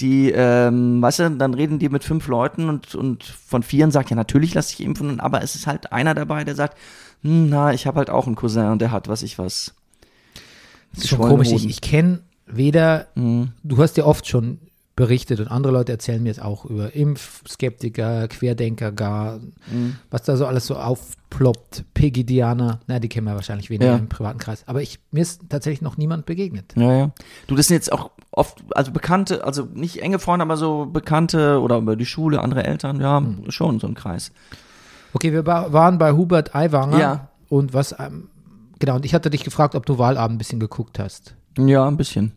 Die, 0.00 0.30
ähm, 0.30 1.02
weißt 1.02 1.18
du, 1.18 1.30
dann 1.32 1.54
reden 1.54 1.78
die 1.80 1.88
mit 1.88 2.04
fünf 2.04 2.28
Leuten 2.28 2.68
und, 2.68 2.94
und 2.94 3.24
von 3.24 3.64
vieren 3.64 3.90
sagt, 3.90 4.10
ja, 4.10 4.16
natürlich 4.16 4.54
lass 4.54 4.68
dich 4.68 4.80
impfen, 4.84 5.18
aber 5.18 5.42
es 5.42 5.56
ist 5.56 5.66
halt 5.66 5.92
einer 5.92 6.14
dabei, 6.14 6.44
der 6.44 6.54
sagt, 6.54 6.78
hm, 7.22 7.48
na, 7.48 7.72
ich 7.74 7.86
habe 7.86 7.98
halt 7.98 8.08
auch 8.10 8.26
einen 8.26 8.36
Cousin 8.36 8.66
und 8.66 8.80
der 8.80 8.92
hat 8.92 9.08
was 9.08 9.22
ich 9.22 9.38
was. 9.38 9.74
Das 10.92 11.04
ist 11.04 11.10
schon 11.10 11.18
komisch. 11.18 11.50
Ich, 11.50 11.68
ich 11.68 11.80
kenne 11.80 12.20
weder, 12.46 13.08
Mhm. 13.16 13.52
du 13.64 13.78
hast 13.78 13.96
ja 13.96 14.04
oft 14.04 14.26
schon 14.28 14.58
berichtet 14.98 15.38
und 15.38 15.46
andere 15.46 15.72
Leute 15.72 15.92
erzählen 15.92 16.20
mir 16.20 16.30
jetzt 16.30 16.42
auch 16.42 16.64
über 16.64 16.92
Impfskeptiker, 16.92 18.26
Querdenker 18.26 18.90
gar, 18.90 19.38
Mhm. 19.70 19.96
was 20.10 20.22
da 20.24 20.36
so 20.36 20.44
alles 20.44 20.66
so 20.66 20.74
aufploppt. 20.76 21.84
Peggy-Diana, 21.94 22.80
na, 22.88 22.98
die 22.98 23.08
kennen 23.08 23.28
wir 23.28 23.34
wahrscheinlich 23.36 23.70
weniger 23.70 23.92
Ja. 23.92 23.96
im 23.96 24.08
privaten 24.08 24.38
Kreis. 24.38 24.64
Aber 24.66 24.82
ich, 24.82 24.98
mir 25.12 25.20
ist 25.22 25.42
tatsächlich 25.48 25.82
noch 25.82 25.96
niemand 25.98 26.26
begegnet. 26.26 26.74
Ja, 26.76 26.92
ja. 26.92 27.10
Du, 27.46 27.54
das 27.54 27.68
sind 27.68 27.76
jetzt 27.76 27.92
auch 27.92 28.10
oft, 28.32 28.64
also 28.74 28.90
Bekannte, 28.90 29.44
also 29.44 29.68
nicht 29.72 30.02
enge 30.02 30.18
Freunde, 30.18 30.42
aber 30.42 30.56
so 30.56 30.86
Bekannte 30.86 31.60
oder 31.60 31.78
über 31.78 31.94
die 31.94 32.06
Schule, 32.06 32.40
andere 32.42 32.64
Eltern, 32.64 33.00
ja, 33.00 33.18
Hm. 33.18 33.50
schon 33.52 33.78
so 33.78 33.86
ein 33.86 33.94
Kreis. 33.94 34.32
Okay, 35.12 35.32
wir 35.32 35.46
waren 35.46 35.98
bei 35.98 36.12
Hubert 36.12 36.56
Aiwanger. 36.56 36.98
Ja. 36.98 37.28
Und 37.48 37.72
was, 37.72 37.94
ähm, 38.00 38.28
genau, 38.80 38.96
und 38.96 39.04
ich 39.04 39.14
hatte 39.14 39.30
dich 39.30 39.44
gefragt, 39.44 39.74
ob 39.76 39.86
du 39.86 39.96
Wahlabend 39.98 40.34
ein 40.34 40.38
bisschen 40.38 40.58
geguckt 40.60 40.98
hast. 40.98 41.34
Ja, 41.56 41.86
ein 41.86 41.96
bisschen. 41.96 42.32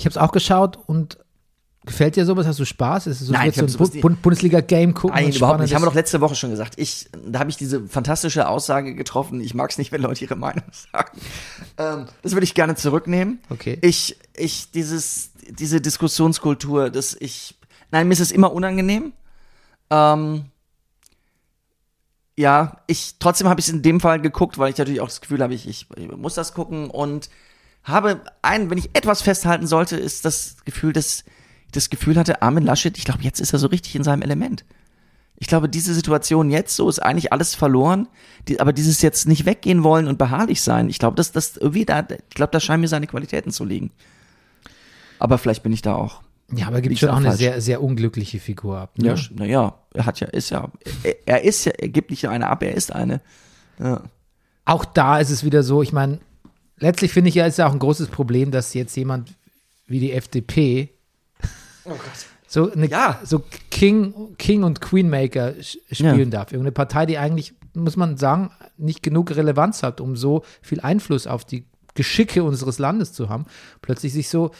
Ich 0.00 0.06
habe 0.06 0.12
es 0.12 0.16
auch 0.16 0.32
geschaut 0.32 0.78
und 0.86 1.18
gefällt 1.84 2.16
dir 2.16 2.24
sowas? 2.24 2.46
Hast 2.46 2.58
du 2.58 2.64
Spaß? 2.64 3.06
Ist 3.06 3.20
es 3.20 3.26
so, 3.26 3.34
Nein, 3.34 3.52
so 3.52 3.66
ein 3.66 4.00
Bu 4.00 4.08
Bundesliga-Game 4.08 4.94
gucken? 4.94 5.14
Nein, 5.14 5.30
überhaupt 5.30 5.60
nicht. 5.60 5.74
Haben 5.74 5.82
wir 5.82 5.88
doch 5.88 5.94
letzte 5.94 6.22
Woche 6.22 6.34
schon 6.36 6.48
gesagt. 6.48 6.72
Ich, 6.78 7.10
da 7.26 7.38
habe 7.40 7.50
ich 7.50 7.58
diese 7.58 7.86
fantastische 7.86 8.48
Aussage 8.48 8.94
getroffen. 8.94 9.42
Ich 9.42 9.52
mag 9.52 9.70
es 9.70 9.76
nicht, 9.76 9.92
wenn 9.92 10.00
Leute 10.00 10.24
ihre 10.24 10.36
Meinung 10.36 10.64
sagen. 10.92 11.20
Ähm, 11.76 12.06
das 12.22 12.32
würde 12.32 12.44
ich 12.44 12.54
gerne 12.54 12.76
zurücknehmen. 12.76 13.40
Okay. 13.50 13.76
Ich, 13.82 14.16
ich, 14.34 14.70
dieses, 14.70 15.32
diese 15.50 15.82
Diskussionskultur, 15.82 16.88
dass 16.88 17.14
ich, 17.20 17.58
nein, 17.90 18.08
mir 18.08 18.14
ist 18.14 18.20
es 18.20 18.32
immer 18.32 18.54
unangenehm. 18.54 19.12
Ähm, 19.90 20.46
ja, 22.38 22.78
ich, 22.86 23.16
trotzdem 23.18 23.50
habe 23.50 23.60
ich 23.60 23.68
es 23.68 23.74
in 23.74 23.82
dem 23.82 24.00
Fall 24.00 24.18
geguckt, 24.18 24.56
weil 24.56 24.70
ich 24.70 24.78
natürlich 24.78 25.02
auch 25.02 25.08
das 25.08 25.20
Gefühl 25.20 25.42
habe, 25.42 25.52
ich, 25.52 25.68
ich, 25.68 25.88
ich 25.94 26.10
muss 26.10 26.36
das 26.36 26.54
gucken 26.54 26.88
und 26.88 27.28
habe 27.90 28.20
ein, 28.42 28.70
wenn 28.70 28.78
ich 28.78 28.90
etwas 28.94 29.22
festhalten 29.22 29.66
sollte, 29.66 29.96
ist 29.96 30.24
das 30.24 30.56
Gefühl, 30.64 30.92
dass 30.92 31.24
ich 31.66 31.72
das 31.72 31.90
Gefühl 31.90 32.16
hatte, 32.16 32.42
Armin 32.42 32.64
Laschet, 32.64 32.96
ich 32.98 33.04
glaube, 33.04 33.22
jetzt 33.22 33.40
ist 33.40 33.52
er 33.52 33.58
so 33.58 33.68
richtig 33.68 33.94
in 33.94 34.04
seinem 34.04 34.22
Element. 34.22 34.64
Ich 35.36 35.46
glaube, 35.46 35.68
diese 35.68 35.94
Situation 35.94 36.50
jetzt 36.50 36.76
so 36.76 36.88
ist 36.88 36.98
eigentlich 36.98 37.32
alles 37.32 37.54
verloren, 37.54 38.08
die, 38.46 38.60
aber 38.60 38.72
dieses 38.72 39.00
jetzt 39.00 39.26
nicht 39.26 39.46
weggehen 39.46 39.82
wollen 39.82 40.06
und 40.06 40.18
beharrlich 40.18 40.60
sein, 40.60 40.90
ich 40.90 40.98
glaube, 40.98 41.16
dass 41.16 41.32
das 41.32 41.56
irgendwie 41.56 41.86
da, 41.86 42.00
ich 42.00 42.34
glaube, 42.34 42.52
da 42.52 42.60
scheinen 42.60 42.82
mir 42.82 42.88
seine 42.88 43.06
Qualitäten 43.06 43.50
zu 43.50 43.64
liegen. 43.64 43.90
Aber 45.18 45.38
vielleicht 45.38 45.62
bin 45.62 45.72
ich 45.72 45.80
da 45.80 45.94
auch. 45.94 46.22
Ja, 46.52 46.66
aber 46.66 46.76
er 46.76 46.82
gibt 46.82 46.98
schon 46.98 47.08
auch 47.08 47.14
auch 47.14 47.18
eine 47.18 47.32
sehr, 47.32 47.60
sehr 47.60 47.82
unglückliche 47.82 48.40
Figur 48.40 48.78
ab. 48.78 48.98
Ne? 48.98 49.08
Ja, 49.08 49.16
naja, 49.34 49.74
er 49.94 50.06
hat 50.06 50.20
ja, 50.20 50.26
ist 50.28 50.50
ja, 50.50 50.68
er, 51.04 51.14
er 51.26 51.44
ist 51.44 51.64
ja, 51.64 51.72
er 51.72 51.88
gibt 51.88 52.10
nicht 52.10 52.24
nur 52.24 52.32
eine 52.32 52.48
ab, 52.48 52.62
er 52.62 52.74
ist 52.74 52.92
eine. 52.92 53.20
Ja. 53.78 54.02
Auch 54.64 54.84
da 54.84 55.18
ist 55.18 55.30
es 55.30 55.44
wieder 55.44 55.62
so, 55.62 55.82
ich 55.82 55.92
meine, 55.92 56.18
letztlich 56.80 57.12
finde 57.12 57.28
ich 57.28 57.36
ja, 57.36 57.46
ist 57.46 57.58
ja 57.58 57.68
auch 57.68 57.72
ein 57.72 57.78
großes 57.78 58.08
Problem, 58.08 58.50
dass 58.50 58.74
jetzt 58.74 58.96
jemand 58.96 59.32
wie 59.86 60.00
die 60.00 60.12
FDP 60.12 60.90
so, 62.46 62.70
eine, 62.72 62.86
Oh 62.86 62.90
Ja. 62.90 63.20
so 63.22 63.42
King, 63.70 64.36
King 64.36 64.64
und 64.64 64.80
Queenmaker 64.80 65.54
spielen 65.62 66.30
darf. 66.30 66.52
Irgendeine 66.52 66.72
Partei, 66.72 67.06
die 67.06 67.18
eigentlich, 67.18 67.54
muss 67.74 67.96
man 67.96 68.16
sagen, 68.16 68.50
nicht 68.76 69.02
genug 69.02 69.30
Relevanz 69.34 69.82
hat, 69.82 70.00
um 70.00 70.16
so 70.16 70.42
viel 70.60 70.80
Einfluss 70.80 71.26
auf 71.26 71.44
die 71.44 71.64
Geschicke 71.94 72.42
unseres 72.42 72.78
Landes 72.78 73.12
zu 73.12 73.28
haben, 73.28 73.46
plötzlich 73.82 74.12
sich 74.12 74.28
so, 74.28 74.50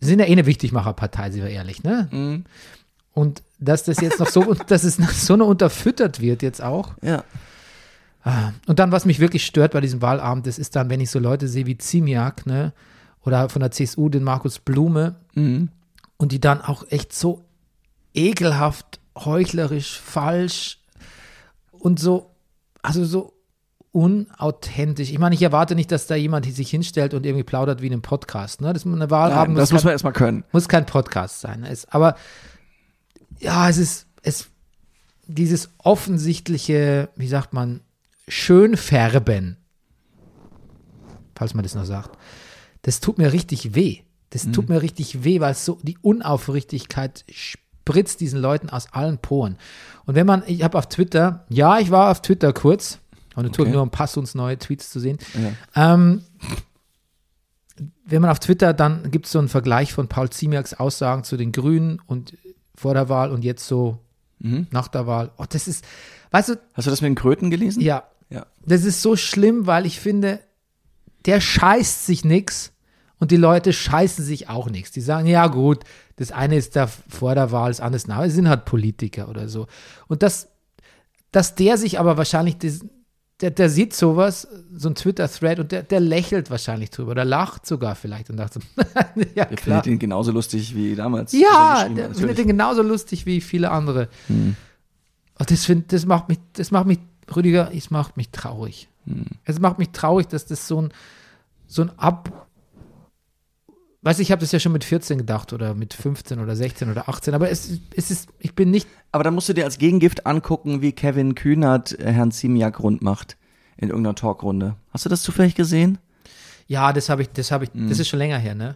sind 0.00 0.18
ja 0.18 0.26
eh 0.26 0.32
eine 0.32 0.46
Wichtigmacherpartei, 0.46 1.30
sind 1.30 1.42
wir 1.42 1.50
ehrlich, 1.50 1.82
ne? 1.82 2.08
Mhm. 2.10 2.44
Und 3.12 3.42
dass 3.58 3.84
das 3.84 4.00
jetzt 4.00 4.18
noch 4.18 4.28
so, 4.28 4.54
dass 4.66 4.84
es 4.84 4.98
noch 4.98 5.10
so 5.10 5.34
eine 5.34 5.44
unterfüttert 5.44 6.20
wird 6.20 6.42
jetzt 6.42 6.62
auch, 6.62 6.94
ja. 7.02 7.24
Und 8.66 8.78
dann, 8.78 8.90
was 8.92 9.04
mich 9.04 9.20
wirklich 9.20 9.46
stört 9.46 9.72
bei 9.72 9.80
diesem 9.80 10.02
Wahlabend, 10.02 10.46
das 10.46 10.58
ist 10.58 10.74
dann, 10.74 10.90
wenn 10.90 11.00
ich 11.00 11.10
so 11.10 11.18
Leute 11.18 11.46
sehe 11.48 11.66
wie 11.66 11.78
Ziemiak, 11.78 12.44
ne, 12.46 12.72
oder 13.24 13.48
von 13.48 13.60
der 13.60 13.70
CSU 13.70 14.08
den 14.08 14.24
Markus 14.24 14.58
Blume, 14.58 15.16
Mhm. 15.34 15.68
und 16.16 16.32
die 16.32 16.40
dann 16.40 16.60
auch 16.60 16.84
echt 16.90 17.12
so 17.12 17.44
ekelhaft, 18.14 18.98
heuchlerisch, 19.16 20.00
falsch 20.00 20.80
und 21.70 22.00
so, 22.00 22.30
also 22.82 23.04
so 23.04 23.32
unauthentisch. 23.92 25.10
Ich 25.10 25.18
meine, 25.18 25.34
ich 25.34 25.42
erwarte 25.42 25.74
nicht, 25.74 25.90
dass 25.92 26.06
da 26.06 26.14
jemand 26.16 26.46
sich 26.46 26.68
hinstellt 26.70 27.14
und 27.14 27.24
irgendwie 27.24 27.44
plaudert 27.44 27.80
wie 27.82 27.86
in 27.86 27.92
einem 27.94 28.02
Podcast, 28.02 28.60
ne, 28.60 28.72
das 28.72 28.82
ist 28.84 28.86
eine 28.92 29.06
Nein, 29.06 29.54
das 29.54 29.70
muss 29.70 29.72
muss 29.72 29.80
kein- 29.82 29.86
man 29.86 29.92
erstmal 29.92 30.12
können. 30.12 30.44
muss 30.52 30.68
kein 30.68 30.84
Podcast 30.86 31.40
sein. 31.40 31.64
Es, 31.64 31.86
aber 31.86 32.16
ja, 33.38 33.68
es 33.68 33.78
ist, 33.78 34.06
es, 34.22 34.48
dieses 35.26 35.70
offensichtliche, 35.78 37.08
wie 37.16 37.28
sagt 37.28 37.52
man, 37.52 37.80
Schönfärben, 38.28 39.56
falls 41.34 41.54
man 41.54 41.62
das 41.62 41.74
noch 41.74 41.84
sagt, 41.84 42.18
das 42.82 43.00
tut 43.00 43.18
mir 43.18 43.32
richtig 43.32 43.74
weh. 43.74 44.00
Das 44.30 44.50
tut 44.50 44.68
mir 44.68 44.82
richtig 44.82 45.22
weh, 45.24 45.40
weil 45.40 45.54
so 45.54 45.78
die 45.82 45.96
Unaufrichtigkeit 46.02 47.24
spritzt 47.30 48.20
diesen 48.20 48.40
Leuten 48.40 48.68
aus 48.68 48.92
allen 48.92 49.18
Poren. 49.18 49.56
Und 50.04 50.14
wenn 50.16 50.26
man, 50.26 50.42
ich 50.46 50.62
habe 50.64 50.76
auf 50.76 50.88
Twitter, 50.88 51.46
ja, 51.48 51.78
ich 51.78 51.90
war 51.90 52.10
auf 52.10 52.20
Twitter 52.22 52.52
kurz, 52.52 52.98
und 53.36 53.44
natürlich 53.44 53.68
Okay. 53.68 53.72
nur 53.74 53.82
um 53.82 53.90
Pass 53.90 54.16
uns 54.16 54.34
neue 54.34 54.58
Tweets 54.58 54.90
zu 54.90 54.98
sehen. 54.98 55.18
Ähm, 55.74 56.22
wenn 58.04 58.22
man 58.22 58.30
auf 58.30 58.40
Twitter, 58.40 58.72
dann 58.72 59.10
gibt 59.10 59.26
es 59.26 59.32
so 59.32 59.38
einen 59.38 59.48
Vergleich 59.48 59.92
von 59.92 60.08
Paul 60.08 60.30
Ziemiaks 60.30 60.74
Aussagen 60.74 61.22
zu 61.22 61.36
den 61.36 61.52
Grünen 61.52 62.00
und 62.06 62.36
vor 62.74 62.94
der 62.94 63.08
Wahl 63.08 63.30
und 63.30 63.44
jetzt 63.44 63.66
so 63.66 63.98
Mhm. 64.38 64.66
nach 64.70 64.88
der 64.88 65.06
Wahl. 65.06 65.30
Oh, 65.38 65.44
das 65.48 65.66
ist, 65.66 65.84
weißt 66.30 66.50
du, 66.50 66.54
Hast 66.74 66.86
du 66.86 66.90
das 66.90 67.00
mit 67.00 67.08
den 67.08 67.14
Kröten 67.14 67.50
gelesen? 67.50 67.80
ja, 67.80 68.02
Ja. 68.30 68.46
das 68.64 68.84
ist 68.84 69.02
so 69.02 69.14
schlimm, 69.16 69.66
weil 69.66 69.86
ich 69.86 70.00
finde, 70.00 70.40
der 71.26 71.40
scheißt 71.40 72.06
sich 72.06 72.24
nix 72.24 72.72
und 73.18 73.30
die 73.30 73.36
Leute 73.36 73.72
scheißen 73.72 74.24
sich 74.24 74.48
auch 74.48 74.68
nichts. 74.68 74.90
Die 74.92 75.00
sagen, 75.00 75.26
ja 75.26 75.46
gut, 75.46 75.84
das 76.16 76.32
eine 76.32 76.56
ist 76.56 76.76
da 76.76 76.86
vor 76.86 77.34
der 77.34 77.52
Wahl, 77.52 77.70
das 77.70 77.80
andere 77.80 77.96
ist 77.96 78.08
nach. 78.08 78.22
Es 78.22 78.34
sind 78.34 78.48
halt 78.48 78.64
Politiker 78.64 79.28
oder 79.28 79.48
so. 79.48 79.66
Und 80.08 80.22
das, 80.22 80.48
dass 81.32 81.54
der 81.54 81.78
sich 81.78 81.98
aber 82.00 82.16
wahrscheinlich, 82.16 82.58
das, 82.58 82.80
der, 83.40 83.50
der 83.50 83.68
sieht 83.70 83.94
sowas, 83.94 84.48
so 84.74 84.88
ein 84.88 84.94
Twitter-Thread 84.94 85.58
und 85.60 85.70
der, 85.72 85.82
der 85.82 86.00
lächelt 86.00 86.50
wahrscheinlich 86.50 86.90
drüber 86.90 87.10
oder 87.12 87.24
lacht 87.24 87.66
sogar 87.66 87.94
vielleicht 87.94 88.30
und 88.30 88.38
dachte, 88.38 88.60
ja 89.34 89.44
Der 89.44 89.56
klar. 89.56 89.56
findet 89.82 89.86
ihn 89.86 89.98
genauso 89.98 90.32
lustig 90.32 90.74
wie 90.74 90.94
damals. 90.94 91.32
als 91.34 91.40
Ja, 91.42 91.74
geschrieben 91.74 91.96
der 91.96 92.14
findet 92.14 92.38
den 92.38 92.46
genauso 92.48 92.82
lustig 92.82 93.26
wie 93.26 93.40
viele 93.40 93.70
andere. 93.70 94.08
Und 94.28 95.50
das, 95.50 95.64
find, 95.66 95.92
das 95.92 96.06
macht 96.06 96.28
mich, 96.28 96.38
das 96.54 96.70
macht 96.70 96.86
mich, 96.86 96.98
Rüdiger, 97.34 97.70
es 97.74 97.90
macht 97.90 98.16
mich 98.16 98.30
traurig. 98.30 98.88
Es 99.44 99.58
macht 99.60 99.78
mich 99.78 99.90
traurig, 99.90 100.26
dass 100.28 100.46
das 100.46 100.66
so 100.68 100.82
ein, 100.82 100.92
so 101.66 101.82
ein 101.82 101.90
Ab. 101.98 102.46
Weißt 104.02 104.18
du, 104.18 104.22
ich 104.22 104.30
habe 104.30 104.40
das 104.40 104.52
ja 104.52 104.60
schon 104.60 104.72
mit 104.72 104.84
14 104.84 105.18
gedacht 105.18 105.52
oder 105.52 105.74
mit 105.74 105.92
15 105.94 106.38
oder 106.38 106.54
16 106.54 106.90
oder 106.90 107.08
18, 107.08 107.34
aber 107.34 107.50
es, 107.50 107.80
es 107.94 108.10
ist, 108.10 108.28
ich 108.38 108.54
bin 108.54 108.70
nicht, 108.70 108.86
Aber 109.10 109.24
dann 109.24 109.34
musst 109.34 109.48
du 109.48 109.52
dir 109.52 109.64
als 109.64 109.78
Gegengift 109.78 110.26
angucken, 110.26 110.80
wie 110.82 110.92
Kevin 110.92 111.34
Kühnert 111.34 111.98
äh, 111.98 112.12
Herrn 112.12 112.30
Ziemiak 112.30 112.78
rund 112.80 113.02
macht 113.02 113.36
in 113.76 113.88
irgendeiner 113.88 114.14
Talkrunde. 114.14 114.76
Hast 114.90 115.04
du 115.04 115.08
das 115.08 115.22
zufällig 115.22 115.54
gesehen? 115.54 115.98
ja, 116.68 116.92
das 116.92 117.08
habe 117.08 117.22
ich, 117.22 117.28
das 117.30 117.52
habe 117.52 117.62
ich, 117.64 117.70
das 117.74 118.00
ist 118.00 118.08
schon 118.08 118.18
länger 118.18 118.38
her, 118.38 118.56
ne? 118.56 118.74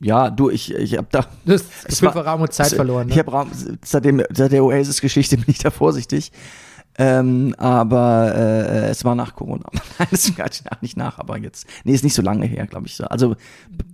Ja, 0.00 0.28
du, 0.28 0.50
ich, 0.50 0.74
ich 0.74 0.98
hab 0.98 1.10
da. 1.10 1.26
Du 1.46 1.54
hast 1.54 2.02
war- 2.02 2.14
Raum 2.14 2.42
und 2.42 2.52
Zeit 2.52 2.72
verloren, 2.72 3.08
Ich 3.08 3.14
ne? 3.16 3.20
habe 3.22 3.30
Raum, 3.30 3.50
seitdem, 3.82 4.22
seit 4.34 4.52
der 4.52 4.62
Oasis-Geschichte 4.62 5.36
bin 5.38 5.46
ich 5.48 5.58
da 5.58 5.70
vorsichtig. 5.70 6.30
Ähm, 6.98 7.54
aber 7.56 8.34
äh, 8.34 8.90
es 8.90 9.04
war 9.04 9.14
nach 9.14 9.34
Corona. 9.34 9.64
Nein, 9.98 10.08
es 10.10 10.26
ist 10.28 10.36
gar 10.36 10.50
nicht 10.82 10.96
nach, 10.96 11.18
aber 11.18 11.38
jetzt. 11.38 11.66
Nee, 11.84 11.94
ist 11.94 12.04
nicht 12.04 12.14
so 12.14 12.20
lange 12.22 12.44
her, 12.46 12.66
glaube 12.66 12.86
ich. 12.86 12.96
So. 12.96 13.04
Also 13.04 13.34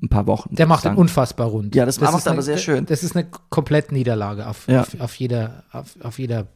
ein 0.02 0.08
paar 0.08 0.26
Wochen. 0.26 0.54
Der 0.54 0.66
macht 0.66 0.84
Lang. 0.84 0.96
unfassbar 0.96 1.46
rund. 1.48 1.74
Ja, 1.76 1.86
das 1.86 2.00
macht 2.00 2.14
ist 2.16 2.26
er 2.26 2.30
eine, 2.32 2.36
aber 2.38 2.42
sehr 2.42 2.58
schön. 2.58 2.86
Das 2.86 3.04
ist 3.04 3.14
eine 3.14 3.26
komplette 3.50 3.94
Niederlage 3.94 4.46
auf, 4.48 4.66
Ja. 4.66 4.80
auf, 4.80 5.00
auf, 5.00 5.14
jeder, 5.14 5.62
auf, 5.70 5.94
auf, 6.02 6.18
jeder, 6.18 6.48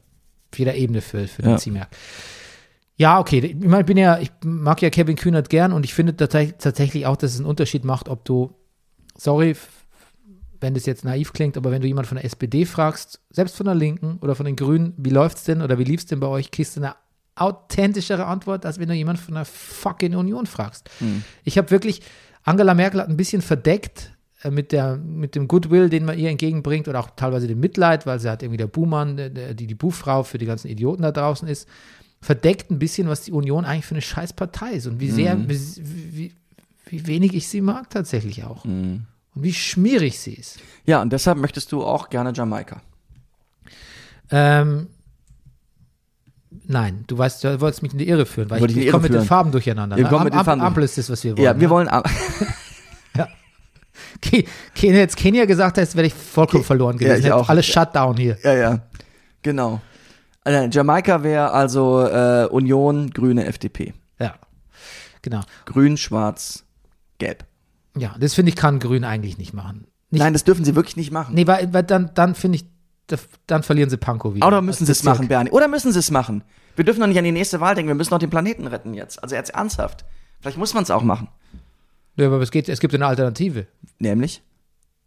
auf 0.51 0.59
jeder 0.59 0.74
Ebene 0.74 1.01
für, 1.01 1.28
für 1.28 1.43
Ja. 1.43 1.49
den 1.51 1.59
Ziemiak. 1.59 1.88
Ja, 2.97 3.20
okay. 3.20 3.38
Ich, 3.38 3.55
meine, 3.66 3.80
ich 3.80 3.86
bin 3.86 3.97
ja, 3.97 4.18
ich 4.18 4.30
mag 4.45 4.82
ja 4.82 4.90
Kevin 4.90 5.16
Kühnert 5.16 5.49
gern 5.49 5.72
und 5.72 5.84
ich 5.84 5.95
finde 5.95 6.16
tatsächlich, 6.16 7.07
auch, 7.07 7.16
dass 7.16 7.32
es 7.32 7.38
einen 7.38 7.47
Unterschied 7.47 7.84
macht, 7.84 8.09
ob 8.09 8.24
du, 8.24 8.53
sorry, 9.16 9.55
wenn 10.63 10.75
das 10.75 10.87
jetzt 10.87 11.05
naiv 11.05 11.33
klingt, 11.33 11.57
aber 11.57 11.71
wenn 11.71 11.83
du 11.83 11.89
jemand 11.89 12.07
von 12.07 12.17
der 12.17 12.25
SPD 12.25 12.65
fragst, 12.65 13.21
selbst 13.31 13.57
von 13.57 13.67
der 13.67 13.75
Linken 13.75 14.19
oder 14.21 14.35
von 14.35 14.47
den 14.47 14.57
Grünen, 14.57 14.95
wie 14.97 15.11
läuft's 15.11 15.45
denn 15.45 15.61
oder 15.63 15.79
wie 15.79 15.85
lief's 15.85 16.07
denn 16.07 16.21
bei 16.21 16.27
euch, 16.29 16.51
kriegst 16.51 16.77
du 16.77 16.81
eine 16.81 16.95
authentischere 17.35 18.27
Antwort, 18.27 18.65
als 18.67 18.79
wenn 18.79 18.89
du 18.89 18.95
jemand 18.95 19.19
von 19.19 19.35
der 19.35 19.45
fucking 19.45 20.15
Union 20.15 20.47
fragst. 20.47 20.89
Ich 21.45 21.59
habe 21.59 21.71
wirklich, 21.71 22.03
Angela 22.45 22.75
Merkel 22.75 23.01
hat 23.01 23.09
ein 23.09 23.17
bisschen 23.17 23.43
verdeckt 23.43 24.13
äh, 24.43 24.51
mit, 24.51 24.71
der, 24.73 24.97
mit 24.97 25.35
dem 25.35 25.49
Goodwill, 25.49 25.89
den 25.89 26.05
man 26.05 26.19
ihr 26.19 26.31
entgegenbringt 26.31 26.89
oder 26.89 27.01
auch 27.01 27.11
teilweise 27.17 27.47
dem 27.49 27.61
Mitleid, 27.61 28.07
weil 28.07 28.21
sie 28.21 28.31
hat 28.31 28.43
irgendwie 28.43 28.59
der 28.59 28.67
Buhmann, 28.67 29.17
der- 29.17 29.55
die 29.55 29.67
die 29.67 29.75
Buhfrau 29.75 30.23
für 30.23 30.39
die 30.39 30.47
ganzen 30.47 30.69
Idioten 30.69 31.03
da 31.03 31.11
draußen 31.13 31.49
ist, 31.49 31.69
verdeckt 32.21 32.71
ein 32.71 32.79
bisschen, 32.79 33.09
was 33.09 33.23
die 33.23 33.33
Union 33.33 33.65
eigentlich 33.65 33.87
für 33.87 33.95
eine 33.97 34.03
Scheißpartei 34.03 34.73
ist 34.75 34.87
und 34.87 35.01
wie 35.01 35.11
sehr, 35.11 35.37
wie, 35.49 35.59
wie, 36.17 36.33
wie 36.87 37.07
wenig 37.07 37.35
ich 37.35 37.49
sie 37.49 37.61
mag 37.61 37.91
tatsächlich 37.91 38.45
auch. 38.45 38.65
Und 39.35 39.43
wie 39.45 39.53
schmierig 39.55 40.18
sie 40.18 40.35
ist. 40.35 40.59
Ja, 40.85 41.01
und 41.03 41.12
deshalb 41.12 41.39
möchtest 41.39 41.72
du 41.72 41.85
auch 41.85 42.11
gerne 42.11 42.33
Jamaika. 42.35 42.83
Ähm, 44.30 44.89
nein, 46.66 47.05
du 47.07 47.16
weißt, 47.18 47.45
du 47.45 47.61
wolltest 47.61 47.83
mich 47.83 47.93
in 47.93 47.99
die 47.99 48.09
Irre 48.09 48.26
führen, 48.26 48.51
weil 48.51 48.61
Wollte 48.61 48.72
ich, 48.72 48.80
ich 48.80 48.87
ich 48.87 48.91
komme 48.91 49.05
mit 49.05 49.14
den. 49.14 49.24
Farben 49.24 49.53
durcheinander. 49.53 49.97
Wir 49.97 50.05
ne? 50.05 50.11
kommen 50.11 50.24
mit 50.24 50.35
den 50.35 50.45
Farben 50.45 50.61
Ampel 50.61 50.83
ist 50.85 50.99
das, 50.99 51.11
was 51.11 51.22
wir 51.24 51.37
wollen. 51.37 51.45
Ja, 51.45 51.55
wir 51.59 51.68
ne? 51.68 51.70
wollen. 51.70 51.89
ab- 51.89 52.09
Ja. 53.16 53.28
Ke- 54.22 54.45
Kenia, 54.74 54.99
jetzt 55.01 55.16
Kenia 55.16 55.45
gesagt 55.45 55.76
hast, 55.76 55.95
wäre 55.97 56.07
ich 56.07 56.14
vollkommen 56.14 56.62
Ke- 56.62 56.66
verloren 56.66 56.95
Ja, 56.99 57.09
gewesen. 57.09 57.18
ich 57.20 57.24
Hätte 57.26 57.37
auch. 57.37 57.49
Alles 57.49 57.66
Shutdown 57.66 58.16
hier. 58.16 58.39
Ja, 58.43 58.55
ja. 58.55 58.78
Genau. 59.43 59.80
Äh, 60.45 60.68
Jamaika 60.70 61.22
wäre 61.22 61.51
also 61.53 62.07
äh, 62.07 62.47
Union, 62.51 63.11
Grüne, 63.11 63.45
FDP. 63.47 63.93
Ja. 64.18 64.35
Genau. 65.20 65.41
Grün, 65.66 65.97
Schwarz, 65.97 66.64
Gelb. 67.18 67.45
Ja, 67.97 68.14
das 68.18 68.34
finde 68.34 68.51
ich, 68.51 68.57
kann 68.57 68.78
Grün 68.78 69.05
eigentlich 69.05 69.38
nicht 69.38 69.53
machen. 69.53 69.86
Nicht, 70.11 70.20
Nein, 70.20 70.32
das 70.32 70.45
dürfen 70.45 70.64
sie 70.64 70.74
wirklich 70.74 70.97
nicht 70.97 71.11
machen. 71.11 71.34
Nee, 71.34 71.47
weil, 71.47 71.72
weil 71.72 71.82
dann, 71.82 72.11
dann 72.14 72.34
finde 72.34 72.57
ich, 72.57 72.64
da- 73.07 73.16
dann 73.47 73.62
verlieren 73.62 73.90
sie 73.90 73.97
Pankow 73.97 74.34
wieder. 74.34 74.47
Oder 74.47 74.62
müssen 74.62 74.86
sie 74.86 74.93
es 74.93 75.03
machen, 75.05 75.28
Bernie? 75.28 75.51
Oder 75.51 75.68
müssen 75.68 75.93
sie 75.93 75.99
es 75.99 76.11
machen? 76.11 76.45
Wir 76.76 76.84
dürfen 76.84 77.01
doch 77.01 77.07
nicht 77.07 77.18
an 77.18 77.24
die 77.24 77.32
nächste 77.32 77.61
Wahl 77.61 77.74
denken, 77.74 77.88
wir 77.88 77.95
müssen 77.95 78.11
doch 78.11 78.18
den 78.18 78.30
Planeten 78.30 78.66
retten 78.66 78.95
jetzt. 78.95 79.22
Also 79.22 79.34
jetzt 79.34 79.51
ernsthaft. 79.55 80.05
Vielleicht 80.40 80.57
muss 80.59 80.72
man 80.74 80.82
es 80.82 80.90
auch 80.90 81.03
machen. 81.03 81.28
Ja, 82.16 82.26
aber 82.26 82.40
es, 82.40 82.51
geht, 82.51 82.68
es 82.68 82.80
gibt 82.80 82.95
eine 82.95 83.07
Alternative. 83.07 83.66
Nämlich? 83.99 84.43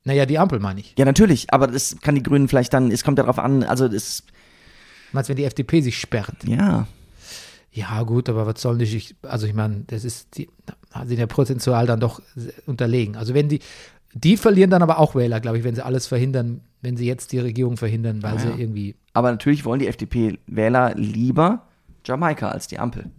Naja, 0.04 0.26
die 0.28 0.38
Ampel 0.38 0.60
meine 0.60 0.80
ich. 0.80 0.94
Ja, 0.98 1.06
natürlich, 1.06 1.52
aber 1.54 1.68
das 1.68 1.98
kann 2.02 2.14
die 2.16 2.22
Grünen 2.24 2.48
vielleicht 2.48 2.74
dann, 2.74 2.92
es 2.92 3.04
kommt 3.04 3.18
darauf 3.18 3.40
an, 3.40 3.64
also 3.64 3.88
das, 3.88 4.24
Meinst 5.12 5.30
du, 5.30 5.32
wenn 5.32 5.38
die 5.38 5.46
FDP 5.46 5.82
sich 5.82 6.00
sperrt? 6.00 6.36
ja. 6.46 6.88
Ja, 7.72 8.04
gut, 8.04 8.30
aber 8.30 8.46
was 8.48 8.62
soll 8.62 8.78
nicht, 8.78 9.16
also 9.24 9.46
ich 9.48 9.54
meine, 9.54 9.84
das 9.88 10.06
ist, 10.06 10.38
die 10.38 10.48
sind 11.06 11.20
ja 11.20 11.28
prozentual 11.28 11.86
dann 11.88 12.00
doch 12.00 12.22
unterlegen. 12.66 13.16
Also 13.16 13.34
wenn 13.34 13.50
die, 13.50 13.60
die 14.14 14.38
verlieren 14.38 14.70
dann 14.70 14.82
aber 14.82 15.00
auch 15.00 15.16
Wähler, 15.16 15.40
glaube 15.42 15.58
ich, 15.58 15.64
wenn 15.64 15.76
sie 15.76 15.84
alles 15.84 16.08
verhindern, 16.08 16.62
wenn 16.82 16.96
sie 16.98 17.06
jetzt 17.06 17.32
die 17.32 17.40
Regierung 17.40 17.78
verhindern, 17.78 18.24
weil 18.24 18.36
Ah, 18.36 18.40
sie 18.40 18.62
irgendwie, 18.62 18.96
Aber 19.14 19.32
natürlich 19.32 19.66
wollen 19.66 19.80
die 19.80 19.88
FDP-Wähler 19.88 20.94
lieber 20.96 21.64
Jamaika 22.06 22.50
als 22.50 22.68
die 22.68 22.80
Ampel. 22.80 23.10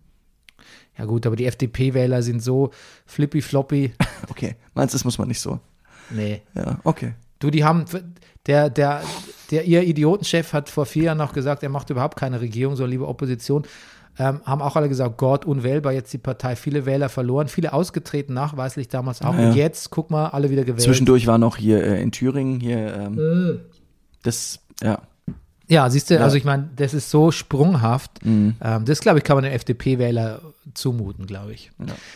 ja 0.96 1.04
gut, 1.04 1.26
aber 1.26 1.36
die 1.36 1.44
FDP-Wähler 1.46 2.22
sind 2.22 2.42
so 2.42 2.70
flippy 3.04 3.42
floppy. 3.42 3.92
Okay, 4.30 4.56
meinst 4.74 4.94
du, 4.94 4.96
das 4.96 5.04
muss 5.04 5.18
man 5.18 5.28
nicht 5.28 5.40
so? 5.40 5.60
Nee. 6.10 6.40
Ja, 6.54 6.80
okay. 6.84 7.12
Du, 7.38 7.50
die 7.50 7.64
haben, 7.64 7.84
der, 8.46 8.70
der, 8.70 9.02
der, 9.50 9.64
ihr 9.64 9.82
Idiotenchef 9.82 10.52
hat 10.54 10.70
vor 10.70 10.86
vier 10.86 11.04
Jahren 11.04 11.18
noch 11.18 11.32
gesagt, 11.34 11.62
er 11.62 11.68
macht 11.68 11.90
überhaupt 11.90 12.16
keine 12.18 12.40
Regierung, 12.40 12.76
sondern 12.76 12.92
lieber 12.92 13.08
Opposition. 13.08 13.64
Ähm, 14.18 14.40
haben 14.44 14.62
auch 14.62 14.76
alle 14.76 14.88
gesagt, 14.88 15.18
Gott, 15.18 15.44
unwählbar, 15.44 15.92
jetzt 15.92 16.12
die 16.12 16.18
Partei, 16.18 16.56
viele 16.56 16.86
Wähler 16.86 17.08
verloren, 17.10 17.48
viele 17.48 17.72
ausgetreten, 17.74 18.32
nachweislich 18.32 18.88
damals 18.88 19.20
auch. 19.22 19.34
Ja. 19.36 19.48
Und 19.50 19.54
jetzt, 19.56 19.90
guck 19.90 20.10
mal, 20.10 20.28
alle 20.28 20.48
wieder 20.50 20.64
gewählt. 20.64 20.80
Zwischendurch 20.82 21.26
war 21.26 21.36
noch 21.38 21.56
hier 21.58 21.84
äh, 21.84 22.00
in 22.02 22.12
Thüringen 22.12 22.58
hier, 22.60 22.94
ähm, 22.94 23.60
das, 24.22 24.60
ja. 24.82 25.00
Ja, 25.68 25.90
siehst 25.90 26.08
du, 26.10 26.14
Ja. 26.14 26.20
also 26.20 26.36
ich 26.36 26.44
meine, 26.44 26.70
das 26.76 26.94
ist 26.94 27.10
so 27.10 27.30
sprunghaft. 27.32 28.24
Mhm. 28.24 28.54
Ähm, 28.62 28.84
das, 28.84 29.00
glaube 29.00 29.18
ich, 29.18 29.24
kann 29.24 29.36
man 29.36 29.42
den 29.44 29.52
FDP-Wähler 29.52 30.40
zumuten, 30.74 31.26
glaube 31.26 31.52
ich. 31.52 31.70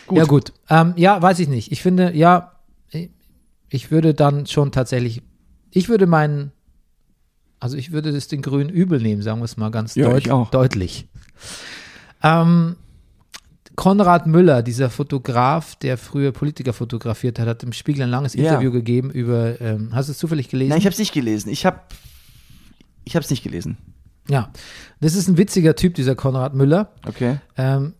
ja. 0.09 0.15
Ja, 0.17 0.23
gut. 0.25 0.53
Ähm, 0.69 0.93
ja, 0.95 1.21
weiß 1.21 1.37
ich 1.39 1.49
nicht. 1.49 1.71
Ich 1.71 1.81
finde, 1.81 2.15
ja, 2.15 2.53
ich- 3.69 3.91
würde 3.91 4.13
dann 4.13 4.45
schon 4.47 4.71
tatsächlich, 4.71 5.21
ich 5.69 5.87
würde 5.89 6.07
meinen, 6.07 6.51
also 7.59 7.77
ich 7.77 7.91
würde 7.91 8.11
das 8.11 8.27
den 8.27 8.41
Grünen 8.41 8.69
übel 8.69 8.99
nehmen, 9.01 9.21
sagen 9.21 9.39
wir 9.39 9.45
es 9.45 9.55
mal 9.57 9.69
ganz 9.69 9.95
Ja, 9.95 10.09
deut 10.09 10.25
ich 10.25 10.31
auch. 10.31 10.49
deutlich. 10.49 11.07
Ähm, 12.23 12.75
Konrad 13.75 14.27
Müller, 14.27 14.61
dieser 14.63 14.89
Fotograf, 14.89 15.75
der 15.77 15.97
früher 15.97 16.31
Politiker 16.31 16.73
fotografiert 16.73 17.39
hat, 17.39 17.47
hat 17.47 17.63
im 17.63 17.73
Spiegel 17.73 18.03
ein 18.03 18.09
langes 18.09 18.33
Ja. 18.33 18.43
Interview 18.49 18.71
gegeben 18.71 19.09
über, 19.09 19.59
ähm, 19.61 19.89
hast 19.93 20.07
du 20.09 20.11
es 20.11 20.17
zufällig 20.17 20.49
gelesen? 20.49 20.69
Nein, 20.69 20.79
ich 20.79 20.85
habe 20.85 20.93
es 20.93 20.99
nicht 20.99 21.13
gelesen. 21.13 21.49
Ich 21.49 21.65
habe 21.65 21.79
ich 23.05 23.15
habe 23.15 23.23
es 23.23 23.29
nicht 23.31 23.43
gelesen. 23.43 23.77
ja, 24.29 24.51
das 24.99 25.15
ist 25.15 25.27
ein 25.27 25.37
witziger 25.37 25.75
Typ, 25.75 25.95
dieser 25.95 26.15
Konrad 26.15 26.53
Müller. 26.53 26.91
Okay. 27.07 27.37
Ähm, 27.57 27.93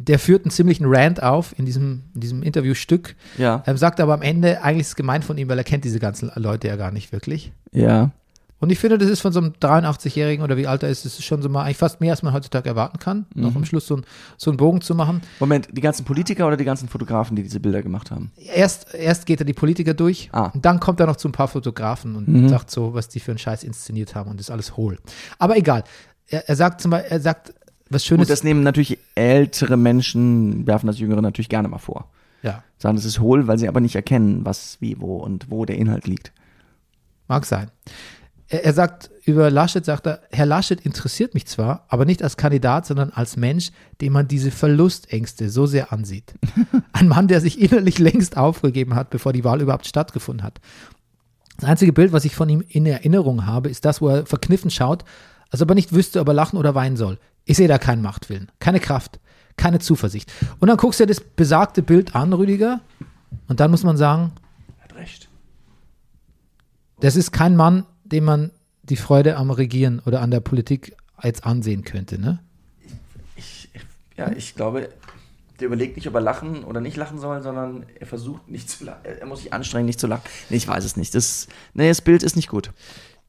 der 0.00 0.18
führt 0.18 0.44
einen 0.44 0.50
ziemlichen 0.50 0.84
Rant 0.86 1.22
auf 1.22 1.58
in 1.58 1.64
diesem, 1.64 2.02
in 2.14 2.20
diesem 2.20 2.42
Interviewstück, 2.42 3.16
Ja. 3.38 3.62
ähm, 3.66 3.76
sagt 3.76 4.00
aber 4.00 4.14
am 4.14 4.22
Ende, 4.22 4.62
eigentlich 4.62 4.82
ist 4.82 4.88
es 4.88 4.96
gemeint 4.96 5.24
von 5.24 5.38
ihm, 5.38 5.48
weil 5.48 5.58
er 5.58 5.64
kennt 5.64 5.84
diese 5.84 5.98
ganzen 5.98 6.30
Leute 6.36 6.68
ja 6.68 6.76
gar 6.76 6.90
nicht 6.92 7.10
wirklich. 7.12 7.52
Ja. 7.72 8.10
Und 8.60 8.70
ich 8.70 8.78
finde, 8.80 8.98
das 8.98 9.08
ist 9.08 9.20
von 9.20 9.32
so 9.32 9.38
einem 9.38 9.52
83-Jährigen 9.60 10.42
oder 10.42 10.56
wie 10.56 10.66
alt 10.66 10.82
er 10.82 10.88
ist, 10.88 11.04
das 11.04 11.14
ist 11.18 11.24
schon 11.24 11.42
so 11.42 11.48
mal 11.48 11.62
eigentlich 11.62 11.76
fast 11.76 12.00
mehr, 12.00 12.10
als 12.10 12.22
man 12.24 12.32
heutzutage 12.32 12.68
erwarten 12.68 12.98
kann, 12.98 13.26
noch 13.34 13.54
am 13.54 13.64
Schluss 13.64 13.86
so, 13.86 13.96
ein, 13.98 14.04
so 14.36 14.50
einen 14.50 14.56
Bogen 14.56 14.80
zu 14.80 14.96
machen. 14.96 15.20
Moment, 15.38 15.68
die 15.72 15.80
ganzen 15.80 16.04
Politiker 16.04 16.44
oder 16.46 16.56
die 16.56 16.64
ganzen 16.64 16.88
Fotografen, 16.88 17.36
die 17.36 17.44
diese 17.44 17.60
Bilder 17.60 17.82
gemacht 17.82 18.10
haben? 18.10 18.32
Erst, 18.36 18.94
erst 18.94 19.26
geht 19.26 19.40
er 19.40 19.44
die 19.46 19.52
Politiker 19.52 19.94
durch 19.94 20.28
Ah. 20.32 20.46
und 20.54 20.64
dann 20.64 20.80
kommt 20.80 20.98
er 20.98 21.06
noch 21.06 21.14
zu 21.16 21.28
ein 21.28 21.32
paar 21.32 21.46
Fotografen 21.48 22.16
und 22.16 22.26
Mhm. 22.26 22.48
sagt 22.48 22.70
so, 22.72 22.94
was 22.94 23.08
die 23.08 23.20
für 23.20 23.30
einen 23.30 23.38
Scheiß 23.38 23.62
inszeniert 23.62 24.16
haben 24.16 24.28
und 24.30 24.40
das 24.40 24.46
ist 24.46 24.50
alles 24.50 24.76
hohl. 24.76 24.98
Aber 25.38 25.56
egal. 25.56 25.84
Er, 26.26 26.48
er 26.48 26.56
sagt 26.56 26.80
zum 26.80 26.90
Beispiel, 26.90 27.12
er 27.12 27.20
sagt 27.20 27.54
was 27.90 28.04
Schönes. 28.04 28.26
Gut, 28.26 28.32
das 28.32 28.42
nehmen 28.44 28.64
natürlich 28.64 28.98
ältere 29.14 29.76
Menschen, 29.76 30.66
werfen 30.66 30.88
das 30.88 30.98
Jüngere 30.98 31.22
natürlich 31.22 31.48
gerne 31.48 31.68
mal 31.68 31.78
vor. 31.78 32.10
ja, 32.42 32.62
Sagen, 32.78 32.96
das 32.96 33.04
ist 33.04 33.20
hohl, 33.20 33.46
weil 33.46 33.58
sie 33.58 33.68
aber 33.68 33.80
nicht 33.80 33.94
erkennen, 33.94 34.44
was, 34.44 34.76
wie, 34.80 35.00
wo 35.00 35.16
und 35.18 35.48
wo 35.50 35.64
der 35.64 35.76
Inhalt 35.78 36.06
liegt. 36.08 36.32
Mag 37.28 37.44
sein. 37.46 37.70
Er, 38.48 38.64
er 38.64 38.72
sagt 38.72 39.10
über 39.24 39.50
Laschet, 39.50 39.84
sagt 39.84 40.06
er, 40.06 40.22
Herr 40.30 40.46
Laschet 40.46 40.80
interessiert 40.80 41.34
mich 41.34 41.46
zwar, 41.46 41.84
aber 41.88 42.04
nicht 42.04 42.22
als 42.22 42.36
Kandidat, 42.36 42.86
sondern 42.86 43.10
als 43.10 43.36
Mensch, 43.36 43.70
dem 44.00 44.14
man 44.14 44.26
diese 44.26 44.50
Verlustängste 44.50 45.50
so 45.50 45.66
sehr 45.66 45.92
ansieht. 45.92 46.34
Ein 46.92 47.08
Mann, 47.08 47.28
der 47.28 47.40
sich 47.40 47.60
innerlich 47.60 47.98
längst 47.98 48.36
aufgegeben 48.36 48.94
hat, 48.94 49.10
bevor 49.10 49.32
die 49.32 49.44
Wahl 49.44 49.60
überhaupt 49.60 49.86
stattgefunden 49.86 50.44
hat. 50.44 50.60
Das 51.58 51.68
einzige 51.68 51.92
Bild, 51.92 52.12
was 52.12 52.24
ich 52.24 52.34
von 52.34 52.48
ihm 52.48 52.62
in 52.68 52.86
Erinnerung 52.86 53.44
habe, 53.46 53.68
ist 53.68 53.84
das, 53.84 54.00
wo 54.00 54.08
er 54.08 54.26
verkniffen 54.26 54.70
schaut, 54.70 55.04
als 55.50 55.60
ob 55.60 55.70
er 55.70 55.74
nicht 55.74 55.92
wüsste, 55.92 56.20
ob 56.20 56.28
er 56.28 56.34
lachen 56.34 56.58
oder 56.58 56.74
weinen 56.74 56.96
soll. 56.96 57.18
Ich 57.44 57.56
sehe 57.56 57.68
da 57.68 57.78
keinen 57.78 58.02
Machtwillen, 58.02 58.50
keine 58.60 58.80
Kraft, 58.80 59.18
keine 59.56 59.78
Zuversicht. 59.78 60.32
Und 60.60 60.68
dann 60.68 60.76
guckst 60.76 61.00
du 61.00 61.04
dir 61.04 61.14
das 61.14 61.20
besagte 61.20 61.82
Bild 61.82 62.14
an, 62.14 62.32
Rüdiger, 62.32 62.80
und 63.48 63.60
dann 63.60 63.70
muss 63.70 63.82
man 63.82 63.96
sagen, 63.96 64.32
Hat 64.80 64.94
recht. 64.94 65.28
das 67.00 67.16
ist 67.16 67.32
kein 67.32 67.56
Mann, 67.56 67.84
dem 68.12 68.24
man 68.24 68.50
die 68.82 68.96
Freude 68.96 69.36
am 69.36 69.50
Regieren 69.50 70.00
oder 70.04 70.20
an 70.20 70.30
der 70.30 70.40
Politik 70.40 70.96
jetzt 71.22 71.44
ansehen 71.44 71.84
könnte, 71.84 72.20
ne? 72.20 72.40
Ich, 73.36 73.68
ja, 74.16 74.30
ich 74.32 74.54
glaube, 74.54 74.88
der 75.60 75.66
überlegt 75.66 75.96
nicht, 75.96 76.06
ob 76.08 76.14
er 76.14 76.20
lachen 76.20 76.64
oder 76.64 76.80
nicht 76.80 76.96
lachen 76.96 77.18
soll, 77.18 77.42
sondern 77.42 77.84
er 77.98 78.06
versucht 78.06 78.48
nicht 78.48 78.70
zu 78.70 78.84
lachen. 78.84 79.00
Er 79.04 79.26
muss 79.26 79.42
sich 79.42 79.52
anstrengen, 79.52 79.86
nicht 79.86 80.00
zu 80.00 80.06
lachen. 80.06 80.22
Nee, 80.50 80.56
ich 80.56 80.68
weiß 80.68 80.84
es 80.84 80.96
nicht. 80.96 81.14
Das, 81.14 81.48
nee, 81.74 81.88
das 81.88 82.00
Bild 82.00 82.22
ist 82.22 82.36
nicht 82.36 82.48
gut. 82.48 82.72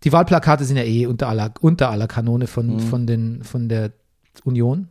Die 0.04 0.12
Wahlplakate 0.12 0.64
sind 0.64 0.78
ja 0.78 0.84
eh 0.84 1.08
unter 1.08 1.28
aller, 1.28 1.54
unter 1.60 1.90
aller 1.90 2.08
Kanone 2.08 2.48
von, 2.48 2.80
von, 2.80 3.06
den, 3.06 3.44
von 3.44 3.68
der 3.68 3.92
Union. 4.44 4.88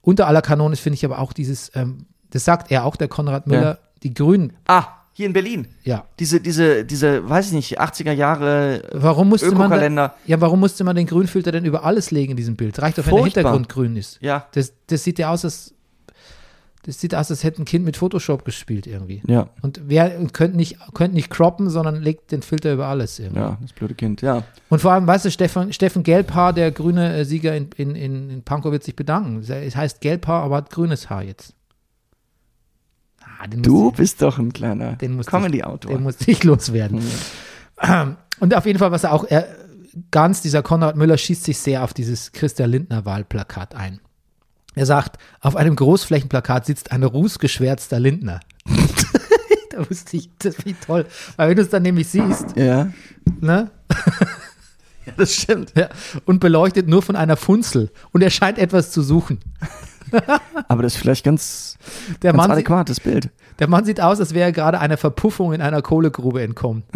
Unter 0.00 0.26
aller 0.26 0.42
Kanone 0.42 0.76
finde 0.76 0.94
ich 0.94 1.04
aber 1.04 1.18
auch 1.18 1.32
dieses, 1.32 1.70
ähm, 1.74 2.06
das 2.30 2.44
sagt 2.44 2.70
er 2.70 2.84
auch, 2.84 2.96
der 2.96 3.08
Konrad 3.08 3.46
Müller, 3.46 3.78
die 4.02 4.14
Grünen, 4.14 4.54
Ah, 4.66 4.86
hier 5.18 5.26
in 5.26 5.32
Berlin. 5.32 5.66
ja. 5.82 6.04
Diese, 6.20 6.40
diese, 6.40 6.84
diese, 6.84 7.28
weiß 7.28 7.48
ich 7.48 7.52
nicht, 7.52 7.80
80er 7.80 8.12
Jahre 8.12 8.82
Warum 8.92 9.28
musste 9.30 9.46
man 9.48 9.58
da, 9.58 9.64
Ökokalender. 9.64 10.14
ja, 10.26 10.40
warum 10.40 10.60
musste 10.60 10.84
man 10.84 10.94
den 10.94 11.06
Grünfilter 11.08 11.50
denn 11.50 11.64
über 11.64 11.82
alles 11.84 12.12
legen 12.12 12.30
in 12.30 12.36
diesem 12.36 12.54
Bild? 12.54 12.80
Reicht 12.80 12.98
doch, 12.98 13.06
wenn 13.06 13.16
der. 13.16 13.24
Hintergrund 13.24 13.68
grün 13.68 13.96
ist. 13.96 14.22
Ja. 14.22 14.46
Das, 14.52 14.72
das 14.86 15.02
sieht 15.02 15.18
ja 15.18 15.32
aus, 15.32 15.44
als 15.44 15.74
das 16.84 17.00
sieht 17.00 17.16
aus, 17.16 17.32
als 17.32 17.42
hätte 17.42 17.60
ein 17.60 17.64
Kind 17.64 17.84
mit 17.84 17.96
Photoshop 17.96 18.44
gespielt 18.44 18.86
irgendwie. 18.86 19.20
Ja. 19.26 19.48
Und 19.60 19.80
wer 19.86 20.10
könnte 20.28 20.56
nicht, 20.56 20.78
könnte 20.94 21.16
nicht 21.16 21.30
croppen, 21.30 21.68
sondern 21.68 22.00
legt 22.00 22.30
den 22.30 22.42
Filter 22.42 22.72
über 22.72 22.86
alles 22.86 23.18
irgendwie. 23.18 23.40
Ja, 23.40 23.58
das 23.60 23.72
blöde 23.72 23.94
Kind, 23.94 24.22
ja. 24.22 24.44
Und 24.68 24.80
vor 24.80 24.92
allem, 24.92 25.08
weißt 25.08 25.24
du, 25.24 25.32
Steffen, 25.32 25.72
Steffen 25.72 26.04
Gelbhaar, 26.04 26.52
der 26.52 26.70
grüne 26.70 27.16
äh, 27.16 27.24
Sieger 27.24 27.56
in, 27.56 27.70
in, 27.76 27.96
in, 27.96 28.30
in 28.30 28.42
Pankow, 28.44 28.70
wird 28.70 28.84
sich 28.84 28.94
bedanken. 28.94 29.40
Es 29.40 29.74
heißt 29.74 30.00
Gelbhaar, 30.00 30.44
aber 30.44 30.58
hat 30.58 30.70
grünes 30.70 31.10
Haar 31.10 31.24
jetzt. 31.24 31.54
Ah, 33.38 33.46
den 33.46 33.62
Du 33.62 33.84
muss 33.84 33.96
bist 33.96 34.20
doch 34.22 34.38
ein 34.38 34.52
kleiner 34.52 34.94
Den 34.96 35.18
ich- 35.20 35.26
Comedy-Autor. 35.26 35.92
Der 35.92 36.00
muss 36.00 36.26
nicht 36.26 36.44
loswerden. 36.44 37.00
Ähm, 37.80 38.16
Und 38.40 38.54
auf 38.54 38.66
jeden 38.66 38.78
Fall, 38.78 38.92
was 38.92 39.04
er 39.04 39.12
auch, 39.12 39.24
er, 39.24 39.48
ganz 40.12 40.42
dieser 40.42 40.62
Konrad 40.62 40.96
Müller 40.96 41.18
schießt 41.18 41.42
sich 41.44 41.58
sehr 41.58 41.82
auf 41.82 41.92
dieses 41.92 42.30
Christian 42.32 42.70
Lindner 42.70 43.04
Wahlplakat 43.04 43.74
ein. 43.74 43.98
Er 44.76 44.86
sagt, 44.86 45.18
auf 45.40 45.56
einem 45.56 45.74
Großflächenplakat 45.74 46.66
sitzt 46.66 46.92
ein 46.92 47.02
rußgeschwärzter 47.02 47.98
Lindner. 47.98 48.38
da 49.70 49.90
wusste 49.90 50.16
ich, 50.16 50.30
das 50.38 50.54
ich 50.64 50.76
toll. 50.86 51.06
Weil 51.36 51.48
wenn 51.50 51.56
du 51.56 51.62
es 51.62 51.68
dann 51.70 51.82
nämlich 51.82 52.06
siehst, 52.08 52.56
Ja. 52.56 52.92
ne, 53.40 53.70
ja, 55.06 55.12
das 55.16 55.34
stimmt. 55.34 55.72
ja, 55.76 55.88
und 56.26 56.38
beleuchtet 56.38 56.86
nur 56.88 57.02
von 57.02 57.16
einer 57.16 57.36
Funzel 57.36 57.90
und 58.12 58.22
er 58.22 58.30
scheint 58.30 58.58
etwas 58.58 58.92
zu 58.92 59.02
suchen. 59.02 59.40
Aber 60.68 60.82
das 60.82 60.94
ist 60.94 61.00
vielleicht 61.00 61.24
ganz, 61.24 61.76
Der 62.22 62.32
ganz 62.32 62.36
Mann, 62.36 62.44
sieht, 62.56 62.66
adäquates 62.66 63.00
Bild. 63.00 63.30
der 63.58 63.68
Mann 63.68 63.84
sieht 63.84 64.00
aus, 64.00 64.20
als 64.20 64.34
wäre 64.34 64.48
er 64.48 64.52
gerade 64.52 64.80
einer 64.80 64.96
Verpuffung 64.96 65.52
in 65.52 65.60
einer 65.60 65.82
Kohlegrube 65.82 66.42
entkommen. 66.42 66.84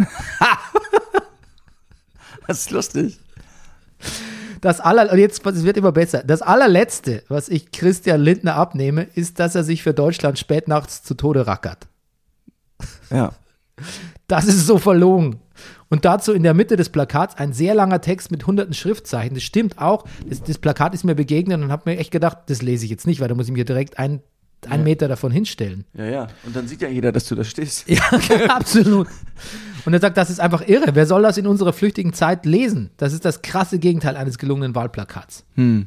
Das 2.47 2.59
ist 2.59 2.71
lustig. 2.71 3.19
Das 4.59 4.79
aller, 4.79 5.11
und 5.11 5.17
jetzt, 5.19 5.45
es 5.45 5.63
wird 5.63 5.77
immer 5.77 5.91
besser. 5.91 6.23
Das 6.23 6.41
allerletzte, 6.41 7.23
was 7.29 7.49
ich 7.49 7.71
Christian 7.71 8.21
Lindner 8.21 8.55
abnehme, 8.55 9.03
ist, 9.15 9.39
dass 9.39 9.55
er 9.55 9.63
sich 9.63 9.83
für 9.83 9.93
Deutschland 9.93 10.37
spätnachts 10.39 11.03
zu 11.03 11.13
Tode 11.15 11.47
rackert. 11.47 11.87
Ja. 13.09 13.31
Das 14.27 14.45
ist 14.45 14.65
so 14.65 14.77
verlogen. 14.77 15.39
Und 15.93 16.05
dazu 16.05 16.33
in 16.33 16.41
der 16.41 16.55
Mitte 16.55 16.75
des 16.75 16.89
Plakats 16.89 17.37
ein 17.37 17.53
sehr 17.53 17.75
langer 17.75 18.01
Text 18.01 18.31
mit 18.31 18.47
hunderten 18.47 18.73
Schriftzeichen. 18.73 19.35
Das 19.35 19.43
stimmt 19.43 19.77
auch. 19.77 20.05
Das, 20.27 20.41
das 20.41 20.57
Plakat 20.57 20.95
ist 20.95 21.03
mir 21.03 21.13
begegnet 21.13 21.61
und 21.61 21.71
habe 21.71 21.87
mir 21.91 21.99
echt 21.99 22.09
gedacht, 22.09 22.39
das 22.47 22.63
lese 22.63 22.85
ich 22.85 22.89
jetzt 22.89 23.05
nicht, 23.05 23.21
weil 23.21 23.27
da 23.27 23.35
muss 23.35 23.45
ich 23.45 23.53
mir 23.53 23.63
direkt 23.63 23.99
ein 23.99 24.23
einen 24.67 24.83
Meter 24.83 25.07
davon 25.07 25.31
hinstellen. 25.31 25.85
Ja, 25.93 26.05
ja. 26.05 26.27
Und 26.45 26.55
dann 26.55 26.67
sieht 26.67 26.81
ja 26.81 26.87
jeder, 26.87 27.11
dass 27.11 27.27
du 27.27 27.35
da 27.35 27.43
stehst. 27.43 27.87
Ja, 27.87 28.01
absolut. 28.49 29.07
Und 29.85 29.93
er 29.93 29.99
sagt, 29.99 30.17
das 30.17 30.31
ist 30.31 30.39
einfach 30.39 30.67
irre. 30.67 30.95
Wer 30.95 31.05
soll 31.05 31.21
das 31.21 31.37
in 31.37 31.45
unserer 31.45 31.73
flüchtigen 31.73 32.13
Zeit 32.13 32.47
lesen? 32.47 32.89
Das 32.97 33.13
ist 33.13 33.23
das 33.23 33.43
krasse 33.43 33.77
Gegenteil 33.77 34.17
eines 34.17 34.39
gelungenen 34.39 34.73
Wahlplakats. 34.73 35.45
Hm. 35.55 35.85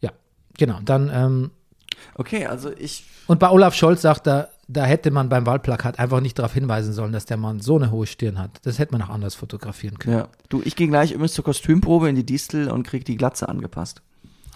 Ja, 0.00 0.10
genau. 0.58 0.78
Dann, 0.84 1.10
ähm, 1.12 1.50
Okay, 2.14 2.46
also 2.46 2.70
ich. 2.76 3.02
und 3.26 3.40
bei 3.40 3.50
Olaf 3.50 3.74
Scholz 3.74 4.02
sagt 4.02 4.28
er, 4.28 4.50
da 4.68 4.84
hätte 4.84 5.10
man 5.10 5.28
beim 5.28 5.44
Wahlplakat 5.44 5.98
einfach 5.98 6.20
nicht 6.20 6.38
darauf 6.38 6.54
hinweisen 6.54 6.92
sollen, 6.92 7.12
dass 7.12 7.26
der 7.26 7.36
Mann 7.36 7.60
so 7.60 7.76
eine 7.76 7.90
hohe 7.90 8.06
Stirn 8.06 8.38
hat. 8.38 8.60
Das 8.62 8.78
hätte 8.78 8.92
man 8.92 9.02
auch 9.02 9.10
anders 9.10 9.34
fotografieren 9.34 9.98
können. 9.98 10.18
Ja. 10.18 10.28
Du, 10.48 10.62
ich 10.64 10.76
gehe 10.76 10.88
gleich 10.88 11.12
übrigens 11.12 11.34
zur 11.34 11.44
Kostümprobe 11.44 12.08
in 12.08 12.14
die 12.16 12.24
Distel 12.24 12.70
und 12.70 12.86
krieg 12.86 13.04
die 13.04 13.16
Glatze 13.16 13.48
angepasst. 13.48 14.02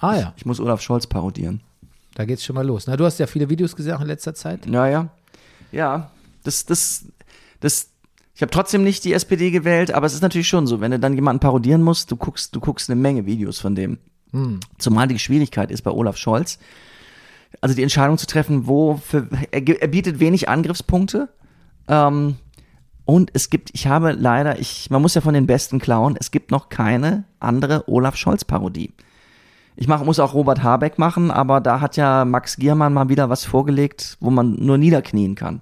Ah 0.01 0.17
ja, 0.17 0.35
Ich 0.37 0.47
muss 0.47 0.61
Olaf 0.61 0.81
Scholz 0.81 1.07
parodieren. 1.07 1.61
da 2.15 2.25
geht's 2.25 2.45
schon 2.45 2.55
mal 2.55 2.67
los. 2.67 2.87
Na, 2.87 2.97
du 2.97 3.05
hast 3.05 3.19
ja 3.19 3.27
viele 3.27 3.49
Videos 3.51 3.75
gesehen 3.77 3.95
auch 3.95 4.01
in 4.01 4.07
letzter 4.07 4.35
Zeit. 4.35 4.67
Ja, 4.67 4.87
ja. 4.87 5.09
Ja, 5.73 6.11
das, 6.45 6.65
das, 6.67 7.07
das. 7.61 7.91
Ich 8.35 8.43
habe 8.43 8.51
trotzdem 8.51 8.85
nicht 8.85 9.05
die 9.05 9.13
SPD 9.15 9.51
gewählt, 9.51 9.91
aber 9.93 10.07
es 10.07 10.13
ist 10.15 10.21
natürlich 10.23 10.49
schon 10.49 10.67
so, 10.67 10.81
wenn 10.81 10.91
du 10.91 10.99
dann 10.99 11.15
jemanden 11.15 11.41
parodieren 11.41 11.83
musst, 11.83 12.11
du 12.11 12.17
guckst, 12.17 12.55
du 12.55 12.61
guckst 12.61 12.91
eine 12.91 13.01
Menge 13.01 13.25
Videos 13.27 13.59
von 13.59 13.75
dem. 13.75 13.99
Hm. 14.33 14.61
Zumal 14.79 15.09
die 15.09 15.19
Schwierigkeit 15.19 15.71
ist 15.71 15.83
bei 15.83 15.91
Olaf 15.91 16.17
Scholz, 16.19 16.59
also 17.61 17.75
die 17.75 17.83
Entscheidung 17.83 18.19
zu 18.19 18.27
treffen, 18.27 18.67
wo 18.67 18.97
für, 18.97 19.29
er, 19.51 19.83
er 19.83 19.89
bietet 19.89 20.21
wenig 20.21 20.49
Angriffspunkte. 20.49 21.29
Ähm, 21.89 22.37
und 23.05 23.31
es 23.35 23.51
gibt, 23.51 23.71
ich 23.73 23.87
habe 23.87 24.13
leider, 24.13 24.59
ich, 24.59 24.91
man 24.91 25.01
muss 25.01 25.15
ja 25.15 25.21
von 25.21 25.35
den 25.35 25.47
Besten 25.47 25.79
klauen, 25.79 26.17
es 26.19 26.33
gibt 26.33 26.51
noch 26.51 26.69
keine 26.69 27.25
andere 27.39 27.89
Olaf 27.89 28.17
Scholz-Parodie. 28.17 28.93
Ich 29.77 29.87
mach, 29.87 30.03
muss 30.05 30.19
auch 30.19 30.35
Robert 30.35 30.63
Habeck 30.63 30.99
machen, 30.99 31.31
aber 31.31 31.61
da 31.61 31.81
hat 31.81 31.97
ja 31.97 32.25
Max 32.25 32.57
Giermann 32.57 32.95
mal 32.95 33.09
wieder 33.09 33.31
was 33.31 33.45
vorgelegt, 33.45 34.17
wo 34.21 34.31
man 34.31 34.55
nur 34.55 34.79
niederknien 34.79 35.35
kann. 35.35 35.61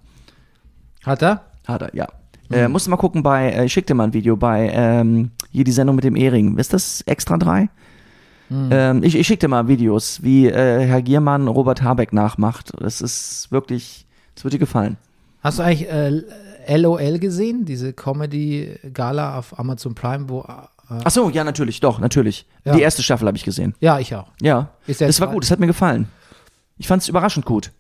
Hat 1.05 1.23
er? 1.23 1.45
Hat 1.67 1.83
er, 1.83 1.95
ja. 1.95 2.09
Äh, 2.51 2.69
musst 2.69 2.87
du 2.87 2.91
mal 2.91 2.97
gucken 2.97 3.23
bei, 3.23 3.51
äh, 3.51 3.65
ich 3.65 3.73
schick 3.73 3.87
dir 3.87 3.95
mal 3.95 4.05
ein 4.05 4.13
Video 4.13 4.37
bei 4.37 4.71
ähm, 4.73 5.33
hier 5.51 5.65
die 5.65 5.73
Sendung 5.73 5.97
mit 5.97 6.05
dem 6.05 6.17
Ehring. 6.17 6.57
Ist 6.59 6.73
das 6.73 7.01
Extra 7.03 7.37
3? 7.37 7.69
Ähm, 8.71 9.03
ich, 9.03 9.15
ich 9.17 9.27
schick 9.27 9.41
dir 9.41 9.49
mal 9.49 9.69
Videos, 9.69 10.23
wie 10.23 10.47
äh, 10.49 10.87
Herr 10.87 11.03
Giermann 11.03 11.49
Robert 11.49 11.83
Habeck 11.83 12.13
nachmacht. 12.13 12.73
Das 12.79 13.01
ist 13.01 13.51
wirklich, 13.51 14.07
das 14.35 14.45
wird 14.45 14.55
dir 14.55 14.59
gefallen. 14.59 14.97
Hast 15.43 15.59
du 15.59 15.63
eigentlich 15.63 15.89
äh, 15.89 16.77
LOL 16.77 17.19
gesehen? 17.19 17.65
Diese 17.65 17.93
Comedy-Gala 17.93 19.39
auf 19.39 19.59
Amazon 19.59 19.95
Prime, 19.95 20.29
wo. 20.29 20.41
Äh, 20.41 21.01
Ach 21.05 21.11
so, 21.11 21.31
ja, 21.31 21.45
natürlich, 21.45 21.81
doch, 21.81 21.99
natürlich. 21.99 22.47
Ja. 22.65 22.75
Die 22.75 22.83
erste 22.83 23.03
Staffel 23.03 23.27
habe 23.27 23.37
ich 23.37 23.45
gesehen. 23.45 23.75
ja, 23.81 23.99
ich 23.99 24.15
auch. 24.15 24.29
Ja, 24.41 24.71
Ist 24.87 25.01
das 25.01 25.21
war 25.21 25.29
gut, 25.29 25.45
das 25.45 25.51
hat 25.51 25.59
mir 25.61 25.67
gefallen. 25.67 26.09
Ich 26.77 26.87
fand 26.89 27.03
es 27.03 27.09
überraschend 27.09 27.47
gut. 27.47 27.73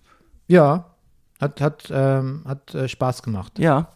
Ja, 0.46 0.86
hat, 1.40 1.60
hat, 1.60 1.90
ähm, 1.90 2.42
hat 2.46 2.74
äh, 2.74 2.88
Spaß 2.88 3.22
gemacht. 3.22 3.58
Ja. 3.58 3.88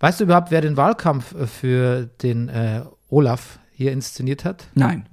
Weißt 0.00 0.20
du 0.20 0.24
überhaupt, 0.24 0.50
wer 0.50 0.60
den 0.60 0.76
Wahlkampf 0.76 1.34
äh, 1.34 1.46
für 1.46 2.06
den 2.22 2.48
äh, 2.48 2.82
Olaf 3.08 3.58
hier 3.72 3.92
inszeniert 3.92 4.44
hat? 4.44 4.66
Nein. 4.74 5.06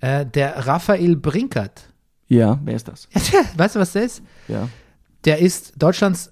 Äh, 0.00 0.24
der 0.26 0.66
Raphael 0.66 1.16
Brinkert. 1.16 1.84
Ja, 2.28 2.58
wer 2.64 2.74
ist 2.76 2.88
das? 2.88 3.08
weißt 3.56 3.76
du, 3.76 3.80
was 3.80 3.92
der 3.92 4.02
ist? 4.04 4.22
Ja. 4.48 4.68
Der 5.24 5.38
ist 5.38 5.72
Deutschlands, 5.76 6.30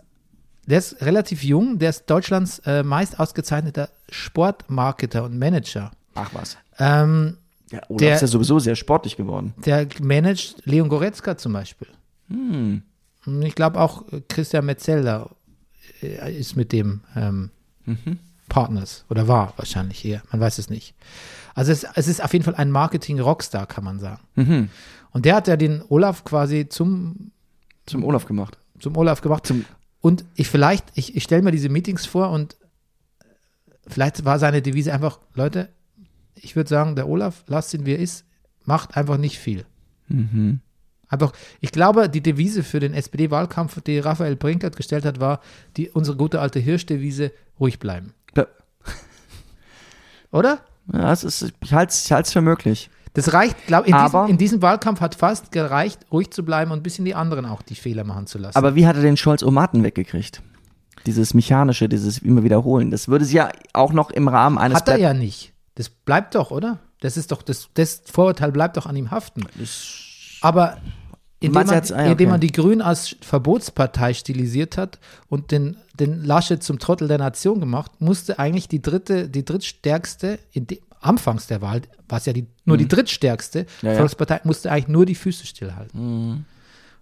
der 0.66 0.78
ist 0.78 1.00
relativ 1.02 1.42
jung, 1.42 1.78
der 1.78 1.90
ist 1.90 2.06
Deutschlands 2.08 2.58
äh, 2.60 2.82
meist 2.82 3.18
ausgezeichneter 3.18 3.88
Sportmarketer 4.10 5.24
und 5.24 5.38
Manager. 5.38 5.90
Ach 6.14 6.30
was. 6.34 6.56
Ähm, 6.78 7.38
Ja, 7.72 7.80
Olaf 7.88 7.98
Der- 7.98 8.14
ist 8.14 8.20
ja 8.20 8.26
sowieso 8.28 8.58
sehr 8.60 8.76
sportlich 8.76 9.16
geworden. 9.16 9.54
der 9.64 9.88
managt 10.00 10.62
Leon 10.66 10.88
Goretzka 10.88 11.36
zum 11.36 11.52
Beispiel. 11.54 11.88
Hm. 12.28 12.82
Ich 13.42 13.54
glaube 13.56 13.80
auch 13.80 14.04
äh, 14.12 14.20
Christian 14.28 14.66
Metzelder 14.66 15.30
äh, 16.02 16.38
ist 16.38 16.56
mit 16.56 16.70
dem 16.72 17.00
ähm, 17.16 17.50
Mhm. 17.86 18.18
Partners 18.48 19.04
oder 19.08 19.26
war 19.28 19.52
wahrscheinlich 19.56 20.04
eher, 20.04 20.22
man 20.30 20.40
weiß 20.40 20.58
es 20.58 20.68
nicht. 20.70 20.94
Also 21.56 21.72
es, 21.72 21.84
es 21.94 22.06
ist 22.06 22.22
auf 22.22 22.34
jeden 22.34 22.44
Fall 22.44 22.54
ein 22.54 22.70
Marketing-Rockstar, 22.70 23.66
kann 23.66 23.82
man 23.82 23.98
sagen. 23.98 24.20
Mhm. 24.34 24.68
Und 25.10 25.24
der 25.24 25.34
hat 25.36 25.48
ja 25.48 25.56
den 25.56 25.82
Olaf 25.88 26.22
quasi 26.22 26.68
zum, 26.68 27.32
Zum 27.86 28.04
Olaf 28.04 28.26
gemacht. 28.26 28.58
zum 28.78 28.94
Olaf 28.96 29.22
gemacht. 29.22 29.46
Zum- 29.46 29.64
und 30.02 30.26
ich 30.34 30.48
vielleicht, 30.48 30.84
ich, 30.94 31.16
ich 31.16 31.22
stelle 31.24 31.40
mir 31.40 31.52
diese 31.52 31.70
Meetings 31.70 32.04
vor 32.04 32.30
und 32.30 32.56
vielleicht 33.88 34.26
war 34.26 34.38
seine 34.38 34.60
Devise 34.60 34.92
einfach, 34.92 35.18
Leute, 35.34 35.70
ich 36.34 36.56
würde 36.56 36.68
sagen, 36.68 36.94
der 36.94 37.08
Olaf, 37.08 37.42
lasst 37.46 37.72
ihn 37.72 37.86
wie 37.86 37.92
er 37.92 38.00
ist, 38.00 38.26
macht 38.64 38.94
einfach 38.94 39.16
nicht 39.16 39.38
viel. 39.38 39.64
Mhm. 40.08 40.60
Einfach, 41.08 41.32
ich 41.60 41.72
glaube, 41.72 42.10
die 42.10 42.20
Devise 42.20 42.62
für 42.62 42.80
den 42.80 42.92
SPD-Wahlkampf, 42.92 43.80
die 43.80 43.98
Raphael 43.98 44.36
Brinkert 44.36 44.76
gestellt 44.76 45.06
hat, 45.06 45.20
war 45.20 45.40
die, 45.78 45.88
unsere 45.88 46.18
gute 46.18 46.38
alte 46.40 46.58
Hirsch-Devise, 46.58 47.32
ruhig 47.58 47.78
bleiben. 47.78 48.12
Ja. 48.36 48.46
Oder? 50.30 50.60
Ja, 50.92 51.12
es 51.12 51.24
ist, 51.24 51.52
ich 51.62 51.72
halte 51.74 51.90
es 51.90 52.04
ich 52.04 52.12
halt's 52.12 52.32
für 52.32 52.40
möglich. 52.40 52.90
Das 53.14 53.32
reicht, 53.32 53.66
glaube 53.66 53.86
in, 53.88 53.94
diesem- 53.94 54.04
Aber- 54.04 54.28
in 54.28 54.36
diesem 54.38 54.60
Wahlkampf 54.62 55.00
hat 55.00 55.14
fast 55.14 55.50
gereicht, 55.50 56.00
ruhig 56.12 56.30
zu 56.30 56.44
bleiben 56.44 56.70
und 56.70 56.80
ein 56.80 56.82
bisschen 56.82 57.04
die 57.06 57.14
anderen 57.14 57.46
auch 57.46 57.62
die 57.62 57.74
Fehler 57.74 58.04
machen 58.04 58.26
zu 58.26 58.38
lassen. 58.38 58.56
Aber 58.58 58.74
wie 58.74 58.86
hat 58.86 58.96
er 58.96 59.02
den 59.02 59.16
Scholz-Omaten 59.16 59.82
weggekriegt? 59.82 60.42
Dieses 61.06 61.32
mechanische, 61.34 61.88
dieses 61.88 62.18
immer 62.18 62.42
wiederholen. 62.42 62.90
Das 62.90 63.08
würde 63.08 63.24
sie 63.24 63.36
ja 63.36 63.48
auch 63.72 63.92
noch 63.92 64.10
im 64.10 64.28
Rahmen 64.28 64.58
eines 64.58 64.76
hat 64.78 64.88
er 64.88 64.94
Blatt- 64.96 65.00
ja 65.00 65.14
nicht. 65.14 65.52
Das 65.76 65.88
bleibt 65.88 66.34
doch, 66.34 66.50
oder? 66.50 66.78
Das 67.00 67.16
ist 67.16 67.32
doch, 67.32 67.42
das, 67.42 67.68
das 67.74 68.02
Vorurteil 68.10 68.52
bleibt 68.52 68.76
doch 68.76 68.86
an 68.86 68.96
ihm 68.96 69.10
haften. 69.10 69.44
Aber 70.40 70.76
indem, 71.40 71.66
man, 71.66 71.82
ah 71.92 72.04
indem 72.06 72.30
man 72.30 72.40
die 72.40 72.52
Grünen 72.52 72.80
als 72.82 73.16
Verbotspartei 73.20 74.14
stilisiert 74.14 74.78
hat 74.78 74.98
und 75.28 75.50
den, 75.50 75.76
den 75.98 76.24
Laschet 76.24 76.62
zum 76.62 76.78
Trottel 76.78 77.08
der 77.08 77.18
Nation 77.18 77.60
gemacht, 77.60 77.92
musste 78.00 78.38
eigentlich 78.38 78.68
die 78.68 78.80
dritte, 78.82 79.28
die 79.28 79.44
drittstärkste, 79.44 80.38
in 80.52 80.66
de, 80.66 80.80
anfangs 81.00 81.46
der 81.46 81.60
Wahl, 81.60 81.82
war 82.08 82.18
es 82.18 82.26
ja 82.26 82.32
die, 82.32 82.46
nur 82.64 82.76
die 82.76 82.88
drittstärkste 82.88 83.66
Mhm. 83.82 83.88
Ja. 83.88 83.94
Volkspartei, 83.96 84.40
musste 84.44 84.70
eigentlich 84.70 84.88
nur 84.88 85.06
die 85.06 85.14
Füße 85.14 85.46
stillhalten. 85.46 86.46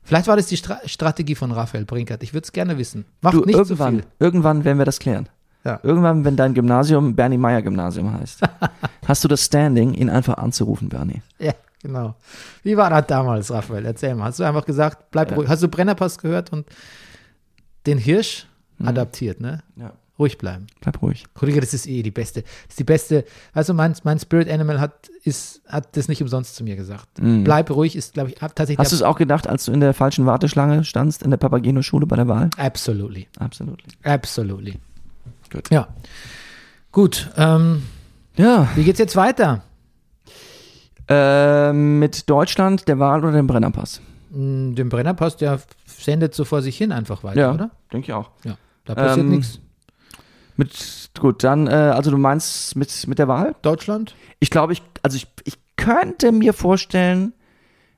Vielleicht 0.02 0.26
war 0.26 0.36
das 0.36 0.46
die 0.46 0.56
Stra 0.56 0.80
Strategie 0.84 1.34
von 1.34 1.50
Raphael 1.52 1.84
Brinkert. 1.86 2.22
Ich 2.22 2.34
würde 2.34 2.44
es 2.44 2.52
gerne 2.52 2.76
wissen. 2.76 3.06
Macht 3.22 3.34
Du, 3.34 3.40
nicht 3.44 3.54
so 3.54 3.62
irgendwann, 3.62 3.94
viel. 4.00 4.04
irgendwann 4.18 4.64
werden 4.64 4.78
wir 4.78 4.84
das 4.84 4.98
klären. 4.98 5.28
Ja. 5.64 5.80
Irgendwann, 5.82 6.24
wenn 6.26 6.36
dein 6.36 6.52
Gymnasium 6.52 7.16
Bernie 7.16 7.38
Meyer 7.38 7.62
Gymnasium 7.62 8.12
heißt, 8.12 8.40
hast 9.08 9.24
du 9.24 9.28
das 9.28 9.44
Standing, 9.46 9.94
ihn 9.94 10.10
einfach 10.10 10.36
anzurufen, 10.36 10.90
Bernie. 10.90 11.22
Ja, 11.38 11.54
genau. 11.84 12.16
Wie 12.64 12.76
war 12.76 12.90
das 12.90 13.06
damals, 13.06 13.52
Raphael? 13.52 13.84
Erzähl 13.86 14.16
mal. 14.16 14.24
Hast 14.24 14.40
du 14.40 14.44
einfach 14.44 14.64
gesagt, 14.64 15.12
bleib 15.12 15.36
ruhig. 15.36 15.48
Hast 15.48 15.62
du 15.62 15.68
Brennerpass 15.68 16.18
gehört 16.18 16.52
und 16.52 16.66
den 17.86 17.98
Hirsch 17.98 18.46
adaptiert, 18.84 19.40
ne? 19.40 19.62
Ja. 19.76 19.92
Ruhig 20.18 20.38
bleiben. 20.38 20.68
Bleib 20.80 21.02
ruhig. 21.02 21.24
Kollege, 21.34 21.60
das 21.60 21.74
ist 21.74 21.86
eh 21.88 22.02
die 22.04 22.12
beste. 22.12 22.42
Das 22.42 22.50
ist 22.70 22.78
die 22.78 22.84
beste. 22.84 23.24
Also 23.52 23.74
mein, 23.74 23.94
mein 24.04 24.18
Spirit 24.20 24.48
Animal 24.48 24.80
hat, 24.80 25.08
ist, 25.24 25.60
hat 25.66 25.96
das 25.96 26.06
nicht 26.06 26.22
umsonst 26.22 26.54
zu 26.54 26.62
mir 26.62 26.76
gesagt. 26.76 27.08
Bleib 27.20 27.68
ruhig 27.70 27.96
ist, 27.96 28.14
glaube 28.14 28.30
ich, 28.30 28.36
tatsächlich. 28.36 28.78
Hast 28.78 28.92
du 28.92 28.96
es 28.96 29.02
auch 29.02 29.18
gedacht, 29.18 29.48
als 29.48 29.64
du 29.64 29.72
in 29.72 29.80
der 29.80 29.92
falschen 29.92 30.24
Warteschlange 30.24 30.84
standst 30.84 31.22
in 31.24 31.30
der 31.30 31.36
Papageno-Schule 31.36 32.06
bei 32.06 32.14
der 32.16 32.28
Wahl? 32.28 32.48
Absolutely. 32.56 33.26
Absolut. 33.40 33.82
Absolutely. 34.04 34.78
Gut. 35.52 35.68
Ja. 35.70 35.88
Gut. 36.92 37.30
Ähm, 37.36 37.82
Ja. 38.36 38.68
wie 38.76 38.84
geht's 38.84 39.00
jetzt 39.00 39.16
weiter? 39.16 39.64
Äh, 41.08 41.72
mit 41.72 42.28
Deutschland, 42.30 42.88
der 42.88 42.98
Wahl 42.98 43.20
oder 43.24 43.32
dem 43.32 43.46
Brennerpass? 43.46 44.00
Hm, 44.32 44.74
Den 44.74 44.88
Brennerpass, 44.88 45.36
der 45.36 45.60
sendet 45.86 46.34
so 46.34 46.44
vor 46.44 46.62
sich 46.62 46.76
hin 46.76 46.92
einfach 46.92 47.24
weiter, 47.24 47.52
oder? 47.54 47.70
denke 47.92 48.06
ich 48.08 48.12
auch. 48.12 48.30
Ja. 48.44 48.56
Da 48.84 48.94
passiert 48.94 49.26
Ähm, 49.26 49.30
nichts. 49.30 49.60
Mit, 50.56 51.10
gut, 51.18 51.42
dann, 51.42 51.66
äh, 51.66 51.70
also 51.70 52.10
du 52.10 52.16
meinst 52.16 52.76
mit, 52.76 53.06
mit 53.08 53.18
der 53.18 53.28
Wahl? 53.28 53.56
Deutschland? 53.62 54.14
Ich 54.38 54.50
glaube, 54.50 54.72
ich, 54.72 54.82
also 55.02 55.16
ich, 55.16 55.26
ich 55.44 55.58
könnte 55.76 56.30
mir 56.32 56.52
vorstellen, 56.52 57.32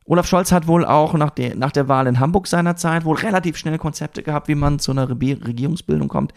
Olaf 0.07 0.27
Scholz 0.27 0.53
hat 0.53 0.67
wohl 0.67 0.85
auch 0.85 1.15
nach 1.15 1.31
der, 1.31 1.55
nach 1.57 1.73
der 1.73 1.89
Wahl 1.89 2.07
in 2.07 2.19
Hamburg 2.21 2.47
seinerzeit 2.47 3.05
wohl 3.05 3.17
relativ 3.17 3.57
schnell 3.57 3.77
Konzepte 3.79 4.23
gehabt, 4.23 4.49
wie 4.49 4.55
man 4.55 4.79
zu 4.79 4.93
einer 4.93 5.09
Regierungsbildung 5.11 6.09
kommt. 6.09 6.33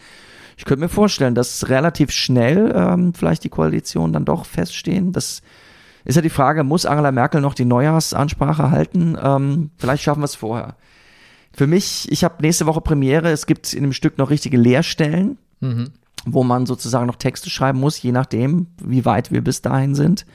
Ich 0.58 0.66
könnte 0.66 0.82
mir 0.84 0.90
vorstellen, 0.90 1.36
dass 1.36 1.70
relativ 1.70 2.12
schnell 2.12 2.74
ähm, 2.76 3.14
vielleicht 3.14 3.44
die 3.46 3.50
Koalition 3.50 4.12
dann 4.12 4.26
doch 4.26 4.46
feststehen. 4.46 5.14
Das 5.14 5.42
ist 6.06 6.16
ja 6.16 6.22
die 6.22 6.30
Frage, 6.30 6.64
muss 6.64 6.86
Angela 6.86 7.12
Merkel 7.12 7.42
noch 7.42 7.54
die 7.54 7.66
Neujahrsansprache 7.66 8.72
halten? 8.72 9.18
Ähm, 9.22 9.72
vielleicht 9.78 10.04
schaffen 10.04 10.22
wir 10.22 10.26
es 10.26 10.36
vorher. 10.36 10.76
Für 11.54 11.68
mich, 11.68 12.08
ich 12.12 12.24
habe 12.24 12.42
nächste 12.42 12.66
Woche 12.68 12.82
Premiere, 12.82 13.30
es 13.32 13.46
gibt 13.46 13.74
in 13.74 13.84
dem 13.84 13.94
Stück 13.94 14.18
noch 14.18 14.30
richtige 14.30 14.58
Leerstellen 14.58 15.38
Mhm. 15.62 15.92
wo 16.26 16.44
man 16.46 16.66
sozusagen 16.66 17.06
noch 17.08 17.18
Texte 17.18 17.50
schreiben 17.50 17.80
muss, 17.80 18.02
je 18.02 18.14
nachdem, 18.14 18.68
wie 18.82 19.04
weit 19.04 19.32
wir 19.32 19.42
bis 19.44 19.62
dahin 19.62 19.94
sind. 19.94 20.26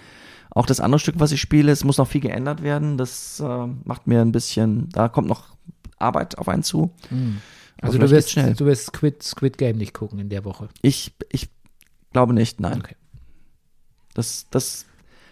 Auch 0.50 0.66
das 0.66 0.80
andere 0.80 0.98
Stück, 0.98 1.14
was 1.18 1.32
ich 1.32 1.40
spiele, 1.40 1.72
es 1.72 1.82
muss 1.82 1.96
noch 1.98 2.06
viel 2.08 2.20
geändert 2.20 2.62
werden. 2.62 2.98
Das 2.98 3.40
äh, 3.40 3.66
macht 3.84 4.06
mir 4.06 4.20
ein 4.20 4.32
bisschen, 4.32 4.88
da 4.90 5.08
kommt 5.08 5.28
noch 5.28 5.56
Arbeit 5.98 6.36
auf 6.38 6.48
einen 6.48 6.62
zu. 6.62 6.90
Aber 7.78 7.86
Also 7.88 7.98
du 7.98 8.10
wirst, 8.10 8.30
schnell. 8.30 8.52
du 8.54 8.66
wirst 8.66 8.86
Squid, 8.86 9.22
Squid 9.22 9.56
Game 9.58 9.78
nicht 9.78 9.94
gucken 9.94 10.18
in 10.18 10.28
der 10.28 10.44
Woche. 10.44 10.68
Ich, 10.82 11.12
ich 11.30 11.48
glaube 12.12 12.34
nicht, 12.34 12.60
nein. 12.60 12.80
Okay. 12.80 12.96
Das, 14.14 14.46
das, 14.50 14.84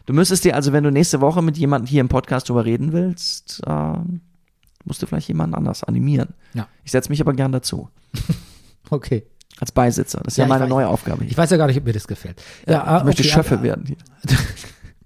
du 0.06 0.12
müsstest 0.12 0.44
dir 0.44 0.54
also, 0.56 0.72
wenn 0.72 0.84
du 0.84 0.90
nächste 0.90 1.20
Woche 1.20 1.42
mit 1.42 1.56
jemandem 1.58 1.88
hier 1.88 2.00
im 2.00 2.08
Podcast 2.08 2.48
drüber 2.48 2.64
reden 2.64 2.92
willst, 2.92 3.60
äh, 3.66 3.94
Musste 4.84 5.06
vielleicht 5.06 5.28
jemand 5.28 5.54
anders 5.54 5.84
animieren. 5.84 6.30
Ja. 6.54 6.66
Ich 6.82 6.90
setze 6.90 7.08
mich 7.08 7.20
aber 7.20 7.32
gern 7.34 7.52
dazu. 7.52 7.88
Okay. 8.90 9.24
Als 9.60 9.70
Beisitzer. 9.72 10.20
Das 10.24 10.34
ist 10.34 10.38
Ja, 10.38 10.44
ja, 10.44 10.48
meine 10.48 10.64
weiß- 10.64 10.68
neue 10.68 10.88
Aufgabe 10.88 11.22
hier. 11.22 11.30
Ich 11.30 11.38
weiß 11.38 11.50
ja 11.50 11.56
gar 11.56 11.66
nicht, 11.68 11.78
ob 11.78 11.84
mir 11.84 11.92
das 11.92 12.06
gefällt. 12.08 12.42
Ja, 12.66 12.82
ah, 12.84 12.98
ich 12.98 13.04
möchte 13.04 13.22
okay, 13.22 13.30
Schöffe 13.32 13.58
ah, 13.58 13.62
werden 13.62 13.86
hier. 13.86 13.96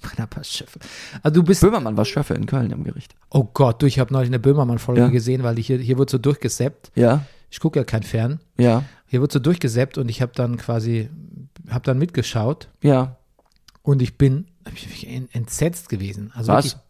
Brennerpass 0.00 0.48
Schöffe. 0.50 0.78
Also 1.22 1.34
du 1.40 1.42
bist, 1.42 1.60
Böhmermann 1.60 1.96
war 1.96 2.04
Schöffe 2.04 2.34
in 2.34 2.46
Köln 2.46 2.70
im 2.70 2.84
Gericht. 2.84 3.14
oh 3.30 3.44
Gott, 3.52 3.82
du, 3.82 3.86
ich 3.86 3.98
habe 3.98 4.12
neulich 4.12 4.28
eine 4.30 4.38
Böhmermann-Folge 4.38 5.00
Ja. 5.02 5.08
gesehen, 5.08 5.42
weil 5.42 5.58
ich 5.58 5.66
hier, 5.66 5.78
hier 5.78 5.98
wird 5.98 6.10
so 6.10 6.18
durchgesappt. 6.18 6.90
Ja, 6.94 7.24
Ich 7.50 7.60
gucke 7.60 7.78
ja 7.78 7.84
kein 7.84 8.02
Fern. 8.02 8.40
ja, 8.56 8.82
Hier 9.06 9.20
wird 9.20 9.30
so 9.32 9.38
durchgesappt 9.38 9.98
und 9.98 10.08
ich 10.08 10.22
habe 10.22 10.32
dann 10.34 10.56
quasi, 10.56 11.10
habe 11.68 11.84
dann 11.84 11.98
mitgeschaut 11.98 12.68
ja. 12.82 13.16
und 13.82 14.00
ich 14.02 14.16
bin 14.18 14.46
entsetzt 15.32 15.88
gewesen. 15.88 16.32
Also 16.34 16.52
Was? 16.52 16.64
Wirklich, 16.66 16.80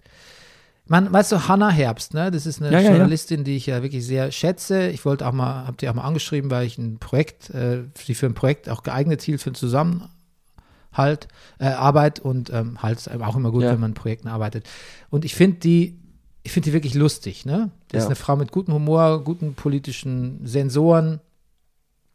man, 0.88 1.12
weißt 1.12 1.32
du, 1.32 1.48
Hannah 1.48 1.70
Herbst, 1.70 2.14
ne? 2.14 2.30
Das 2.30 2.46
ist 2.46 2.62
eine 2.62 2.70
Ja, 2.70 2.78
ja, 2.78 2.84
ja. 2.84 2.90
Journalistin, 2.92 3.42
die 3.42 3.56
ich 3.56 3.66
ja 3.66 3.82
wirklich 3.82 4.06
sehr 4.06 4.30
schätze. 4.30 4.88
Ich 4.88 5.04
wollte 5.04 5.26
auch 5.26 5.32
mal, 5.32 5.66
hab 5.66 5.78
die 5.78 5.88
auch 5.88 5.94
mal 5.94 6.04
angeschrieben, 6.04 6.48
weil 6.50 6.64
ich 6.66 6.78
ein 6.78 6.98
Projekt, 6.98 7.50
äh, 7.50 7.82
die 8.06 8.14
für 8.14 8.26
ein 8.26 8.34
Projekt 8.34 8.68
auch 8.68 8.84
geeignet 8.84 9.20
hielt 9.22 9.40
für 9.42 9.48
einen 9.50 9.56
Zusammenhalt, 9.56 11.28
äh, 11.58 11.66
Arbeit 11.66 12.20
und 12.20 12.50
ähm, 12.50 12.82
halt 12.82 12.98
ist 12.98 13.10
auch 13.10 13.36
immer 13.36 13.50
gut, 13.50 13.62
Ja. 13.64 13.72
wenn 13.72 13.80
man 13.80 13.90
an 13.90 13.94
Projekten 13.94 14.28
arbeitet. 14.28 14.68
Und 15.10 15.24
ich 15.24 15.34
finde 15.34 15.58
die, 15.58 15.98
ich 16.44 16.52
finde 16.52 16.66
die 16.66 16.72
wirklich 16.72 16.94
lustig, 16.94 17.44
ne? 17.44 17.70
Das 17.88 18.00
ist 18.00 18.04
Ja. 18.04 18.08
eine 18.10 18.16
Frau 18.16 18.36
mit 18.36 18.52
gutem 18.52 18.72
Humor, 18.74 19.24
guten 19.24 19.54
politischen 19.54 20.46
Sensoren. 20.46 21.20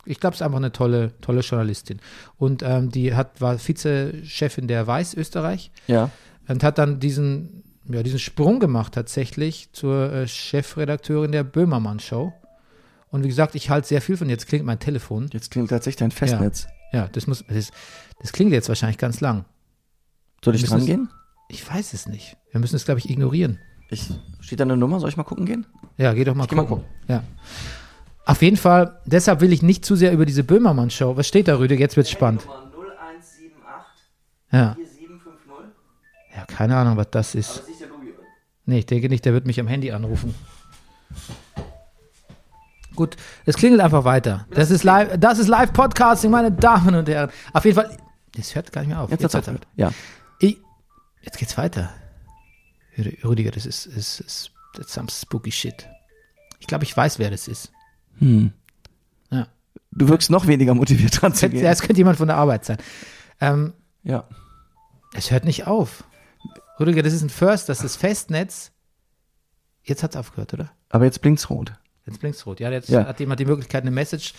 Ich 0.06 0.20
glaube, 0.20 0.34
es 0.34 0.42
ist 0.42 0.46
einfach 0.46 0.58
eine 0.58 0.72
tolle, 0.72 1.14
tolle 1.22 1.42
Journalistin. 1.42 2.00
Und 2.38 2.64
ähm, 2.64 2.90
die 2.90 3.14
hat, 3.14 3.40
war 3.42 3.58
Vizechefin 3.58 4.68
der 4.68 4.88
Weiß 4.88 5.14
Österreich 5.14 5.72
Ja. 5.88 6.10
und 6.48 6.64
hat 6.64 6.78
dann 6.78 7.00
diesen, 7.00 7.64
ja, 7.88 8.02
diesen 8.04 8.20
Sprung 8.20 8.60
gemacht 8.60 8.94
tatsächlich 8.94 9.70
zur 9.74 10.12
äh, 10.12 10.28
Chefredakteurin 10.28 11.32
der 11.32 11.44
Böhmermann 11.44 12.00
Show. 12.00 12.34
Und 13.10 13.24
wie 13.24 13.28
gesagt, 13.28 13.56
ich 13.56 13.70
halte 13.70 13.88
sehr 13.88 14.02
viel 14.02 14.18
von 14.18 14.30
jetzt 14.30 14.48
klingt 14.48 14.66
mein 14.66 14.80
Telefon. 14.80 15.30
Jetzt 15.34 15.52
klingt 15.52 15.70
tatsächlich 15.70 15.98
dein 15.98 16.12
Festnetz. 16.12 16.68
Ja, 16.94 17.08
das 17.12 17.28
muss, 17.28 17.44
das, 17.48 17.72
das 18.22 18.32
klingt 18.32 18.52
jetzt 18.54 18.70
wahrscheinlich 18.70 18.98
ganz 18.98 19.20
lang. 19.22 19.46
Soll 20.44 20.56
ich 20.56 20.64
dran 20.64 20.86
gehen? 20.86 21.10
Ich 21.50 21.70
weiß 21.70 21.94
es 21.94 22.08
nicht. 22.08 22.38
Wir 22.52 22.60
müssen 22.60 22.76
es, 22.78 22.86
glaube 22.86 23.00
ich, 23.00 23.10
ignorieren. 23.10 23.60
Ich, 23.90 24.10
steht 24.40 24.60
da 24.60 24.64
eine 24.64 24.78
Nummer? 24.78 25.00
Soll 25.02 25.10
ich 25.10 25.18
mal 25.18 25.24
gucken 25.24 25.46
gehen? 25.46 25.66
Ja, 25.98 26.14
geh 26.14 26.24
doch 26.24 26.34
mal 26.34 26.48
geh 26.48 26.56
mal 26.56 26.66
gucken. 26.66 26.86
Ja. 27.10 27.24
Auf 28.26 28.42
jeden 28.42 28.58
Fall, 28.58 29.00
deshalb 29.06 29.42
will 29.42 29.52
ich 29.52 29.62
nicht 29.64 29.84
zu 29.84 29.96
sehr 29.96 30.12
über 30.14 30.26
diese 30.26 30.44
Böhmermann 30.44 30.90
Show. 30.90 31.18
Was 31.18 31.28
steht 31.28 31.48
da, 31.48 31.58
Rüde? 31.58 31.76
Jetzt 31.76 31.98
wird's 31.98 32.12
spannend. 32.12 32.42
0178 32.44 33.52
Ja. 34.52 34.76
4750. 34.76 35.74
Ja, 36.36 36.46
keine 36.46 36.78
Ahnung, 36.78 36.98
was 36.98 37.10
das 37.12 37.36
ist. 37.36 37.60
Das 37.60 37.68
ist 37.70 37.82
der 37.82 37.88
Louis. 37.90 38.14
Nee, 38.66 38.80
ich 38.80 38.86
denke 38.86 39.10
nicht, 39.10 39.26
der 39.26 39.34
wird 39.34 39.46
mich 39.46 39.60
am 39.60 39.68
Handy 39.68 39.92
anrufen. 39.92 40.36
Gut, 42.96 43.16
es 43.46 43.56
klingelt 43.56 43.82
einfach 43.82 44.04
weiter. 44.04 44.46
Das 44.52 44.70
ist 44.70 44.84
live, 44.84 45.18
das 45.18 45.40
ist 45.40 45.48
Live-Podcasting, 45.48 46.30
meine 46.30 46.52
Damen 46.52 46.94
und 46.96 47.08
Herren. 47.08 47.32
Auf 47.54 47.64
jeden 47.66 47.76
Fall, 47.76 47.98
das 48.36 48.54
hört 48.54 48.72
gar 48.72 48.82
nicht 48.82 48.90
mehr 48.90 49.00
auf. 49.00 49.10
Jetzt, 49.10 49.24
hat's 49.24 49.34
hört's 49.34 49.48
aufgehört. 49.48 49.68
Ja. 49.78 49.92
Ich, 50.40 50.58
jetzt 51.22 51.38
geht's 51.38 51.58
weiter. 51.58 51.90
Rü- 52.98 53.24
Rüdiger, 53.26 53.52
das 53.52 53.66
ist, 53.66 53.86
ist, 53.86 54.20
ist 54.20 54.52
that's 54.76 54.94
some 54.94 55.08
spooky 55.10 55.52
shit. 55.52 55.88
Ich 56.60 56.68
glaube, 56.68 56.84
ich 56.84 56.96
weiß, 56.96 57.18
wer 57.18 57.32
das 57.32 57.48
ist. 57.48 57.72
Hm. 58.22 58.52
Ja. 59.32 59.48
Du 59.92 60.08
wirkst 60.08 60.30
noch 60.30 60.48
weniger 60.48 60.74
motiviert 60.74 61.22
dran 61.22 61.34
zu 61.34 61.42
Könnte, 61.42 61.56
gehen. 61.58 61.66
ja, 61.66 61.72
es 61.72 61.82
könnte 61.82 61.98
jemand 61.98 62.18
von 62.18 62.28
der 62.28 62.38
Arbeit 62.38 62.64
sein. 62.66 62.78
Ähm, 63.42 63.74
Ja. 64.04 64.24
es 65.14 65.32
hört 65.32 65.44
nicht 65.44 65.68
auf. 65.68 66.04
Rüdiger, 66.80 67.04
das 67.04 67.14
ist 67.14 67.22
ein 67.24 67.30
First, 67.30 67.68
das 67.70 67.84
ist 67.84 67.98
Festnetz. 67.98 68.72
Jetzt 69.84 70.04
hat's 70.04 70.16
aufgehört, 70.16 70.54
oder? 70.54 70.72
Aber 70.90 71.06
jetzt 71.06 71.22
blinkt's 71.22 71.50
rot. 71.50 71.74
Jetzt 72.12 72.20
blinkt's 72.20 72.46
rot. 72.46 72.60
Ja, 72.60 72.70
jetzt 72.72 72.90
Ja. 72.90 73.06
hat 73.06 73.20
jemand 73.20 73.40
die 73.40 73.46
Möglichkeit, 73.46 73.82
eine 73.84 73.92
Message 73.92 74.34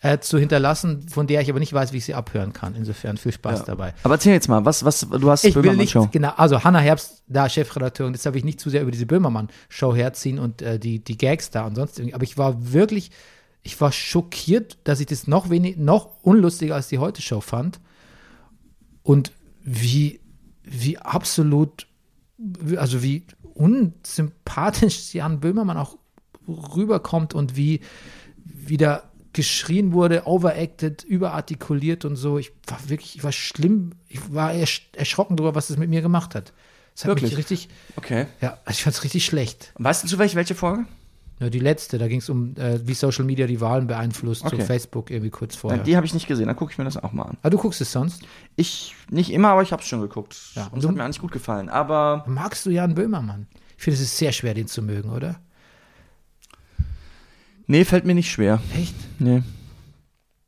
äh, 0.00 0.18
zu 0.18 0.38
hinterlassen, 0.38 1.08
von 1.08 1.26
der 1.26 1.40
ich 1.40 1.50
aber 1.50 1.58
nicht 1.58 1.72
weiß, 1.72 1.92
wie 1.92 1.96
ich 1.98 2.04
sie 2.04 2.14
abhören 2.14 2.52
kann. 2.52 2.74
Insofern 2.76 3.16
viel 3.16 3.32
Spaß 3.32 3.60
Ja. 3.60 3.64
dabei. 3.66 3.94
Aber 4.04 4.14
erzähl 4.14 4.32
jetzt 4.32 4.48
mal, 4.48 4.64
was, 4.64 4.84
was, 4.84 5.00
du 5.00 5.30
hast 5.30 5.44
Ich 5.44 5.54
will 5.54 5.62
Böhmermann 5.62 5.78
nicht, 5.80 5.90
Show. 5.92 6.08
genau, 6.12 6.32
also 6.36 6.62
Hannah 6.64 6.78
Herbst, 6.80 7.22
da 7.26 7.48
Chefredakteurin, 7.48 8.12
deshalb 8.12 8.34
will 8.34 8.38
ich 8.40 8.44
nicht 8.44 8.60
zu 8.60 8.70
sehr 8.70 8.82
über 8.82 8.90
diese 8.92 9.06
Böhmermann-Show 9.06 9.94
herziehen 9.94 10.38
und 10.38 10.62
äh, 10.62 10.78
die, 10.78 11.00
die 11.00 11.18
Gags 11.18 11.50
da 11.50 11.66
und 11.66 11.74
sonst 11.74 11.98
irgendwie. 11.98 12.14
Aber 12.14 12.22
ich 12.24 12.38
war 12.38 12.72
wirklich, 12.72 13.10
ich 13.62 13.80
war 13.80 13.90
schockiert, 13.92 14.78
dass 14.84 15.00
ich 15.00 15.06
das 15.06 15.26
noch 15.26 15.50
wenig, 15.50 15.76
noch 15.78 16.10
unlustiger 16.22 16.76
als 16.76 16.88
die 16.88 16.98
Heute-Show 16.98 17.40
fand. 17.40 17.80
Und 19.02 19.32
wie, 19.62 20.20
wie 20.62 20.96
absolut, 20.98 21.86
also 22.76 23.02
wie 23.02 23.24
unsympathisch 23.54 25.14
Jan 25.14 25.40
Böhmermann 25.40 25.76
auch 25.76 25.96
rüberkommt 26.48 27.34
und 27.34 27.56
wie 27.56 27.80
wieder 28.44 29.04
geschrien 29.32 29.92
wurde, 29.92 30.26
overacted, 30.26 31.04
überartikuliert 31.04 32.04
und 32.04 32.16
so. 32.16 32.38
Ich 32.38 32.50
war 32.66 32.78
wirklich, 32.88 33.16
ich 33.16 33.24
war 33.24 33.32
schlimm, 33.32 33.92
ich 34.08 34.32
war 34.32 34.52
ersch 34.52 34.88
erschrocken 34.96 35.36
darüber, 35.36 35.54
was 35.54 35.68
das 35.68 35.76
mit 35.76 35.90
mir 35.90 36.00
gemacht 36.02 36.34
hat. 36.34 36.52
Das 36.94 37.04
hat 37.04 37.10
Wirklich? 37.10 37.30
mich 37.30 37.38
richtig, 37.38 37.68
Okay. 37.96 38.26
ja, 38.40 38.58
ich 38.68 38.82
fand 38.82 38.96
es 38.96 39.04
richtig 39.04 39.24
schlecht. 39.24 39.72
Weißt 39.78 40.02
du 40.02 40.08
zufällig, 40.08 40.34
welche 40.34 40.56
Folge? 40.56 40.86
Ja, 41.38 41.48
die 41.50 41.60
letzte, 41.60 41.98
da 41.98 42.08
ging 42.08 42.18
es 42.18 42.28
um, 42.28 42.56
äh, 42.56 42.80
wie 42.84 42.94
Social 42.94 43.24
Media 43.24 43.46
die 43.46 43.60
Wahlen 43.60 43.86
beeinflusst, 43.86 44.40
so 44.40 44.48
Okay. 44.48 44.62
Facebook 44.62 45.12
irgendwie 45.12 45.30
kurz 45.30 45.54
vorher. 45.54 45.76
Nein, 45.76 45.86
die 45.86 45.94
habe 45.96 46.04
ich 46.04 46.12
nicht 46.14 46.26
gesehen, 46.26 46.48
dann 46.48 46.56
gucke 46.56 46.72
ich 46.72 46.78
mir 46.78 46.82
das 46.84 46.96
auch 46.96 47.12
mal 47.12 47.22
an. 47.22 47.36
ah, 47.42 47.50
du 47.50 47.58
guckst 47.58 47.80
es 47.80 47.92
sonst? 47.92 48.22
Ich 48.56 48.96
nicht 49.08 49.30
immer, 49.30 49.50
aber 49.50 49.62
ich 49.62 49.70
habe 49.70 49.80
es 49.82 49.86
schon 49.86 50.00
geguckt. 50.00 50.36
Ja, 50.56 50.66
und 50.72 50.80
es 50.80 50.88
hat 50.88 50.96
mir 50.96 51.04
eigentlich 51.04 51.20
gut 51.20 51.30
gefallen. 51.30 51.68
Aber 51.68 52.24
Magst 52.26 52.66
du 52.66 52.70
Jan 52.70 52.96
Böhmermann? 52.96 53.46
Ich 53.76 53.84
finde, 53.84 53.94
es 53.94 54.00
ist 54.02 54.18
sehr 54.18 54.32
schwer, 54.32 54.54
den 54.54 54.66
zu 54.66 54.82
mögen, 54.82 55.10
oder? 55.10 55.38
Nee, 57.68 57.84
fällt 57.84 58.04
mir 58.04 58.14
nicht 58.14 58.30
schwer. 58.30 58.60
Echt? 58.76 58.94
Nee. 59.20 59.42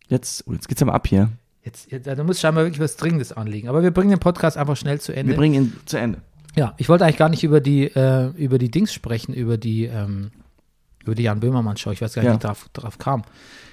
Jetzt, 0.09 0.45
oh, 0.49 0.53
jetzt 0.53 0.69
geht's 0.69 0.83
aber 0.83 0.95
ab 0.95 1.07
hier. 1.07 1.31
Jetzt, 1.63 1.91
jetzt, 1.93 2.07
da 2.07 2.25
muss 2.25 2.41
scheinbar 2.41 2.65
wirklich 2.65 2.81
was 2.81 2.97
Dringendes 2.97 3.33
anliegen. 3.33 3.69
Aber 3.69 3.83
wir 3.83 3.93
bringen 3.93 4.11
den 4.11 4.19
Podcast 4.19 4.57
einfach 4.57 4.77
schnell 4.77 5.01
zu 5.01 5.13
Ende. 5.15 5.33
Wir 5.33 5.37
bringen 5.37 5.55
ihn 5.55 5.73
zu 5.87 5.99
Ende. 5.99 6.19
Ja, 6.57 6.75
ich 6.79 6.89
wollte 6.89 7.05
eigentlich 7.05 7.19
gar 7.19 7.29
nicht 7.29 7.45
über 7.45 7.61
die, 7.61 7.85
äh, 7.85 8.29
über 8.31 8.59
die 8.59 8.71
Dings 8.71 8.93
sprechen, 8.93 9.35
über 9.35 9.57
die, 9.57 9.85
ähm, 9.85 10.33
über 11.05 11.15
die 11.15 11.23
Jan 11.23 11.39
Böhmermann-Show. 11.39 11.93
Ich 11.93 12.01
weiß 12.01 12.15
gar 12.15 12.23
nicht, 12.23 12.27
Ja. 12.29 12.33
wie 12.33 12.37
ich 12.39 12.43
drauf, 12.43 12.69
drauf 12.73 12.99
kam. 12.99 13.23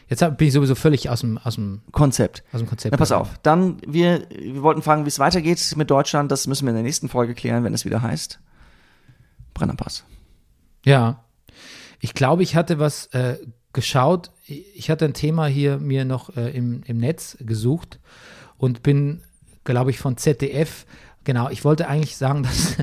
Jetzt 0.10 0.22
hab, 0.22 0.38
bin 0.38 0.48
ich 0.48 0.54
sowieso 0.54 0.76
völlig 0.76 1.10
aus 1.10 1.22
dem, 1.22 1.38
aus 1.40 1.56
dem, 1.56 1.82
Konzept. 1.92 2.44
aus 2.54 2.60
dem 2.60 2.68
Konzept. 2.68 2.92
Na, 2.92 2.98
pass 2.98 3.12
auf. 3.12 3.40
Dann, 3.44 3.78
wir, 3.86 4.28
wir 4.30 4.62
wollten 4.62 4.82
fragen, 4.82 5.04
wie 5.06 5.10
es 5.10 5.20
weitergeht 5.20 5.74
mit 5.76 5.90
Deutschland. 5.90 6.32
Das 6.32 6.46
müssen 6.48 6.66
wir 6.66 6.70
in 6.70 6.76
der 6.76 6.84
nächsten 6.84 7.10
Folge 7.10 7.34
klären, 7.34 7.64
wenn 7.64 7.74
es 7.74 7.84
wieder 7.84 8.02
heißt. 8.02 8.40
Brennerpass. 9.54 10.04
Ja. 10.86 11.24
Ich 12.00 12.14
glaube, 12.14 12.44
ich 12.44 12.56
hatte 12.56 12.80
was 12.80 13.08
äh, 13.08 13.38
geschaut. 13.74 14.32
Ich 14.46 14.90
hatte 14.90 15.06
ein 15.06 15.14
Thema 15.14 15.48
hier 15.48 15.78
mir 15.78 16.06
noch 16.06 16.36
äh, 16.36 16.50
im, 16.50 16.82
im 16.86 16.98
Netz 16.98 17.38
gesucht 17.40 18.00
und 18.58 18.84
bin, 18.84 19.22
glaube 19.64 19.92
ich, 19.92 20.00
von 20.00 20.18
ZDF. 20.18 20.86
Genau, 21.24 21.50
ich 21.50 21.66
wollte 21.66 21.88
eigentlich 21.88 22.18
sagen, 22.18 22.44
dass, 22.44 22.76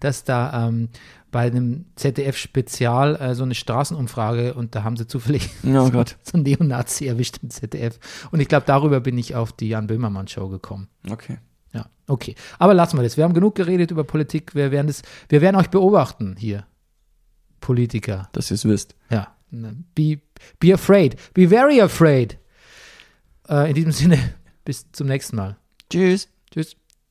dass 0.00 0.24
da 0.24 0.68
ähm, 0.68 0.90
bei 1.30 1.40
einem 1.40 1.86
ZDF-Spezial 1.96 3.16
äh, 3.16 3.34
so 3.34 3.42
eine 3.42 3.54
Straßenumfrage 3.54 4.54
und 4.54 4.74
da 4.74 4.82
haben 4.84 4.96
sie 4.96 5.06
zufällig 5.06 5.50
Oh 5.64 5.90
Gott. 5.90 6.16
so 6.22 6.34
einen 6.34 6.44
Neonazi 6.44 7.06
erwischt 7.06 7.38
im 7.42 7.50
ZDF. 7.50 7.98
Und 8.30 8.40
ich 8.40 8.48
glaube, 8.48 8.64
darüber 8.66 9.00
bin 9.00 9.18
ich 9.18 9.34
auf 9.34 9.52
die 9.52 9.68
Jan 9.68 9.86
Böhmermann-Show 9.86 10.48
gekommen. 10.48 10.88
Okay. 11.10 11.38
Ja, 11.72 11.86
okay. 12.06 12.34
Aber 12.58 12.74
lassen 12.74 12.96
wir 12.96 13.02
das. 13.02 13.16
Wir 13.16 13.24
haben 13.24 13.34
genug 13.34 13.54
geredet 13.54 13.90
über 13.90 14.04
Politik. 14.04 14.54
Wir 14.54 14.70
werden, 14.70 14.86
das, 14.86 15.02
wir 15.28 15.40
werden 15.40 15.56
euch 15.56 15.68
beobachten 15.68 16.36
hier. 16.38 16.64
Politiker. 17.60 18.28
Dass 18.32 18.50
ihr 18.50 18.54
es 18.54 18.64
wisst. 18.64 18.94
Ja. 19.10 19.34
Be, 19.50 20.20
be 20.58 20.74
afraid. 20.74 21.16
Be 21.34 21.48
very 21.48 21.80
afraid. 21.80 22.38
Äh, 23.48 23.70
in 23.70 23.74
diesem 23.74 23.92
Sinne, 23.92 24.34
bis 24.64 24.90
zum 24.92 25.06
nächsten 25.06 25.36
Mal. 25.36 25.56
Tschüss. 25.90 26.28
Tschüss. 26.50 26.76